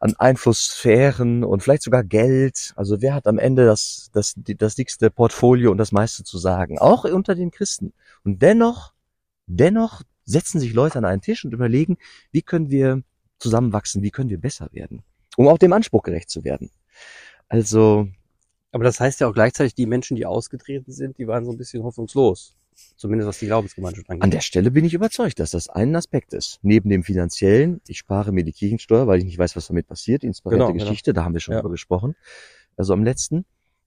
an 0.00 0.14
Einflusssphären 0.16 1.42
und 1.42 1.62
vielleicht 1.62 1.82
sogar 1.82 2.04
Geld. 2.04 2.72
Also 2.76 3.00
wer 3.00 3.14
hat 3.14 3.26
am 3.26 3.38
Ende 3.38 3.66
das 3.66 4.10
das 4.12 4.34
das 4.36 4.74
dickste 4.76 5.10
Portfolio 5.10 5.70
und 5.70 5.78
das 5.78 5.92
meiste 5.92 6.24
zu 6.24 6.38
sagen, 6.38 6.78
auch 6.78 7.04
unter 7.04 7.34
den 7.34 7.50
Christen. 7.50 7.92
Und 8.24 8.42
dennoch 8.42 8.92
dennoch 9.46 10.02
setzen 10.24 10.60
sich 10.60 10.72
Leute 10.72 10.98
an 10.98 11.04
einen 11.04 11.22
Tisch 11.22 11.44
und 11.44 11.52
überlegen, 11.52 11.98
wie 12.30 12.42
können 12.42 12.70
wir 12.70 13.02
zusammenwachsen, 13.38 14.02
wie 14.02 14.10
können 14.10 14.30
wir 14.30 14.40
besser 14.40 14.68
werden, 14.72 15.02
um 15.36 15.48
auch 15.48 15.58
dem 15.58 15.72
Anspruch 15.72 16.02
gerecht 16.02 16.30
zu 16.30 16.44
werden. 16.44 16.70
Also 17.48 18.08
Aber 18.72 18.84
das 18.84 19.00
heißt 19.00 19.20
ja 19.20 19.28
auch 19.28 19.34
gleichzeitig, 19.34 19.74
die 19.74 19.86
Menschen, 19.86 20.16
die 20.16 20.26
ausgetreten 20.26 20.92
sind, 20.92 21.18
die 21.18 21.26
waren 21.26 21.44
so 21.44 21.50
ein 21.52 21.56
bisschen 21.56 21.82
hoffnungslos. 21.82 22.54
Zumindest 22.96 23.28
was 23.28 23.38
die 23.40 23.46
Glaubensgemeinschaft 23.46 24.08
angeht. 24.08 24.22
An 24.22 24.30
der 24.30 24.40
Stelle 24.40 24.70
bin 24.70 24.84
ich 24.84 24.94
überzeugt, 24.94 25.40
dass 25.40 25.50
das 25.50 25.68
ein 25.68 25.96
Aspekt 25.96 26.32
ist. 26.32 26.58
Neben 26.62 26.88
dem 26.90 27.02
finanziellen, 27.02 27.80
ich 27.88 27.98
spare 27.98 28.30
mir 28.30 28.44
die 28.44 28.52
Kirchensteuer, 28.52 29.06
weil 29.08 29.18
ich 29.18 29.24
nicht 29.24 29.38
weiß, 29.38 29.56
was 29.56 29.66
damit 29.66 29.88
passiert. 29.88 30.22
Inspirierte 30.22 30.66
Genau, 30.66 30.72
genau. 30.72 30.84
Geschichte, 30.84 31.12
da 31.12 31.24
haben 31.24 31.32
wir 31.34 31.40
schon 31.40 31.54
Ja. 31.54 31.60
drüber 31.60 31.72
gesprochen. 31.72 32.14
Also 32.76 32.92
am 32.92 33.02
letzten, 33.02 33.46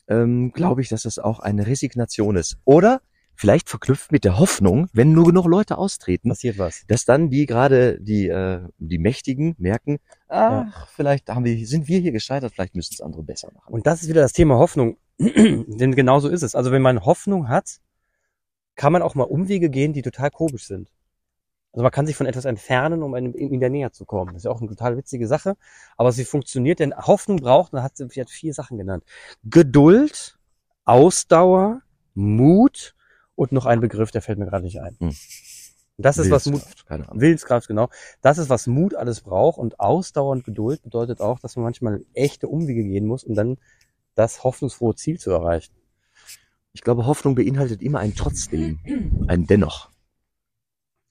ähm, 0.10 0.52
glaube 0.52 0.82
ich, 0.82 0.90
dass 0.90 1.04
das 1.04 1.20
auch 1.20 1.40
eine 1.40 1.68
Resignation 1.68 2.36
ist. 2.36 2.58
Oder 2.66 3.02
vielleicht 3.42 3.70
verknüpft 3.70 4.12
mit 4.12 4.24
der 4.24 4.38
Hoffnung, 4.38 4.88
wenn 4.94 5.14
nur 5.14 5.26
genug 5.26 5.48
Leute 5.48 5.80
austreten, 5.80 6.30
Passiert 6.30 6.60
was. 6.60 6.86
dass 6.88 7.06
dann 7.06 7.32
die 7.32 7.48
gerade 7.48 8.00
die 8.00 8.28
äh, 8.28 8.62
die 8.78 9.00
Mächtigen 9.00 9.56
merken, 9.58 9.98
ach, 10.28 10.88
vielleicht 10.90 11.28
haben 11.28 11.44
wir 11.44 11.66
sind 11.66 11.88
wir 11.88 12.00
hier 12.00 12.12
gescheitert, 12.12 12.54
vielleicht 12.54 12.76
müssen 12.76 12.94
es 12.94 13.02
andere 13.02 13.24
besser 13.24 13.50
machen. 13.52 13.74
Und 13.74 13.88
das 13.88 14.04
ist 14.04 14.10
wieder 14.10 14.22
das 14.22 14.34
Thema 14.34 14.60
Hoffnung. 14.60 14.98
Denn 15.18 15.96
genau 15.96 16.20
so 16.20 16.30
ist 16.30 16.44
es. 16.44 16.54
Also 16.54 16.72
wenn 16.72 16.84
man 16.84 17.04
Hoffnung 17.04 17.50
hat, 17.50 17.80
kann 18.76 18.94
man 18.94 19.02
auch 19.02 19.16
mal 19.16 19.24
Umwege 19.24 19.72
gehen, 19.72 19.92
die 19.92 20.04
total 20.04 20.30
komisch 20.30 20.68
sind. 20.68 20.92
Also 21.74 21.82
man 21.82 21.92
kann 21.92 22.06
sich 22.06 22.16
von 22.16 22.28
etwas 22.28 22.46
entfernen, 22.46 23.02
um 23.02 23.16
einem 23.16 23.34
in 23.34 23.60
der 23.60 23.72
Nähe 23.72 23.92
zu 23.92 24.06
kommen. 24.06 24.34
Das 24.34 24.42
ist 24.42 24.44
ja 24.44 24.52
auch 24.52 24.62
eine 24.62 24.70
total 24.70 24.98
witzige 24.98 25.28
Sache. 25.28 25.56
Aber 25.98 26.12
sie 26.12 26.26
funktioniert, 26.26 26.80
denn 26.80 26.94
Hoffnung 26.96 27.38
braucht, 27.38 27.74
da 27.74 27.82
hat 27.82 27.98
sie 27.98 28.08
sie 28.10 28.22
hat 28.22 28.30
vier 28.30 28.54
Sachen 28.54 28.78
genannt. 28.78 29.04
Geduld, 29.44 30.38
Ausdauer, 30.86 31.82
Mut 32.14 32.94
und 33.36 33.52
noch 33.52 33.66
ein 33.66 33.82
Begriff, 33.82 34.12
der 34.12 34.22
fällt 34.22 34.40
mir 34.40 34.46
gerade 34.46 34.64
nicht 34.64 34.82
ein. 34.82 34.96
Hm. 35.00 35.16
Das 35.98 36.18
ist, 36.18 36.32
was 36.32 36.48
Mut, 36.48 36.64
Willenskraft, 37.14 37.68
genau. 37.68 37.90
Das 38.22 38.38
ist, 38.38 38.50
was 38.50 38.66
Mut 38.66 38.96
alles 38.96 39.22
braucht. 39.22 39.60
Und 39.60 39.80
Ausdauer 39.80 40.32
und 40.32 40.44
Geduld 40.44 40.82
bedeutet 40.82 41.22
auch, 41.22 41.40
dass 41.40 41.56
man 41.56 41.64
manchmal 41.64 42.04
echte 42.14 42.48
Umwege 42.48 42.84
gehen 42.84 43.06
muss, 43.06 43.24
um 43.24 43.36
dann 43.36 43.58
das 44.16 44.44
hoffnungsfrohe 44.44 44.96
Ziel 44.96 45.20
zu 45.20 45.32
erreichen. 45.32 45.74
Ich 46.74 46.82
glaube, 46.82 47.06
Hoffnung 47.06 47.36
beinhaltet 47.36 47.82
immer 47.82 48.00
ein 48.00 48.16
Trotzdem, 48.16 48.80
ein 49.28 49.46
Dennoch. 49.46 49.92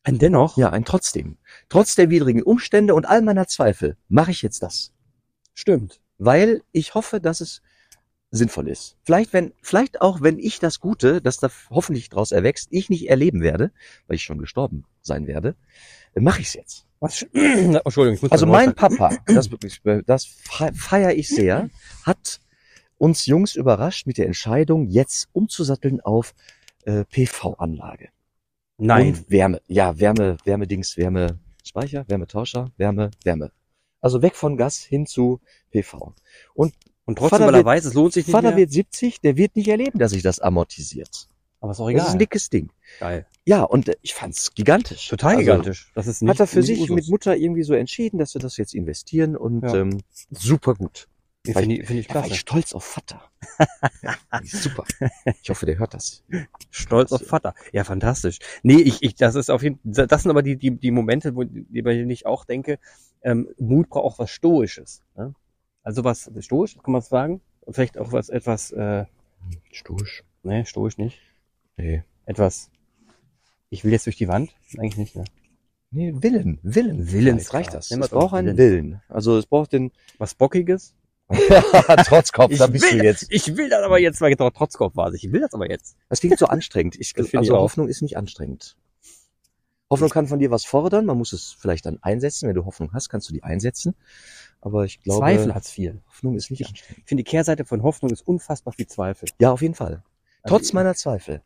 Und 0.09 0.23
dennoch, 0.23 0.57
Ja, 0.57 0.71
ein 0.71 0.85
Trotzdem. 0.85 1.37
Trotz 1.69 1.95
der 1.95 2.11
widrigen 2.11 2.43
Umstände 2.43 2.95
und 2.95 3.07
all 3.07 3.23
meiner 3.23 3.47
Zweifel 3.47 3.97
mache 4.09 4.31
ich 4.31 4.43
jetzt 4.43 4.63
das. 4.63 4.93
stimmt. 5.55 6.01
weil 6.19 6.63
ich 6.73 6.95
hoffe, 6.95 7.21
dass 7.21 7.41
es 7.41 7.63
sinnvoll 8.31 8.69
ist. 8.69 8.97
Vielleicht 9.03 9.33
wenn, 9.33 9.53
vielleicht 9.61 10.01
auch 10.01 10.23
wenn 10.23 10.39
ich 10.39 10.61
das 10.61 10.81
Gute, 10.81 11.21
das 11.21 11.39
da 11.39 11.51
hoffentlich 11.71 12.09
draus 12.09 12.33
erwächst, 12.33 12.69
ich 12.71 12.89
nicht 12.89 13.09
erleben 13.09 13.43
werde, 13.43 13.73
weil 14.07 14.17
ich 14.17 14.23
schon 14.23 14.39
gestorben 14.39 14.85
sein 15.03 15.27
werde, 15.27 15.57
dann 16.15 16.25
mache 16.25 16.41
ich 16.41 16.49
es 16.49 16.55
jetzt. 16.55 16.87
Was? 17.01 17.23
Entschuldigung, 17.33 18.15
ich 18.15 18.23
muss 18.23 18.33
Also 18.33 18.47
mein 18.47 18.75
Papa, 18.75 19.17
das 19.27 19.51
wirklich, 19.51 19.81
das 20.07 20.25
feiere 20.25 21.15
ich 21.15 21.29
sehr, 21.29 21.71
hat 22.05 22.41
uns 22.99 23.27
Jungs 23.27 23.55
überrascht 23.57 24.07
mit 24.07 24.19
der 24.19 24.27
Entscheidung, 24.27 24.87
jetzt 24.87 25.29
umzusatteln 25.33 26.01
auf 26.01 26.35
äh, 26.85 27.05
PV-Anlage. 27.05 28.11
Nein. 28.77 29.09
Und 29.09 29.31
Wärme, 29.31 29.61
ja, 29.67 29.99
Wärme, 29.99 30.37
Wärmedings, 30.45 30.97
Wärmespeicher, 30.97 32.05
Wärmetauscher, 32.09 32.71
Wärme, 32.77 33.11
Wärme. 33.25 33.53
Also 34.01 34.23
weg 34.23 34.35
von 34.35 34.57
Gas 34.57 34.79
hin 34.79 35.07
zu 35.07 35.41
PV. 35.71 36.15
Und 36.55 36.75
Und 37.11 37.17
trotzdem, 37.19 37.39
Vater 37.39 37.47
weil 37.47 37.55
er 37.55 37.59
wird- 37.59 37.67
weiß, 37.67 37.85
es 37.87 37.95
lohnt 37.95 38.13
sich 38.13 38.27
nicht 38.27 38.33
Vater 38.33 38.49
mehr. 38.51 38.59
wird 38.59 38.73
70, 38.73 39.21
der 39.21 39.37
wird 39.37 39.57
nicht 39.57 39.69
erleben, 39.69 39.99
dass 39.99 40.13
sich 40.13 40.23
das 40.23 40.39
amortisiert. 40.41 41.29
aber 41.61 41.73
ist 41.73 41.81
auch 41.81 41.87
Das 41.91 41.95
ist 41.95 42.03
egal. 42.03 42.13
ein 42.13 42.19
dickes 42.19 42.51
Ding. 42.51 42.71
Geil. 43.01 43.27
Ja, 43.45 43.63
und 43.65 43.89
äh, 43.89 43.97
ich 44.03 44.15
fand's 44.15 44.55
gigantisch. 44.55 45.09
Total 45.09 45.31
Also, 45.37 45.41
gigantisch. 45.41 45.91
Das 45.95 46.07
ist 46.07 46.23
nicht 46.23 46.31
Hat 46.31 46.41
er 46.41 46.47
für 46.47 46.63
sich 46.63 46.81
Usus. 46.81 46.95
mit 46.95 47.09
Mutter 47.09 47.37
irgendwie 47.37 47.63
so 47.65 47.75
entschieden, 47.75 48.19
dass 48.19 48.35
wir 48.35 48.41
das 48.41 48.57
jetzt 48.57 48.75
investieren 48.75 49.37
und 49.37 49.63
Ja. 49.65 49.75
ähm, 49.77 50.01
super 50.31 50.75
gut. 50.75 51.09
Nee, 51.47 51.55
Finde 51.55 51.75
ich, 51.77 51.87
finde 51.87 52.01
ich 52.01 52.07
Da 52.07 52.15
war 52.17 52.21
klasse. 52.23 52.35
ich 52.35 52.41
stolz 52.41 52.73
auf 52.75 52.85
Vater. 52.85 53.23
ja, 54.03 54.15
super. 54.45 54.85
Ich 55.43 55.49
hoffe, 55.49 55.65
der 55.67 55.79
hört 55.79 55.95
das. 55.95 56.23
Stolz 56.71 57.13
auf 57.13 57.27
Vater. 57.27 57.55
Ja, 57.73 57.83
fantastisch. 57.85 58.39
Nee, 58.63 58.81
ich, 58.83 59.03
ich, 59.03 59.15
das 59.15 59.35
ist 59.35 59.51
auf 59.51 59.63
jeden 59.63 59.79
das 59.85 60.23
sind 60.23 60.31
aber 60.31 60.43
die, 60.43 60.57
die, 60.57 60.71
die 60.79 60.91
Momente, 60.91 61.35
wo, 61.35 61.45
die, 61.45 61.81
bei 61.83 61.95
denen 61.95 62.11
ich 62.11 62.27
auch 62.27 62.45
denke, 62.45 62.79
ähm, 63.23 63.49
Mut 63.59 63.89
braucht 63.89 64.05
auch 64.05 64.19
was 64.19 64.31
Stoisches. 64.31 65.03
Ne? 65.17 65.35
Also 65.83 66.05
was, 66.05 66.31
stoisch, 66.41 66.77
kann 66.83 66.93
man 66.93 67.03
sagen? 67.03 67.41
Und 67.63 67.75
Vielleicht 67.75 67.99
auch 67.99 68.13
was, 68.13 68.29
etwas, 68.29 68.71
äh, 68.73 69.05
Stoisch. 69.73 70.25
ne, 70.43 70.67
stoisch 70.67 70.99
nicht. 70.99 71.19
Nee. 71.77 72.03
Etwas, 72.27 72.71
ich 73.71 73.85
will 73.85 73.93
jetzt 73.93 74.07
durch 74.07 74.17
die 74.17 74.29
Wand? 74.29 74.51
Eigentlich 74.79 74.97
nicht, 74.99 75.17
ne? 75.17 75.25
Nee, 75.93 76.13
Willen. 76.17 76.59
Willen. 76.63 77.11
Willenskraft. 77.11 77.55
reicht 77.55 77.75
das. 77.75 77.91
Nehmen 77.91 78.03
wir 78.03 78.05
Es 78.07 78.11
braucht 78.11 78.35
einen 78.35 78.57
Willen. 78.57 78.91
Willen. 78.91 79.03
Also 79.09 79.37
es 79.39 79.47
braucht 79.47 79.73
den 79.73 79.91
Was 80.19 80.35
Bockiges? 80.35 80.95
Trotzkopf, 82.07 82.57
da 82.59 82.67
Ich 82.67 82.73
bist 82.73 82.91
du 82.93 82.97
will- 82.97 83.05
jetzt. 83.05 83.27
Ich 83.31 83.57
will 83.57 83.69
das 83.69 83.83
aber 83.83 83.99
jetzt, 84.01 84.21
weil 84.21 84.35
doch 84.35 84.51
Trotzkopf 84.51 84.97
war 84.97 85.13
Ich 85.15 85.33
will 85.33 85.41
das 85.41 85.55
aber 85.55 85.69
jetzt. 85.71 85.97
Das 86.09 86.21
klingt 86.21 86.39
so 86.39 86.47
anstrengend. 86.47 86.97
Ich, 86.99 87.13
Das 87.15 87.29
finde 87.29 87.39
also. 87.41 87.57
Hoffnung 87.59 87.89
ist 87.89 88.03
nicht 88.03 88.17
anstrengend. 88.17 88.77
Hoffnung 89.91 90.11
kann 90.11 90.29
von 90.29 90.39
dir 90.39 90.51
was 90.51 90.65
fordern, 90.65 91.05
man 91.05 91.19
muss 91.19 91.33
es 91.33 91.57
vielleicht 91.59 91.85
dann 91.85 91.99
einsetzen. 92.03 92.49
Wenn 92.49 92.55
du 92.55 92.65
Hoffnung 92.65 92.93
hast, 92.93 93.09
kannst 93.09 93.29
du 93.29 93.33
die 93.33 93.43
einsetzen. 93.43 93.95
Aber 94.61 94.85
ich 94.85 95.03
glaube, 95.03 95.21
Zweifel 95.21 95.55
hat's 95.55 95.71
viel. 95.71 96.01
Hoffnung 96.07 96.37
ist 96.37 96.51
nicht. 96.51 96.61
Ich 96.61 96.85
finde, 97.07 97.25
die 97.25 97.31
Kehrseite 97.31 97.65
von 97.65 97.83
Hoffnung 97.83 98.13
ist 98.13 98.27
unfassbar 98.27 98.73
viel 98.73 98.87
Zweifel. 98.87 99.29
Ja, 99.41 99.51
auf 99.51 99.63
jeden 99.63 99.75
Fall. 99.75 100.03
Also 100.43 100.57
Trotz 100.57 100.73
meiner 100.73 100.95
Zweifel. 100.95 101.43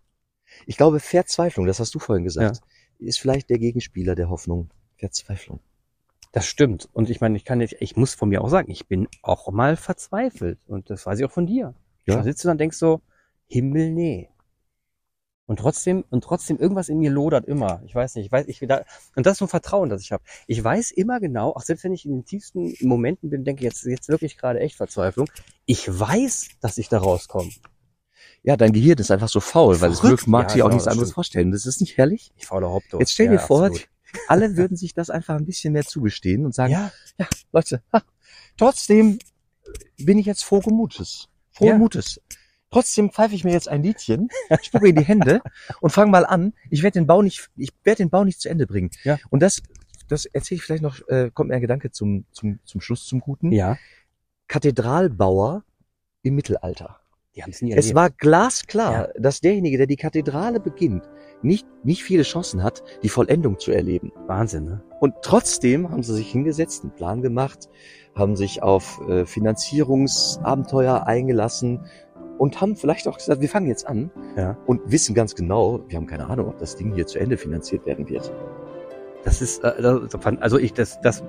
Ich 0.66 0.76
glaube, 0.76 1.00
Verzweiflung, 1.00 1.66
das 1.66 1.80
hast 1.80 1.94
du 1.94 1.98
vorhin 1.98 2.24
gesagt, 2.24 2.60
ist 2.98 3.18
vielleicht 3.18 3.50
der 3.50 3.58
Gegenspieler 3.58 4.14
der 4.14 4.28
Hoffnung. 4.28 4.70
Verzweiflung. 4.96 5.60
Das 6.32 6.46
stimmt. 6.46 6.88
Und 6.92 7.10
ich 7.10 7.20
meine, 7.20 7.36
ich 7.36 7.44
kann 7.44 7.58
nicht, 7.58 7.76
ich 7.80 7.96
muss 7.96 8.14
von 8.14 8.28
mir 8.28 8.42
auch 8.42 8.48
sagen, 8.48 8.70
ich 8.70 8.88
bin 8.88 9.08
auch 9.22 9.50
mal 9.52 9.76
verzweifelt. 9.76 10.58
Und 10.66 10.90
das 10.90 11.06
weiß 11.06 11.20
ich 11.20 11.24
auch 11.24 11.30
von 11.30 11.46
dir. 11.46 11.74
Ja. 12.06 12.16
Da 12.16 12.22
sitzt 12.24 12.42
du 12.44 12.48
dann 12.48 12.54
und 12.54 12.58
denkst 12.58 12.76
so, 12.76 13.00
Himmel, 13.46 13.92
nee. 13.92 14.28
Und 15.46 15.58
trotzdem, 15.58 16.04
und 16.10 16.24
trotzdem, 16.24 16.58
irgendwas 16.58 16.88
in 16.88 16.98
mir 16.98 17.10
lodert 17.10 17.44
immer. 17.44 17.82
Ich 17.84 17.94
weiß 17.94 18.14
nicht, 18.14 18.26
ich 18.26 18.32
weiß, 18.32 18.46
ich 18.48 18.60
da, 18.60 18.82
und 19.14 19.26
das 19.26 19.32
ist 19.32 19.38
so 19.40 19.44
ein 19.44 19.48
Vertrauen, 19.48 19.90
das 19.90 20.00
ich 20.00 20.10
habe. 20.10 20.22
Ich 20.46 20.62
weiß 20.64 20.90
immer 20.92 21.20
genau, 21.20 21.50
auch 21.50 21.60
selbst 21.62 21.84
wenn 21.84 21.92
ich 21.92 22.06
in 22.06 22.12
den 22.12 22.24
tiefsten 22.24 22.74
Momenten 22.80 23.28
bin, 23.28 23.44
denke 23.44 23.62
jetzt, 23.62 23.84
jetzt 23.84 24.08
wirklich 24.08 24.38
gerade 24.38 24.60
echt 24.60 24.76
Verzweiflung. 24.76 25.28
Ich 25.66 25.86
weiß, 25.86 26.48
dass 26.62 26.78
ich 26.78 26.88
da 26.88 26.98
rauskomme. 26.98 27.50
Ja, 28.42 28.56
dein 28.56 28.72
Gehirn 28.72 28.98
ist 28.98 29.10
einfach 29.10 29.28
so 29.28 29.40
faul, 29.40 29.80
weil 29.82 29.90
es 29.90 30.02
mögt, 30.02 30.26
mag 30.26 30.44
Ja, 30.44 30.48
sich 30.50 30.62
auch 30.62 30.66
genau, 30.66 30.74
nichts 30.76 30.84
das 30.84 30.92
anderes 30.92 31.08
stimmt. 31.08 31.14
vorstellen. 31.14 31.52
Das 31.52 31.66
ist 31.66 31.80
nicht 31.80 31.96
herrlich. 31.98 32.32
Ich 32.36 32.46
fauler 32.46 32.70
Hauptdose. 32.70 33.00
Jetzt 33.02 33.12
stell 33.12 33.28
dir 33.28 33.34
Ja, 33.34 33.40
vor, 33.40 33.64
absolut. 33.66 33.88
alle 34.28 34.56
würden 34.56 34.76
sich 34.78 34.94
das 34.94 35.10
einfach 35.10 35.34
ein 35.36 35.44
bisschen 35.44 35.72
mehr 35.74 35.84
zugestehen 35.84 36.44
und 36.46 36.54
sagen, 36.54 36.72
Ja, 36.72 36.90
Leute, 37.52 37.82
ha, 37.92 38.02
trotzdem 38.56 39.18
bin 39.98 40.18
ich 40.18 40.26
jetzt 40.26 40.44
frohen 40.44 40.74
Mutes. 40.74 41.28
Frohen 41.52 41.68
Ja. 41.72 41.78
Mutes. 41.78 42.20
Trotzdem 42.74 43.10
pfeife 43.12 43.36
ich 43.36 43.44
mir 43.44 43.52
jetzt 43.52 43.68
ein 43.68 43.84
Liedchen, 43.84 44.30
spucke 44.62 44.88
in 44.88 44.96
die 44.96 45.04
Hände 45.04 45.40
und 45.80 45.90
fange 45.90 46.10
mal 46.10 46.26
an. 46.26 46.54
Ich 46.70 46.82
werde 46.82 46.98
den 46.98 47.06
Bau 47.06 47.22
nicht, 47.22 47.48
ich 47.56 47.70
werde 47.84 47.98
den 47.98 48.10
Bau 48.10 48.24
nicht 48.24 48.40
zu 48.40 48.48
Ende 48.48 48.66
bringen. 48.66 48.90
Ja. 49.04 49.16
Und 49.30 49.44
das, 49.44 49.62
das 50.08 50.24
erzähle 50.24 50.56
ich 50.56 50.64
vielleicht 50.64 50.82
noch, 50.82 51.06
äh, 51.06 51.30
kommt 51.32 51.50
mir 51.50 51.54
ein 51.54 51.60
Gedanke 51.60 51.92
zum, 51.92 52.24
zum, 52.32 52.58
zum 52.64 52.80
Schluss 52.80 53.06
zum 53.06 53.20
Guten. 53.20 53.52
ja. 53.52 53.76
Kathedralbauer 54.48 55.62
im 56.22 56.34
Mittelalter. 56.34 56.98
Die 57.36 57.42
haben 57.44 57.50
es 57.50 57.62
nie 57.62 57.70
Es 57.72 57.76
erlebt. 57.86 57.94
war 57.94 58.10
glasklar, 58.10 59.08
dass 59.18 59.40
derjenige, 59.40 59.78
der 59.78 59.86
die 59.86 59.96
Kathedrale 59.96 60.58
beginnt, 60.58 61.08
nicht, 61.42 61.66
nicht 61.84 62.02
viele 62.02 62.22
Chancen 62.24 62.62
hat, 62.64 62.82
die 63.04 63.08
Vollendung 63.08 63.58
zu 63.60 63.70
erleben. 63.70 64.10
Wahnsinn, 64.26 64.64
ne? 64.64 64.82
Und 65.00 65.14
trotzdem 65.22 65.90
haben 65.90 66.02
sie 66.02 66.14
sich 66.14 66.30
hingesetzt, 66.30 66.82
einen 66.82 66.94
Plan 66.94 67.22
gemacht, 67.22 67.68
haben 68.14 68.34
sich 68.36 68.62
auf 68.62 69.00
äh, 69.08 69.26
Finanzierungsabenteuer 69.26 71.06
eingelassen 71.06 71.84
und 72.38 72.60
haben 72.60 72.76
vielleicht 72.76 73.06
auch 73.08 73.16
gesagt, 73.16 73.40
wir 73.40 73.48
fangen 73.48 73.66
jetzt 73.66 73.86
an 73.86 74.10
Ja. 74.36 74.56
und 74.66 74.80
wissen 74.90 75.14
ganz 75.14 75.34
genau, 75.34 75.80
wir 75.88 75.96
haben 75.96 76.06
keine 76.06 76.26
Ahnung, 76.28 76.48
ob 76.48 76.58
das 76.58 76.76
Ding 76.76 76.94
hier 76.94 77.06
zu 77.06 77.18
Ende 77.18 77.36
finanziert 77.36 77.86
werden 77.86 78.08
wird. 78.08 78.32
Das 79.24 79.40
ist, 79.40 79.64
äh, 79.64 79.72
also 80.40 80.58
ich, 80.58 80.72
das, 80.74 81.00
das 81.00 81.22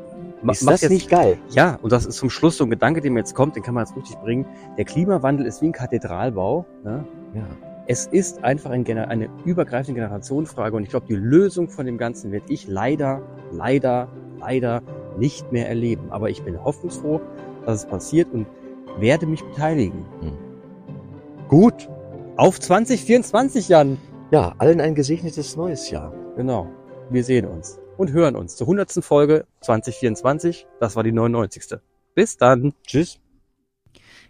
Ist 0.47 0.67
das 0.67 0.81
jetzt, 0.81 0.91
nicht 0.91 1.09
geil? 1.09 1.37
Ja, 1.49 1.79
und 1.81 1.91
das 1.91 2.05
ist 2.05 2.17
zum 2.17 2.29
Schluss 2.29 2.57
so 2.57 2.65
ein 2.65 2.69
Gedanke, 2.69 3.01
den 3.01 3.13
mir 3.13 3.19
jetzt 3.19 3.35
kommt, 3.35 3.55
den 3.55 3.63
kann 3.63 3.73
man 3.73 3.85
jetzt 3.85 3.95
richtig 3.95 4.17
bringen. 4.17 4.45
Der 4.77 4.85
Klimawandel 4.85 5.45
ist 5.45 5.61
wie 5.61 5.67
ein 5.67 5.71
Kathedralbau. 5.71 6.65
Ne? 6.83 7.05
Ja. 7.33 7.43
Es 7.87 8.07
ist 8.07 8.43
einfach 8.43 8.71
ein, 8.71 8.85
eine 8.85 9.29
übergreifende 9.45 9.99
Generationenfrage 10.01 10.75
und 10.75 10.83
ich 10.83 10.89
glaube, 10.89 11.05
die 11.07 11.15
Lösung 11.15 11.69
von 11.69 11.85
dem 11.85 11.97
Ganzen 11.97 12.31
werde 12.31 12.45
ich 12.49 12.67
leider, 12.67 13.21
leider, 13.51 14.09
leider 14.39 14.81
nicht 15.17 15.51
mehr 15.51 15.69
erleben. 15.69 16.07
Aber 16.09 16.29
ich 16.29 16.43
bin 16.43 16.61
hoffnungsfroh, 16.63 17.21
dass 17.65 17.83
es 17.83 17.85
passiert 17.85 18.27
und 18.33 18.47
werde 18.97 19.25
mich 19.27 19.43
beteiligen. 19.43 20.05
Gut. 21.47 21.87
Auf 22.37 22.59
2024, 22.59 23.69
Jan. 23.69 23.99
Ja, 24.31 24.55
allen 24.57 24.81
ein 24.81 24.95
gesegnetes 24.95 25.55
neues 25.55 25.91
Jahr. 25.91 26.11
Genau. 26.35 26.73
Wir 27.11 27.23
sehen 27.23 27.45
uns 27.45 27.79
und 27.97 28.11
hören 28.11 28.35
uns 28.35 28.55
zur 28.55 28.65
100. 28.65 29.03
Folge 29.03 29.45
2024. 29.61 30.65
Das 30.79 30.95
war 30.95 31.03
die 31.03 31.11
99. 31.11 31.79
Bis 32.15 32.37
dann. 32.37 32.73
Tschüss. 32.87 33.19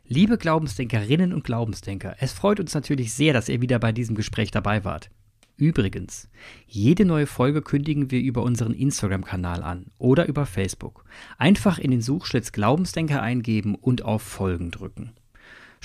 Liebe 0.03 0.37
Glaubensdenkerinnen 0.37 1.33
und 1.33 1.45
Glaubensdenker, 1.45 2.15
es 2.19 2.33
freut 2.33 2.59
uns 2.59 2.75
natürlich 2.75 3.13
sehr, 3.13 3.31
dass 3.31 3.47
ihr 3.47 3.61
wieder 3.61 3.79
bei 3.79 3.93
diesem 3.93 4.15
Gespräch 4.15 4.51
dabei 4.51 4.83
wart. 4.83 5.09
Übrigens, 5.55 6.29
jede 6.67 7.05
neue 7.05 7.27
Folge 7.27 7.61
kündigen 7.61 8.11
wir 8.11 8.19
über 8.19 8.43
unseren 8.43 8.73
Instagram-Kanal 8.73 9.63
an 9.63 9.85
oder 9.97 10.27
über 10.27 10.45
Facebook. 10.45 11.05
Einfach 11.37 11.79
in 11.79 11.91
den 11.91 12.01
Suchschlitz 12.01 12.51
Glaubensdenker 12.51 13.21
eingeben 13.21 13.75
und 13.75 14.03
auf 14.03 14.21
Folgen 14.21 14.69
drücken. 14.69 15.13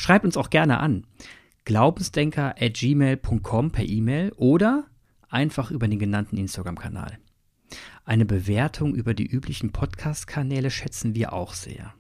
Schreibt 0.01 0.25
uns 0.25 0.37
auch 0.39 0.49
gerne 0.49 0.81
an. 0.81 1.05
glaubensdenker@gmail.com 1.67 3.71
per 3.71 3.85
E-Mail 3.85 4.33
oder 4.33 4.87
einfach 5.29 5.71
über 5.71 5.89
den 5.89 5.99
genannten 5.99 6.39
Instagram-Kanal. 6.39 7.19
Eine 8.07 8.25
Bewertung 8.25 8.95
über 8.95 9.13
die 9.13 9.27
üblichen 9.27 9.73
Podcast-Kanäle 9.73 10.71
schätzen 10.71 11.15
wir 11.15 11.35
auch 11.35 11.53
sehr. 11.53 11.93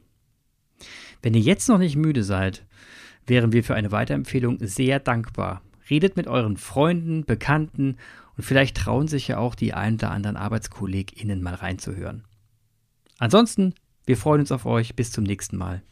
Wenn 1.20 1.34
ihr 1.34 1.42
jetzt 1.42 1.68
noch 1.68 1.76
nicht 1.76 1.96
müde 1.96 2.24
seid, 2.24 2.64
wären 3.26 3.52
wir 3.52 3.62
für 3.62 3.74
eine 3.74 3.92
Weiterempfehlung 3.92 4.56
sehr 4.62 4.98
dankbar. 4.98 5.60
Redet 5.90 6.16
mit 6.16 6.26
euren 6.26 6.56
Freunden, 6.56 7.26
Bekannten 7.26 7.98
und 8.34 8.44
vielleicht 8.44 8.78
trauen 8.78 9.08
sich 9.08 9.28
ja 9.28 9.36
auch 9.36 9.54
die 9.54 9.74
ein 9.74 9.96
oder 9.96 10.10
anderen 10.10 10.38
ArbeitskollegInnen 10.38 11.42
mal 11.42 11.52
reinzuhören. 11.52 12.24
Ansonsten, 13.18 13.74
wir 14.06 14.16
freuen 14.16 14.40
uns 14.40 14.52
auf 14.52 14.64
euch. 14.64 14.96
Bis 14.96 15.12
zum 15.12 15.24
nächsten 15.24 15.58
Mal. 15.58 15.82